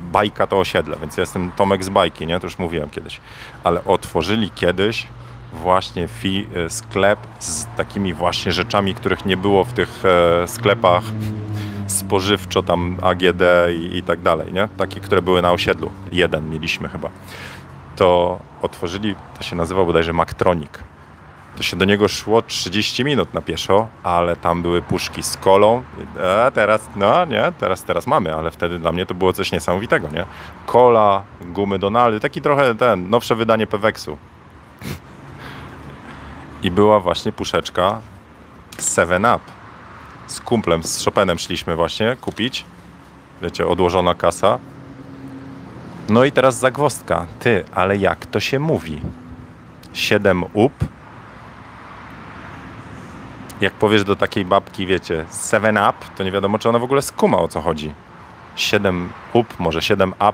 bajka 0.00 0.46
to 0.46 0.58
osiedle, 0.58 0.96
więc 1.00 1.16
ja 1.16 1.20
jestem 1.20 1.52
Tomek 1.52 1.84
z 1.84 1.88
bajki, 1.88 2.26
nie? 2.26 2.40
To 2.40 2.46
już 2.46 2.58
mówiłem 2.58 2.90
kiedyś. 2.90 3.20
Ale 3.64 3.84
otworzyli 3.84 4.50
kiedyś 4.50 5.06
właśnie 5.52 6.08
fi, 6.08 6.46
e, 6.54 6.70
sklep 6.70 7.18
z 7.38 7.66
takimi 7.76 8.14
właśnie 8.14 8.52
rzeczami, 8.52 8.94
których 8.94 9.26
nie 9.26 9.36
było 9.36 9.64
w 9.64 9.72
tych 9.72 10.02
e, 10.04 10.48
sklepach 10.48 11.02
spożywczo, 11.86 12.62
tam 12.62 12.96
AGD 13.02 13.42
i, 13.80 13.96
i 13.96 14.02
tak 14.02 14.20
dalej, 14.20 14.52
nie? 14.52 14.68
Takie, 14.76 15.00
które 15.00 15.22
były 15.22 15.42
na 15.42 15.52
osiedlu. 15.52 15.90
Jeden 16.12 16.50
mieliśmy 16.50 16.88
chyba. 16.88 17.10
To 17.96 18.38
otworzyli, 18.62 19.14
to 19.38 19.42
się 19.42 19.56
nazywał 19.56 19.86
bodajże 19.86 20.12
Maktronik. 20.12 20.78
To 21.56 21.62
się 21.62 21.76
do 21.76 21.84
niego 21.84 22.08
szło 22.08 22.42
30 22.42 23.04
minut 23.04 23.34
na 23.34 23.40
pieszo, 23.40 23.88
ale 24.02 24.36
tam 24.36 24.62
były 24.62 24.82
puszki 24.82 25.22
z 25.22 25.36
kolą. 25.36 25.82
A 26.46 26.50
teraz, 26.50 26.88
no 26.96 27.24
nie, 27.24 27.52
teraz, 27.58 27.84
teraz 27.84 28.06
mamy, 28.06 28.34
ale 28.34 28.50
wtedy 28.50 28.78
dla 28.78 28.92
mnie 28.92 29.06
to 29.06 29.14
było 29.14 29.32
coś 29.32 29.52
niesamowitego, 29.52 30.08
nie? 30.08 30.24
Kola, 30.66 31.22
gumy 31.40 31.78
Donaldy, 31.78 32.20
taki 32.20 32.42
trochę 32.42 32.74
ten, 32.74 33.10
nowsze 33.10 33.34
wydanie 33.34 33.66
Peweksu. 33.66 34.18
I 36.62 36.70
była 36.70 37.00
właśnie 37.00 37.32
puszeczka 37.32 38.00
7 38.96 39.24
Up. 39.24 39.40
Z 40.26 40.40
kumplem, 40.40 40.82
z 40.82 41.04
Chopinem 41.04 41.38
szliśmy 41.38 41.76
właśnie 41.76 42.16
kupić. 42.20 42.64
Wiecie, 43.42 43.66
odłożona 43.66 44.14
kasa. 44.14 44.58
No 46.08 46.24
i 46.24 46.32
teraz 46.32 46.58
zagwostka. 46.58 47.26
Ty, 47.40 47.64
ale 47.74 47.96
jak 47.96 48.26
to 48.26 48.40
się 48.40 48.58
mówi? 48.58 49.00
7 49.92 50.44
up 50.54 50.74
jak 53.60 53.72
powiesz 53.72 54.04
do 54.04 54.16
takiej 54.16 54.44
babki, 54.44 54.86
wiecie, 54.86 55.26
7 55.50 55.76
up, 55.76 55.94
to 56.16 56.24
nie 56.24 56.32
wiadomo, 56.32 56.58
czy 56.58 56.68
ona 56.68 56.78
w 56.78 56.82
ogóle 56.82 57.02
skuma 57.02 57.38
o 57.38 57.48
co 57.48 57.60
chodzi. 57.60 57.92
7 58.56 59.12
up, 59.32 59.54
może 59.58 59.82
7 59.82 60.12
up. 60.12 60.32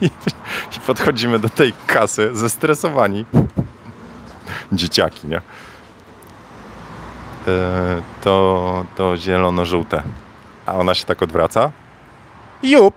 I 0.76 0.80
podchodzimy 0.86 1.38
do 1.38 1.48
tej 1.48 1.72
kasy 1.86 2.30
zestresowani. 2.32 3.24
Dzieciaki, 4.72 5.28
nie? 5.28 5.40
E, 7.48 8.02
to, 8.20 8.84
to 8.96 9.16
zielono-żółte. 9.16 10.02
A 10.66 10.74
ona 10.74 10.94
się 10.94 11.04
tak 11.04 11.22
odwraca. 11.22 11.70
Jup, 12.62 12.94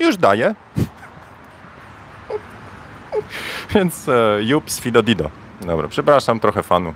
już 0.00 0.16
daję. 0.16 0.54
Więc 3.74 4.08
e, 4.08 4.38
jup 4.42 4.70
z 4.70 4.80
Fidodido. 4.80 5.30
Dobra, 5.60 5.88
przepraszam, 5.88 6.40
trochę 6.40 6.62
fanu. 6.62 6.94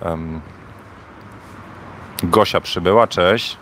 Um, 0.00 0.40
Gosia 2.22 2.60
przybyła, 2.60 3.06
cześć. 3.06 3.56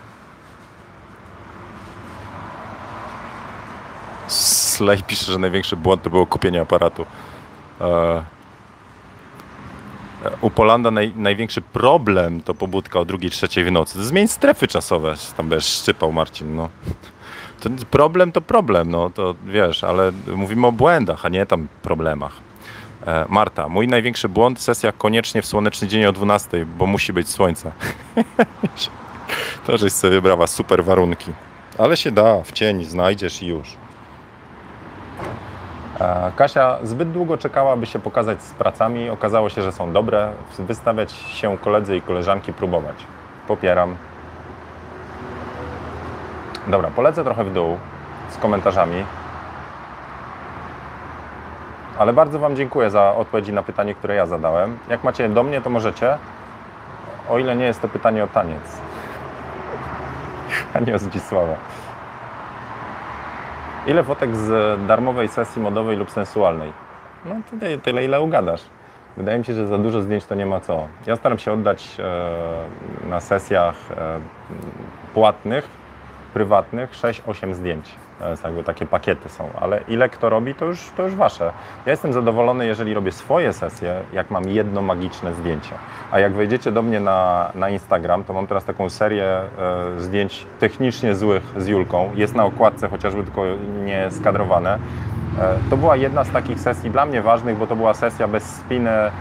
Slay 4.27 5.03
pisze, 5.03 5.31
że 5.31 5.39
największy 5.39 5.75
błąd 5.75 6.03
to 6.03 6.09
było 6.09 6.25
kupienie 6.25 6.61
aparatu. 6.61 7.05
E, 7.81 8.23
u 10.41 10.49
Polanda 10.49 10.91
naj, 10.91 11.13
największy 11.15 11.61
problem 11.61 12.41
to 12.41 12.53
pobudka 12.53 12.99
o 12.99 13.05
drugiej, 13.05 13.31
trzeciej 13.31 13.63
w 13.63 13.71
nocy. 13.71 14.05
Zmień 14.05 14.27
strefy 14.27 14.67
czasowe, 14.67 15.15
tam 15.37 15.49
będziesz 15.49 15.69
szczypał 15.69 16.11
Marcin, 16.11 16.55
no. 16.55 16.69
To 17.59 17.69
problem 17.91 18.31
to 18.31 18.41
problem, 18.41 18.91
no 18.91 19.09
to 19.09 19.35
wiesz, 19.45 19.83
ale 19.83 20.11
mówimy 20.35 20.67
o 20.67 20.71
błędach, 20.71 21.25
a 21.25 21.29
nie 21.29 21.45
tam 21.45 21.67
problemach. 21.81 22.46
E, 23.07 23.25
Marta, 23.29 23.69
mój 23.69 23.87
największy 23.87 24.29
błąd, 24.29 24.61
sesja 24.61 24.91
koniecznie 24.91 25.41
w 25.41 25.45
słoneczny 25.45 25.87
dzień 25.87 26.05
o 26.05 26.11
12, 26.11 26.65
bo 26.65 26.85
musi 26.85 27.13
być 27.13 27.29
słońce. 27.29 27.71
to 29.65 29.77
żeś 29.77 29.93
sobie 29.93 30.13
wybrała 30.13 30.47
super 30.47 30.83
warunki. 30.83 31.31
Ale 31.77 31.97
się 31.97 32.11
da, 32.11 32.43
w 32.43 32.51
cień 32.51 32.83
znajdziesz 32.83 33.41
i 33.41 33.47
już. 33.47 33.77
E, 35.99 36.31
Kasia 36.35 36.77
zbyt 36.83 37.11
długo 37.11 37.37
czekała, 37.37 37.77
by 37.77 37.85
się 37.85 37.99
pokazać 37.99 38.43
z 38.43 38.53
pracami. 38.53 39.09
Okazało 39.09 39.49
się, 39.49 39.61
że 39.61 39.71
są 39.71 39.93
dobre. 39.93 40.33
Wystawiać 40.59 41.11
się 41.11 41.57
koledzy 41.57 41.97
i 41.97 42.01
koleżanki, 42.01 42.53
próbować. 42.53 42.95
Popieram. 43.47 43.95
Dobra, 46.67 46.91
polecę 46.91 47.23
trochę 47.23 47.43
w 47.43 47.53
dół 47.53 47.77
z 48.29 48.37
komentarzami. 48.37 49.03
Ale 51.97 52.13
bardzo 52.13 52.39
Wam 52.39 52.55
dziękuję 52.55 52.89
za 52.89 53.15
odpowiedzi 53.15 53.53
na 53.53 53.63
pytanie, 53.63 53.95
które 53.95 54.15
ja 54.15 54.25
zadałem. 54.25 54.77
Jak 54.89 55.03
macie 55.03 55.29
do 55.29 55.43
mnie, 55.43 55.61
to 55.61 55.69
możecie. 55.69 56.17
O 57.29 57.39
ile 57.39 57.55
nie 57.55 57.65
jest 57.65 57.81
to 57.81 57.87
pytanie 57.87 58.23
o 58.23 58.27
taniec. 58.27 58.81
A 60.73 60.79
nie 60.79 60.95
o 60.95 60.99
Zdzisława. 60.99 61.55
Ile 63.87 64.03
fotek 64.03 64.35
z 64.35 64.79
darmowej 64.87 65.27
sesji 65.27 65.61
modowej 65.61 65.97
lub 65.97 66.11
sensualnej? 66.11 66.73
No 67.25 67.35
tyle, 67.59 67.77
tyle 67.77 68.05
ile 68.05 68.21
ugadasz. 68.21 68.61
Wydaje 69.17 69.37
mi 69.39 69.45
się, 69.45 69.53
że 69.53 69.67
za 69.67 69.77
dużo 69.77 70.01
zdjęć 70.01 70.25
to 70.25 70.35
nie 70.35 70.45
ma 70.45 70.59
co. 70.59 70.87
Ja 71.05 71.15
staram 71.15 71.39
się 71.39 71.53
oddać 71.53 71.97
e, 71.99 73.07
na 73.09 73.19
sesjach 73.19 73.75
e, 73.91 74.19
płatnych, 75.13 75.67
prywatnych 76.33 76.91
6-8 76.91 77.53
zdjęć. 77.53 77.95
Jakby 78.43 78.63
takie 78.63 78.85
pakiety 78.85 79.29
są, 79.29 79.49
ale 79.61 79.81
ile 79.87 80.09
kto 80.09 80.29
robi, 80.29 80.55
to 80.55 80.65
już, 80.65 80.91
to 80.97 81.03
już 81.03 81.15
wasze. 81.15 81.51
Ja 81.85 81.91
jestem 81.91 82.13
zadowolony, 82.13 82.65
jeżeli 82.65 82.93
robię 82.93 83.11
swoje 83.11 83.53
sesje, 83.53 84.01
jak 84.13 84.31
mam 84.31 84.49
jedno 84.49 84.81
magiczne 84.81 85.33
zdjęcie. 85.33 85.75
A 86.11 86.19
jak 86.19 86.33
wejdziecie 86.33 86.71
do 86.71 86.81
mnie 86.81 86.99
na, 86.99 87.51
na 87.55 87.69
Instagram, 87.69 88.23
to 88.23 88.33
mam 88.33 88.47
teraz 88.47 88.65
taką 88.65 88.89
serię 88.89 89.25
e, 89.25 89.47
zdjęć 89.97 90.45
technicznie 90.59 91.15
złych 91.15 91.43
z 91.57 91.67
Julką. 91.67 92.11
Jest 92.15 92.35
na 92.35 92.45
okładce, 92.45 92.87
chociażby 92.87 93.23
tylko 93.23 93.41
nie 93.85 94.11
skadrowane. 94.11 94.79
E, 95.39 95.69
to 95.69 95.77
była 95.77 95.95
jedna 95.95 96.23
z 96.23 96.31
takich 96.31 96.59
sesji 96.59 96.89
dla 96.89 97.05
mnie 97.05 97.21
ważnych, 97.21 97.57
bo 97.57 97.67
to 97.67 97.75
była 97.75 97.93
sesja 97.93 98.27
bez 98.27 98.43
spiny, 98.43 98.89
e, 98.89 99.11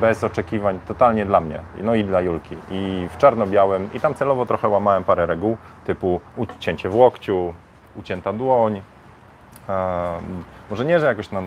bez 0.00 0.24
oczekiwań, 0.24 0.78
totalnie 0.88 1.26
dla 1.26 1.40
mnie, 1.40 1.60
no 1.82 1.94
i 1.94 2.04
dla 2.04 2.20
Julki. 2.20 2.56
I 2.70 3.08
w 3.10 3.16
czarno-białym, 3.16 3.88
i 3.94 4.00
tam 4.00 4.14
celowo 4.14 4.46
trochę 4.46 4.68
łamałem 4.68 5.04
parę 5.04 5.26
reguł, 5.26 5.56
typu 5.84 6.20
ucięcie 6.36 6.88
w 6.88 6.94
łokciu, 6.94 7.54
ucięta 7.96 8.32
dłoń. 8.32 8.82
Może 10.70 10.84
nie, 10.84 11.00
że 11.00 11.06
jakoś 11.06 11.30
na, 11.30 11.42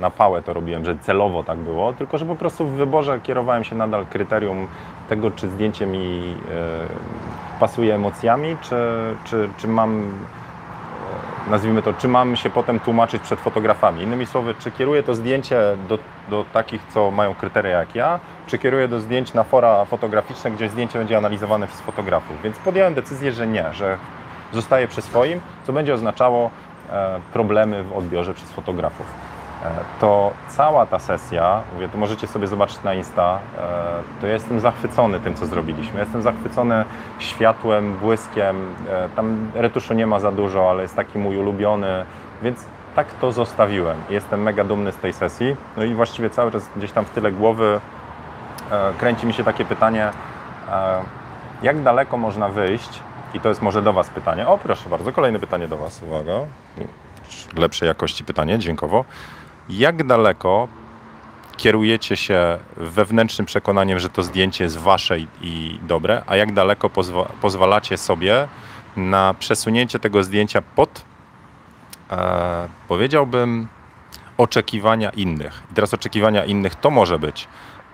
na 0.00 0.10
pałę 0.10 0.42
to 0.42 0.52
robiłem, 0.52 0.84
że 0.84 0.96
celowo 0.98 1.44
tak 1.44 1.58
było, 1.58 1.92
tylko 1.92 2.18
że 2.18 2.26
po 2.26 2.36
prostu 2.36 2.66
w 2.66 2.70
wyborze 2.70 3.20
kierowałem 3.20 3.64
się 3.64 3.76
nadal 3.76 4.06
kryterium 4.06 4.68
tego, 5.08 5.30
czy 5.30 5.50
zdjęcie 5.50 5.86
mi 5.86 6.36
e, 6.50 7.60
pasuje 7.60 7.94
emocjami, 7.94 8.56
czy, 8.60 8.76
czy, 9.24 9.48
czy 9.56 9.68
mam, 9.68 10.12
e, 11.46 11.50
nazwijmy 11.50 11.82
to, 11.82 11.92
czy 11.92 12.08
mam 12.08 12.36
się 12.36 12.50
potem 12.50 12.80
tłumaczyć 12.80 13.22
przed 13.22 13.40
fotografami. 13.40 14.02
Innymi 14.02 14.26
słowy, 14.26 14.54
czy 14.58 14.70
kieruję 14.70 15.02
to 15.02 15.14
zdjęcie 15.14 15.60
do, 15.88 15.98
do 16.30 16.44
takich, 16.52 16.82
co 16.94 17.10
mają 17.10 17.34
kryteria 17.34 17.78
jak 17.78 17.94
ja, 17.94 18.20
czy 18.46 18.58
kieruję 18.58 18.88
do 18.88 19.00
zdjęć 19.00 19.34
na 19.34 19.44
fora 19.44 19.84
fotograficzne, 19.84 20.50
gdzie 20.50 20.68
zdjęcie 20.68 20.98
będzie 20.98 21.16
analizowane 21.16 21.66
przez 21.66 21.80
fotografów. 21.80 22.42
Więc 22.42 22.58
podjąłem 22.58 22.94
decyzję, 22.94 23.32
że 23.32 23.46
nie, 23.46 23.72
że 23.72 23.98
zostaje 24.54 24.88
przy 24.88 25.02
swoim, 25.02 25.40
co 25.66 25.72
będzie 25.72 25.94
oznaczało 25.94 26.50
e, 26.90 27.20
problemy 27.32 27.84
w 27.84 27.92
odbiorze 27.92 28.34
przez 28.34 28.52
fotografów. 28.52 29.06
E, 29.64 29.70
to 30.00 30.32
cała 30.48 30.86
ta 30.86 30.98
sesja, 30.98 31.62
mówię, 31.74 31.88
to 31.88 31.98
możecie 31.98 32.26
sobie 32.26 32.46
zobaczyć 32.46 32.82
na 32.82 32.94
Insta, 32.94 33.38
e, 33.58 33.60
to 34.20 34.26
ja 34.26 34.32
jestem 34.32 34.60
zachwycony 34.60 35.20
tym, 35.20 35.34
co 35.34 35.46
zrobiliśmy. 35.46 36.00
Jestem 36.00 36.22
zachwycony 36.22 36.84
światłem, 37.18 37.96
błyskiem. 37.96 38.74
Tam 39.16 39.50
retuszu 39.54 39.94
nie 39.94 40.06
ma 40.06 40.20
za 40.20 40.32
dużo, 40.32 40.70
ale 40.70 40.82
jest 40.82 40.96
taki 40.96 41.18
mój 41.18 41.38
ulubiony, 41.38 42.04
więc 42.42 42.66
tak 42.96 43.06
to 43.20 43.32
zostawiłem. 43.32 43.96
Jestem 44.10 44.42
mega 44.42 44.64
dumny 44.64 44.92
z 44.92 44.96
tej 44.96 45.12
sesji. 45.12 45.56
No 45.76 45.84
i 45.84 45.94
właściwie 45.94 46.30
cały 46.30 46.52
czas 46.52 46.70
gdzieś 46.76 46.92
tam 46.92 47.04
w 47.04 47.10
tyle 47.10 47.32
głowy 47.32 47.80
kręci 48.98 49.26
mi 49.26 49.32
się 49.32 49.44
takie 49.44 49.64
pytanie, 49.64 50.10
jak 51.62 51.82
daleko 51.82 52.16
można 52.16 52.48
wyjść 52.48 53.02
i 53.34 53.40
to 53.40 53.48
jest 53.48 53.62
może 53.62 53.82
do 53.82 53.92
Was 53.92 54.10
pytanie. 54.10 54.46
O, 54.46 54.58
proszę 54.58 54.88
bardzo, 54.88 55.12
kolejne 55.12 55.38
pytanie 55.38 55.68
do 55.68 55.76
Was. 55.76 56.02
Uwaga. 56.02 56.32
Lepszej 57.56 57.88
jakości 57.88 58.24
pytanie, 58.24 58.58
dźwiękowo. 58.58 59.04
Jak 59.68 60.06
daleko 60.06 60.68
kierujecie 61.56 62.16
się 62.16 62.58
wewnętrznym 62.76 63.46
przekonaniem, 63.46 63.98
że 63.98 64.10
to 64.10 64.22
zdjęcie 64.22 64.64
jest 64.64 64.78
Wasze 64.78 65.18
i 65.40 65.80
dobre, 65.82 66.22
a 66.26 66.36
jak 66.36 66.52
daleko 66.52 66.90
pozwa 66.90 67.24
pozwalacie 67.24 67.96
sobie 67.96 68.48
na 68.96 69.34
przesunięcie 69.38 69.98
tego 69.98 70.24
zdjęcia 70.24 70.62
pod, 70.62 71.04
e, 72.10 72.68
powiedziałbym, 72.88 73.68
oczekiwania 74.38 75.10
innych. 75.10 75.62
I 75.72 75.74
teraz 75.74 75.94
oczekiwania 75.94 76.44
innych 76.44 76.74
to 76.74 76.90
może 76.90 77.18
być 77.18 77.48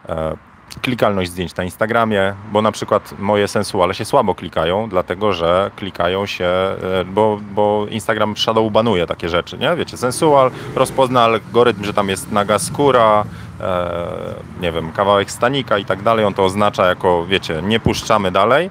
e, 0.09 0.37
klikalność 0.83 1.31
zdjęć 1.31 1.57
na 1.57 1.65
Instagramie, 1.65 2.35
bo 2.53 2.63
na 2.63 2.73
przykład 2.73 3.15
moje 3.19 3.49
sensuale 3.49 3.95
się 3.95 4.05
słabo 4.05 4.35
klikają, 4.35 4.89
dlatego 4.89 5.33
że 5.33 5.71
klikają 5.77 6.27
się, 6.27 6.45
e, 6.45 6.77
bo, 7.07 7.41
bo 7.55 7.87
Instagram 7.91 8.37
shadow 8.37 8.73
banuje 8.73 9.07
takie 9.07 9.29
rzeczy, 9.29 9.59
nie? 9.59 9.77
Wiecie, 9.77 9.97
sensual 9.97 10.51
rozpozna 10.75 11.23
algorytm, 11.23 11.85
że 11.85 11.95
tam 11.95 12.09
jest 12.09 12.33
naga 12.33 12.59
skóra, 12.59 13.25
e, 13.61 13.91
nie 14.61 14.73
wiem, 14.73 14.93
kawałek 14.93 15.31
stanika 15.31 15.79
i 15.79 15.85
tak 15.85 16.03
dalej, 16.03 16.25
on 16.25 16.35
to 16.35 16.45
oznacza 16.45 16.87
jako, 16.87 17.27
wiecie, 17.27 17.63
nie 17.63 17.81
puszczamy 17.81 18.31
dalej. 18.31 18.71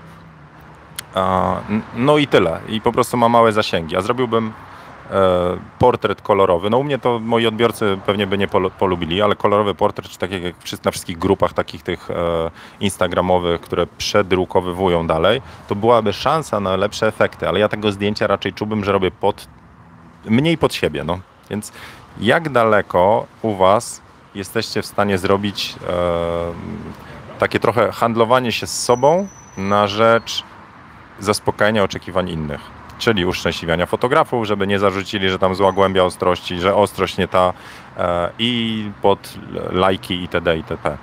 no 1.96 2.18
i 2.18 2.28
tyle. 2.28 2.60
I 2.68 2.82
po 2.82 2.92
prostu 2.92 3.18
ma 3.18 3.30
małe 3.30 3.52
zasięgi. 3.52 3.96
A 3.96 4.02
zrobiłbym 4.02 4.54
portret 5.80 6.22
kolorowy. 6.22 6.70
No 6.70 6.78
u 6.78 6.84
mnie 6.84 7.00
to 7.00 7.20
moi 7.20 7.48
odbiorcy 7.48 8.00
pewnie 8.06 8.28
by 8.28 8.38
nie 8.38 8.48
polubili, 8.80 9.22
ale 9.22 9.36
kolorowy 9.36 9.76
portret, 9.76 10.10
czy 10.10 10.18
tak 10.18 10.32
jak 10.32 10.54
na 10.86 10.92
wszystkich 10.92 11.18
grupach 11.18 11.54
takich 11.54 11.84
tych 11.84 12.08
instagramowych, 12.80 13.62
które 13.62 13.88
przedrukowywują 13.88 15.08
dalej, 15.08 15.42
to 15.68 15.76
byłaby 15.76 16.14
szansa 16.14 16.60
na 16.60 16.76
lepsze 16.76 17.08
efekty, 17.08 17.48
ale 17.48 17.60
ja 17.60 17.70
tego 17.70 17.92
zdjęcia 17.92 18.28
raczej 18.28 18.54
czułbym, 18.54 18.84
że 18.84 18.92
robię 18.92 19.12
pod, 19.12 19.48
mniej 20.26 20.58
pod 20.58 20.74
siebie, 20.74 21.04
no. 21.04 21.20
Więc 21.50 21.72
jak 22.20 22.50
daleko 22.50 23.26
u 23.42 23.56
Was 23.56 24.02
jesteście 24.36 24.82
w 24.82 24.86
stanie 24.86 25.18
zrobić 25.18 25.76
e, 25.90 27.40
takie 27.40 27.60
trochę 27.60 27.92
handlowanie 27.92 28.52
się 28.52 28.68
z 28.68 28.84
sobą 28.84 29.28
na 29.58 29.88
rzecz 29.88 30.44
zaspokajania 31.20 31.84
oczekiwań 31.84 32.30
innych. 32.30 32.79
Czyli 33.00 33.26
uszczęśliwiania 33.26 33.86
fotografów, 33.86 34.46
żeby 34.46 34.68
nie 34.68 34.80
zarzucili, 34.80 35.30
że 35.30 35.40
tam 35.40 35.56
zła 35.56 35.72
głębia 35.72 36.04
ostrości, 36.04 36.60
że 36.60 36.76
ostrość 36.76 37.18
nie 37.18 37.28
ta 37.28 37.54
e, 37.98 38.30
i 38.40 38.84
pod 39.02 39.34
lajki 39.72 40.22
itd. 40.22 40.58
itp. 40.58 40.98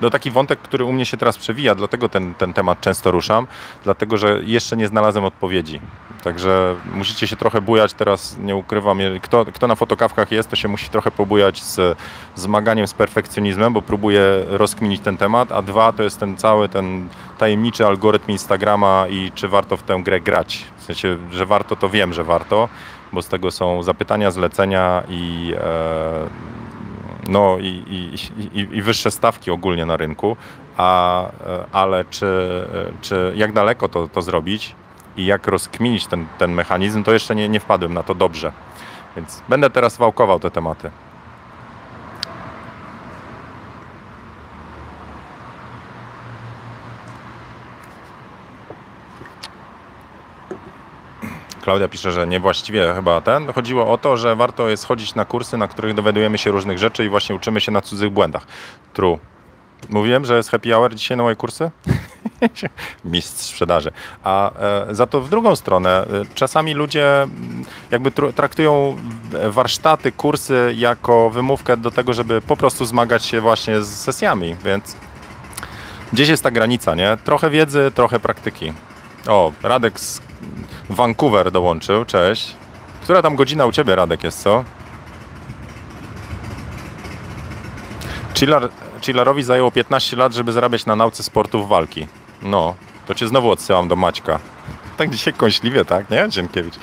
No 0.00 0.10
taki 0.10 0.30
wątek, 0.30 0.58
który 0.58 0.84
u 0.84 0.92
mnie 0.92 1.06
się 1.06 1.16
teraz 1.16 1.38
przewija, 1.38 1.74
dlatego 1.74 2.08
ten, 2.08 2.34
ten 2.34 2.52
temat 2.52 2.80
często 2.80 3.10
ruszam, 3.10 3.46
dlatego 3.84 4.16
że 4.16 4.40
jeszcze 4.44 4.76
nie 4.76 4.88
znalazłem 4.88 5.24
odpowiedzi. 5.24 5.80
Także 6.24 6.76
musicie 6.94 7.26
się 7.26 7.36
trochę 7.36 7.60
bujać, 7.60 7.94
teraz 7.94 8.36
nie 8.38 8.56
ukrywam, 8.56 8.98
kto, 9.22 9.44
kto 9.44 9.66
na 9.66 9.74
fotokawkach 9.74 10.32
jest, 10.32 10.50
to 10.50 10.56
się 10.56 10.68
musi 10.68 10.88
trochę 10.88 11.10
pobujać 11.10 11.62
z 11.62 11.98
zmaganiem 12.34 12.86
z 12.86 12.94
perfekcjonizmem, 12.94 13.72
bo 13.72 13.82
próbuje 13.82 14.22
rozkminić 14.46 15.00
ten 15.00 15.16
temat, 15.16 15.52
a 15.52 15.62
dwa 15.62 15.92
to 15.92 16.02
jest 16.02 16.20
ten 16.20 16.36
cały 16.36 16.68
ten 16.68 17.08
tajemniczy 17.38 17.86
algorytm 17.86 18.32
Instagrama 18.32 19.06
i 19.10 19.32
czy 19.34 19.48
warto 19.48 19.76
w 19.76 19.82
tę 19.82 20.00
grę 20.04 20.20
grać. 20.20 20.64
Sensie, 20.88 21.18
że 21.30 21.46
warto, 21.46 21.76
to 21.76 21.88
wiem, 21.88 22.12
że 22.12 22.24
warto, 22.24 22.68
bo 23.12 23.22
z 23.22 23.28
tego 23.28 23.50
są 23.50 23.82
zapytania, 23.82 24.30
zlecenia 24.30 25.02
i 25.08 25.54
e, 25.56 26.28
no 27.28 27.58
i, 27.58 27.66
i, 27.66 28.14
i, 28.58 28.76
i, 28.76 28.82
wyższe 28.82 29.10
stawki 29.10 29.50
ogólnie 29.50 29.86
na 29.86 29.96
rynku, 29.96 30.36
a, 30.76 31.26
ale 31.72 32.04
czy, 32.04 32.64
czy 33.00 33.32
jak 33.36 33.52
daleko 33.52 33.88
to, 33.88 34.08
to 34.08 34.22
zrobić 34.22 34.74
i 35.16 35.26
jak 35.26 35.46
rozkminić 35.46 36.06
ten, 36.06 36.26
ten 36.38 36.52
mechanizm, 36.52 37.04
to 37.04 37.12
jeszcze 37.12 37.34
nie, 37.34 37.48
nie 37.48 37.60
wpadłem 37.60 37.94
na 37.94 38.02
to 38.02 38.14
dobrze. 38.14 38.52
Więc 39.16 39.42
będę 39.48 39.70
teraz 39.70 39.96
wałkował 39.96 40.40
te 40.40 40.50
tematy. 40.50 40.90
Klaudia 51.68 51.88
pisze, 51.88 52.12
że 52.12 52.26
niewłaściwie 52.26 52.92
chyba 52.94 53.20
ten. 53.20 53.52
Chodziło 53.52 53.92
o 53.92 53.98
to, 53.98 54.16
że 54.16 54.36
warto 54.36 54.68
jest 54.68 54.86
chodzić 54.86 55.14
na 55.14 55.24
kursy, 55.24 55.56
na 55.56 55.68
których 55.68 55.94
dowiadujemy 55.94 56.38
się 56.38 56.50
różnych 56.50 56.78
rzeczy 56.78 57.04
i 57.04 57.08
właśnie 57.08 57.34
uczymy 57.34 57.60
się 57.60 57.72
na 57.72 57.80
cudzych 57.80 58.10
błędach. 58.10 58.46
True. 58.92 59.18
Mówiłem, 59.88 60.24
że 60.24 60.36
jest 60.36 60.50
happy 60.50 60.70
hour 60.70 60.94
dzisiaj 60.94 61.16
na 61.16 61.22
moje 61.22 61.36
kursy? 61.36 61.70
Mistrz 63.04 63.46
sprzedaży. 63.46 63.92
A 64.24 64.52
e, 64.60 64.94
za 64.94 65.06
to 65.06 65.20
w 65.20 65.28
drugą 65.28 65.56
stronę, 65.56 65.90
e, 65.90 66.06
czasami 66.34 66.74
ludzie 66.74 67.22
mm, 67.22 67.64
jakby 67.90 68.10
traktują 68.10 68.96
warsztaty, 69.48 70.12
kursy 70.12 70.74
jako 70.76 71.30
wymówkę 71.30 71.76
do 71.76 71.90
tego, 71.90 72.12
żeby 72.12 72.40
po 72.40 72.56
prostu 72.56 72.84
zmagać 72.84 73.24
się 73.24 73.40
właśnie 73.40 73.82
z 73.82 73.88
sesjami, 73.88 74.56
więc 74.64 74.96
gdzieś 76.12 76.28
jest 76.28 76.42
ta 76.42 76.50
granica, 76.50 76.94
nie? 76.94 77.16
Trochę 77.24 77.50
wiedzy, 77.50 77.92
trochę 77.94 78.20
praktyki. 78.20 78.72
O, 79.26 79.52
Radek 79.62 80.00
z 80.00 80.27
Vancouver 80.90 81.50
dołączył, 81.52 82.04
cześć. 82.04 82.56
Która 83.02 83.22
tam 83.22 83.36
godzina 83.36 83.66
u 83.66 83.72
Ciebie, 83.72 83.96
Radek, 83.96 84.24
jest, 84.24 84.42
co? 84.42 84.64
Chillar, 88.34 88.68
Chillarowi 89.00 89.42
zajęło 89.42 89.70
15 89.70 90.16
lat, 90.16 90.34
żeby 90.34 90.52
zarabiać 90.52 90.86
na 90.86 90.96
nauce 90.96 91.22
sportów 91.22 91.68
walki. 91.68 92.06
No, 92.42 92.74
to 93.06 93.14
Cię 93.14 93.28
znowu 93.28 93.50
odsyłam 93.50 93.88
do 93.88 93.96
Maćka. 93.96 94.38
Tak 94.96 95.10
dzisiaj 95.10 95.34
kąśliwie, 95.34 95.84
tak, 95.84 96.10
nie? 96.10 96.26
Dziękiewicz. 96.28 96.74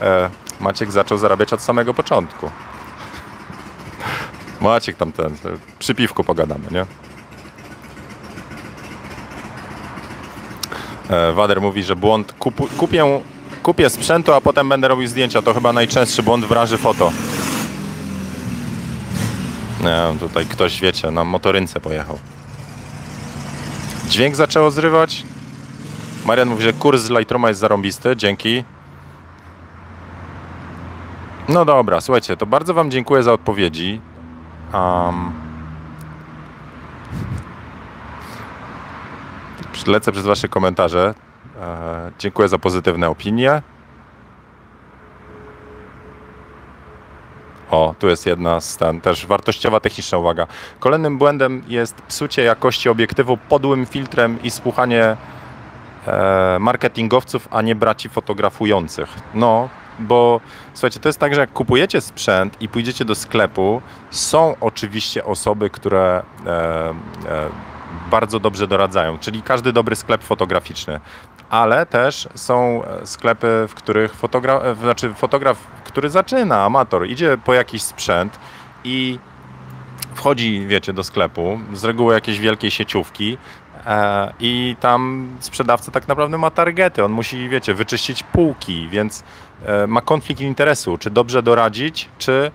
E, 0.00 0.30
Maciek 0.60 0.92
zaczął 0.92 1.18
zarabiać 1.18 1.52
od 1.52 1.62
samego 1.62 1.94
początku. 1.94 2.50
Maciek 4.60 4.96
tam 4.96 5.12
ten, 5.12 5.36
przy 5.78 5.94
piwku 5.94 6.24
pogadamy, 6.24 6.64
nie? 6.70 6.86
Wader 11.34 11.60
mówi, 11.60 11.82
że 11.82 11.96
błąd, 11.96 12.34
kupię 12.78 13.20
kupię 13.62 13.90
sprzętu, 13.90 14.32
a 14.32 14.40
potem 14.40 14.68
będę 14.68 14.88
robił 14.88 15.06
zdjęcia. 15.06 15.42
To 15.42 15.54
chyba 15.54 15.72
najczęstszy 15.72 16.22
błąd 16.22 16.44
w 16.44 16.48
branży 16.48 16.78
foto. 16.78 17.12
Nie 19.80 20.18
tutaj 20.20 20.46
ktoś, 20.46 20.80
wiecie, 20.80 21.10
na 21.10 21.24
motorynce 21.24 21.80
pojechał. 21.80 22.18
Dźwięk 24.08 24.36
zaczęło 24.36 24.70
zrywać. 24.70 25.24
Marian 26.24 26.48
mówi, 26.48 26.62
że 26.62 26.72
kurs 26.72 27.02
z 27.02 27.10
Lightroma 27.10 27.48
jest 27.48 27.60
zarąbisty. 27.60 28.16
Dzięki. 28.16 28.64
No 31.48 31.64
dobra, 31.64 32.00
słuchajcie, 32.00 32.36
to 32.36 32.46
bardzo 32.46 32.74
Wam 32.74 32.90
dziękuję 32.90 33.22
za 33.22 33.32
odpowiedzi. 33.32 34.00
Um, 34.74 35.32
lecę 39.86 40.12
przez 40.12 40.24
Wasze 40.24 40.48
komentarze. 40.48 41.14
E, 41.60 42.12
dziękuję 42.18 42.48
za 42.48 42.58
pozytywne 42.58 43.08
opinie. 43.08 43.62
O, 47.70 47.94
tu 47.98 48.08
jest 48.08 48.26
jedna 48.26 48.60
z 48.60 48.76
ten, 48.76 49.00
też 49.00 49.26
wartościowa 49.26 49.80
techniczna 49.80 50.18
uwaga. 50.18 50.46
Kolejnym 50.80 51.18
błędem 51.18 51.62
jest 51.68 52.02
psucie 52.02 52.42
jakości 52.42 52.88
obiektywu 52.88 53.36
podłym 53.36 53.86
filtrem 53.86 54.42
i 54.42 54.50
słuchanie 54.50 55.16
e, 56.06 56.56
marketingowców, 56.60 57.48
a 57.50 57.62
nie 57.62 57.74
braci 57.74 58.08
fotografujących. 58.08 59.08
No, 59.34 59.68
bo 59.98 60.40
słuchajcie, 60.74 61.00
to 61.00 61.08
jest 61.08 61.18
tak, 61.18 61.34
że 61.34 61.40
jak 61.40 61.52
kupujecie 61.52 62.00
sprzęt 62.00 62.62
i 62.62 62.68
pójdziecie 62.68 63.04
do 63.04 63.14
sklepu, 63.14 63.82
są 64.10 64.54
oczywiście 64.60 65.24
osoby, 65.24 65.70
które 65.70 66.22
e, 66.46 66.50
e, 66.50 66.94
bardzo 68.10 68.40
dobrze 68.40 68.66
doradzają, 68.66 69.18
czyli 69.18 69.42
każdy 69.42 69.72
dobry 69.72 69.96
sklep 69.96 70.22
fotograficzny. 70.22 71.00
Ale 71.50 71.86
też 71.86 72.28
są 72.34 72.84
e, 72.84 73.06
sklepy, 73.06 73.66
w 73.68 73.74
których 73.74 74.14
fotograf, 74.14 74.64
e, 74.64 74.74
znaczy 74.74 75.14
fotograf, 75.14 75.66
który 75.84 76.10
zaczyna, 76.10 76.64
amator, 76.64 77.06
idzie 77.06 77.38
po 77.44 77.54
jakiś 77.54 77.82
sprzęt 77.82 78.38
i 78.84 79.18
wchodzi, 80.14 80.66
wiecie, 80.66 80.92
do 80.92 81.04
sklepu, 81.04 81.60
z 81.72 81.84
reguły 81.84 82.14
jakiejś 82.14 82.38
wielkiej 82.38 82.70
sieciówki 82.70 83.38
e, 83.86 84.32
i 84.40 84.76
tam 84.80 85.30
sprzedawca 85.40 85.92
tak 85.92 86.08
naprawdę 86.08 86.38
ma 86.38 86.50
targety, 86.50 87.04
on 87.04 87.12
musi, 87.12 87.48
wiecie, 87.48 87.74
wyczyścić 87.74 88.22
półki, 88.22 88.88
więc 88.88 89.24
ma 89.88 90.00
konflikt 90.00 90.40
interesu, 90.40 90.98
czy 90.98 91.10
dobrze 91.10 91.42
doradzić, 91.42 92.08
czy 92.18 92.50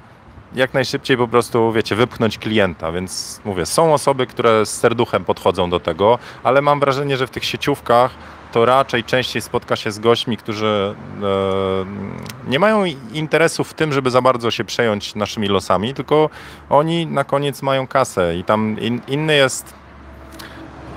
jak 0.56 0.74
najszybciej 0.74 1.18
po 1.18 1.28
prostu, 1.28 1.72
wiecie, 1.72 1.96
wypchnąć 1.96 2.38
klienta, 2.38 2.92
więc 2.92 3.42
mówię, 3.46 3.66
są 3.66 3.94
osoby, 3.94 4.28
które 4.28 4.66
z 4.66 4.70
serduchem 4.70 5.26
podchodzą 5.26 5.70
do 5.70 5.80
tego, 5.80 6.20
ale 6.44 6.62
mam 6.62 6.80
wrażenie, 6.80 7.18
że 7.18 7.28
w 7.28 7.30
tych 7.30 7.46
sieciówkach 7.46 8.12
to 8.52 8.66
raczej 8.66 9.04
częściej 9.04 9.42
spotka 9.42 9.76
się 9.76 9.92
z 9.92 10.00
gośćmi, 10.00 10.38
którzy 10.38 10.96
e, 11.24 12.50
nie 12.50 12.60
mają 12.60 12.86
interesu 13.14 13.64
w 13.64 13.74
tym, 13.74 13.94
żeby 13.94 14.12
za 14.12 14.22
bardzo 14.22 14.52
się 14.52 14.64
przejąć 14.64 15.16
naszymi 15.16 15.48
losami, 15.48 15.94
tylko 15.94 16.30
oni 16.70 17.08
na 17.08 17.24
koniec 17.24 17.62
mają 17.62 17.88
kasę 17.88 18.36
i 18.38 18.44
tam 18.44 18.80
in, 18.80 19.02
inny 19.08 19.36
jest 19.36 19.74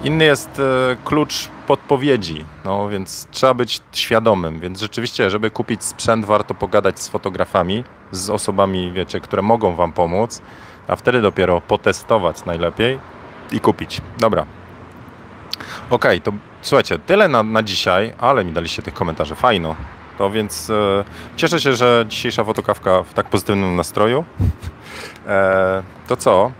inny 0.04 0.24
jest 0.24 0.58
e, 0.58 0.96
klucz 1.04 1.48
podpowiedzi, 1.66 2.44
no 2.64 2.88
więc 2.88 3.26
trzeba 3.30 3.54
być 3.54 3.80
świadomym, 3.92 4.60
więc 4.60 4.80
rzeczywiście, 4.80 5.30
żeby 5.30 5.50
kupić 5.50 5.84
sprzęt, 5.84 6.24
warto 6.24 6.54
pogadać 6.54 7.00
z 7.00 7.08
fotografami, 7.08 7.84
z 8.12 8.30
osobami, 8.30 8.92
wiecie, 8.92 9.20
które 9.20 9.42
mogą 9.42 9.76
Wam 9.76 9.92
pomóc, 9.92 10.42
a 10.88 10.96
wtedy 10.96 11.20
dopiero 11.20 11.60
potestować 11.60 12.44
najlepiej 12.44 12.98
i 13.52 13.60
kupić. 13.60 14.00
Dobra. 14.18 14.46
Ok, 15.90 16.06
to 16.22 16.32
Słuchajcie, 16.62 16.98
tyle 16.98 17.28
na, 17.28 17.42
na 17.42 17.62
dzisiaj, 17.62 18.14
ale 18.18 18.44
mi 18.44 18.52
daliście 18.52 18.82
tych 18.82 18.94
komentarzy. 18.94 19.34
Fajno. 19.34 19.76
To 20.18 20.30
więc 20.30 20.70
e, 20.70 21.04
cieszę 21.36 21.60
się, 21.60 21.72
że 21.72 22.04
dzisiejsza 22.08 22.44
fotokawka 22.44 23.02
w 23.02 23.14
tak 23.14 23.28
pozytywnym 23.28 23.76
nastroju. 23.76 24.24
E, 25.26 25.82
to 26.06 26.16
co? 26.16 26.52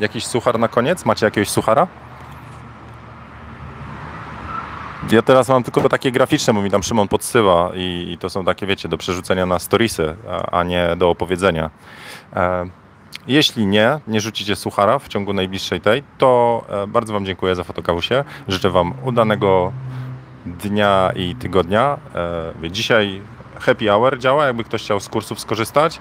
Jakiś 0.00 0.26
suchar 0.26 0.58
na 0.58 0.68
koniec? 0.68 1.04
Macie 1.04 1.26
jakiegoś 1.26 1.48
suchara? 1.48 1.86
Ja 5.12 5.22
teraz 5.22 5.48
mam 5.48 5.62
tylko 5.62 5.88
takie 5.88 6.12
graficzne, 6.12 6.54
bo 6.54 6.62
mi 6.62 6.70
tam 6.70 6.82
Szymon 6.82 7.08
podsyła 7.08 7.70
i, 7.74 8.12
i 8.12 8.18
to 8.18 8.30
są 8.30 8.44
takie, 8.44 8.66
wiecie, 8.66 8.88
do 8.88 8.98
przerzucenia 8.98 9.46
na 9.46 9.58
storiesy, 9.58 10.16
a, 10.28 10.58
a 10.58 10.64
nie 10.64 10.96
do 10.96 11.10
opowiedzenia. 11.10 11.70
E, 12.36 12.66
jeśli 13.26 13.66
nie, 13.66 14.00
nie 14.08 14.20
rzucicie 14.20 14.56
suchara 14.56 14.98
w 14.98 15.08
ciągu 15.08 15.32
najbliższej 15.32 15.80
tej, 15.80 16.02
to 16.18 16.64
e, 16.68 16.86
bardzo 16.86 17.12
Wam 17.12 17.26
dziękuję 17.26 17.54
za 17.54 17.64
fotokawusie. 17.64 18.24
Życzę 18.48 18.70
Wam 18.70 18.94
udanego 19.04 19.72
dnia 20.46 21.12
i 21.16 21.34
tygodnia. 21.34 21.98
E, 22.64 22.70
dzisiaj 22.70 23.22
happy 23.60 23.86
hour 23.86 24.18
działa, 24.18 24.46
jakby 24.46 24.64
ktoś 24.64 24.82
chciał 24.82 25.00
z 25.00 25.08
kursów 25.08 25.40
skorzystać. 25.40 26.00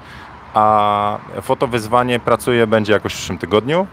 A 0.58 1.18
fotowyzwanie 1.42 2.20
pracuje 2.20 2.68
będzie 2.68 2.94
jakoś 2.94 3.14
w 3.14 3.16
przyszłym 3.16 3.38
tygodniu. 3.38 3.88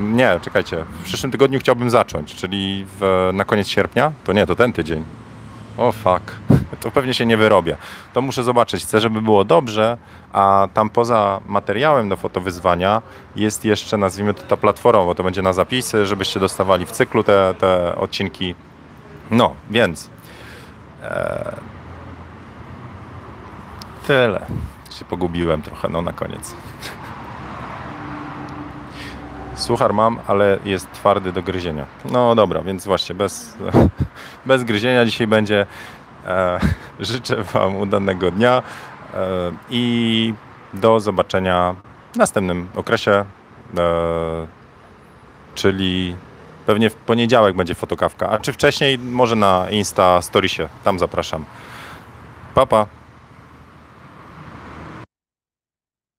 Nie, 0.00 0.40
czekajcie, 0.42 0.84
w 1.00 1.04
przyszłym 1.04 1.32
tygodniu 1.32 1.60
chciałbym 1.60 1.90
zacząć, 1.90 2.34
czyli 2.34 2.86
w, 3.00 3.30
na 3.32 3.44
koniec 3.44 3.68
sierpnia. 3.68 4.12
To 4.24 4.32
nie, 4.32 4.46
to 4.46 4.56
ten 4.56 4.72
tydzień. 4.72 5.04
O 5.78 5.92
fuck, 5.92 6.32
to 6.80 6.90
pewnie 6.90 7.14
się 7.14 7.26
nie 7.26 7.36
wyrobię. 7.36 7.76
To 8.12 8.22
muszę 8.22 8.44
zobaczyć, 8.44 8.82
chcę, 8.82 9.00
żeby 9.00 9.22
było 9.22 9.44
dobrze, 9.44 9.98
a 10.32 10.68
tam 10.74 10.90
poza 10.90 11.40
materiałem 11.46 12.08
do 12.08 12.16
fotowyzwania 12.16 13.02
jest 13.36 13.64
jeszcze, 13.64 13.96
nazwijmy 13.96 14.34
to 14.34 14.42
ta 14.42 14.56
platforma, 14.56 15.04
bo 15.04 15.14
to 15.14 15.22
będzie 15.22 15.42
na 15.42 15.52
zapisy, 15.52 16.06
żebyście 16.06 16.40
dostawali 16.40 16.86
w 16.86 16.90
cyklu 16.90 17.24
te, 17.24 17.54
te 17.58 17.96
odcinki. 17.96 18.54
No, 19.30 19.54
więc 19.70 20.10
e, 21.02 21.54
tyle. 24.06 24.46
Się 24.98 25.04
pogubiłem 25.04 25.62
trochę, 25.62 25.88
no 25.88 26.02
na 26.02 26.12
koniec. 26.12 26.54
Suchar 29.54 29.94
mam, 29.94 30.18
ale 30.26 30.58
jest 30.64 30.92
twardy 30.92 31.32
do 31.32 31.42
gryzienia. 31.42 31.86
No 32.04 32.34
dobra, 32.34 32.62
więc 32.62 32.84
właśnie 32.84 33.14
bez, 33.14 33.58
bez 34.46 34.64
gryzienia 34.64 35.04
dzisiaj 35.04 35.26
będzie. 35.26 35.66
E, 36.26 36.60
życzę 37.00 37.42
Wam 37.42 37.76
udanego 37.76 38.30
dnia 38.30 38.62
e, 39.14 39.52
i 39.70 40.34
do 40.74 41.00
zobaczenia 41.00 41.74
w 42.12 42.16
następnym 42.16 42.68
okresie, 42.74 43.10
e, 43.10 43.24
czyli 45.54 46.16
pewnie 46.66 46.90
w 46.90 46.94
poniedziałek 46.94 47.56
będzie 47.56 47.74
fotokawka, 47.74 48.30
a 48.30 48.38
czy 48.38 48.52
wcześniej 48.52 48.98
może 48.98 49.36
na 49.36 49.70
Insta 49.70 50.22
Storiesie, 50.22 50.68
tam 50.84 50.98
zapraszam. 50.98 51.44
Pa, 52.54 52.66
pa. 52.66 53.03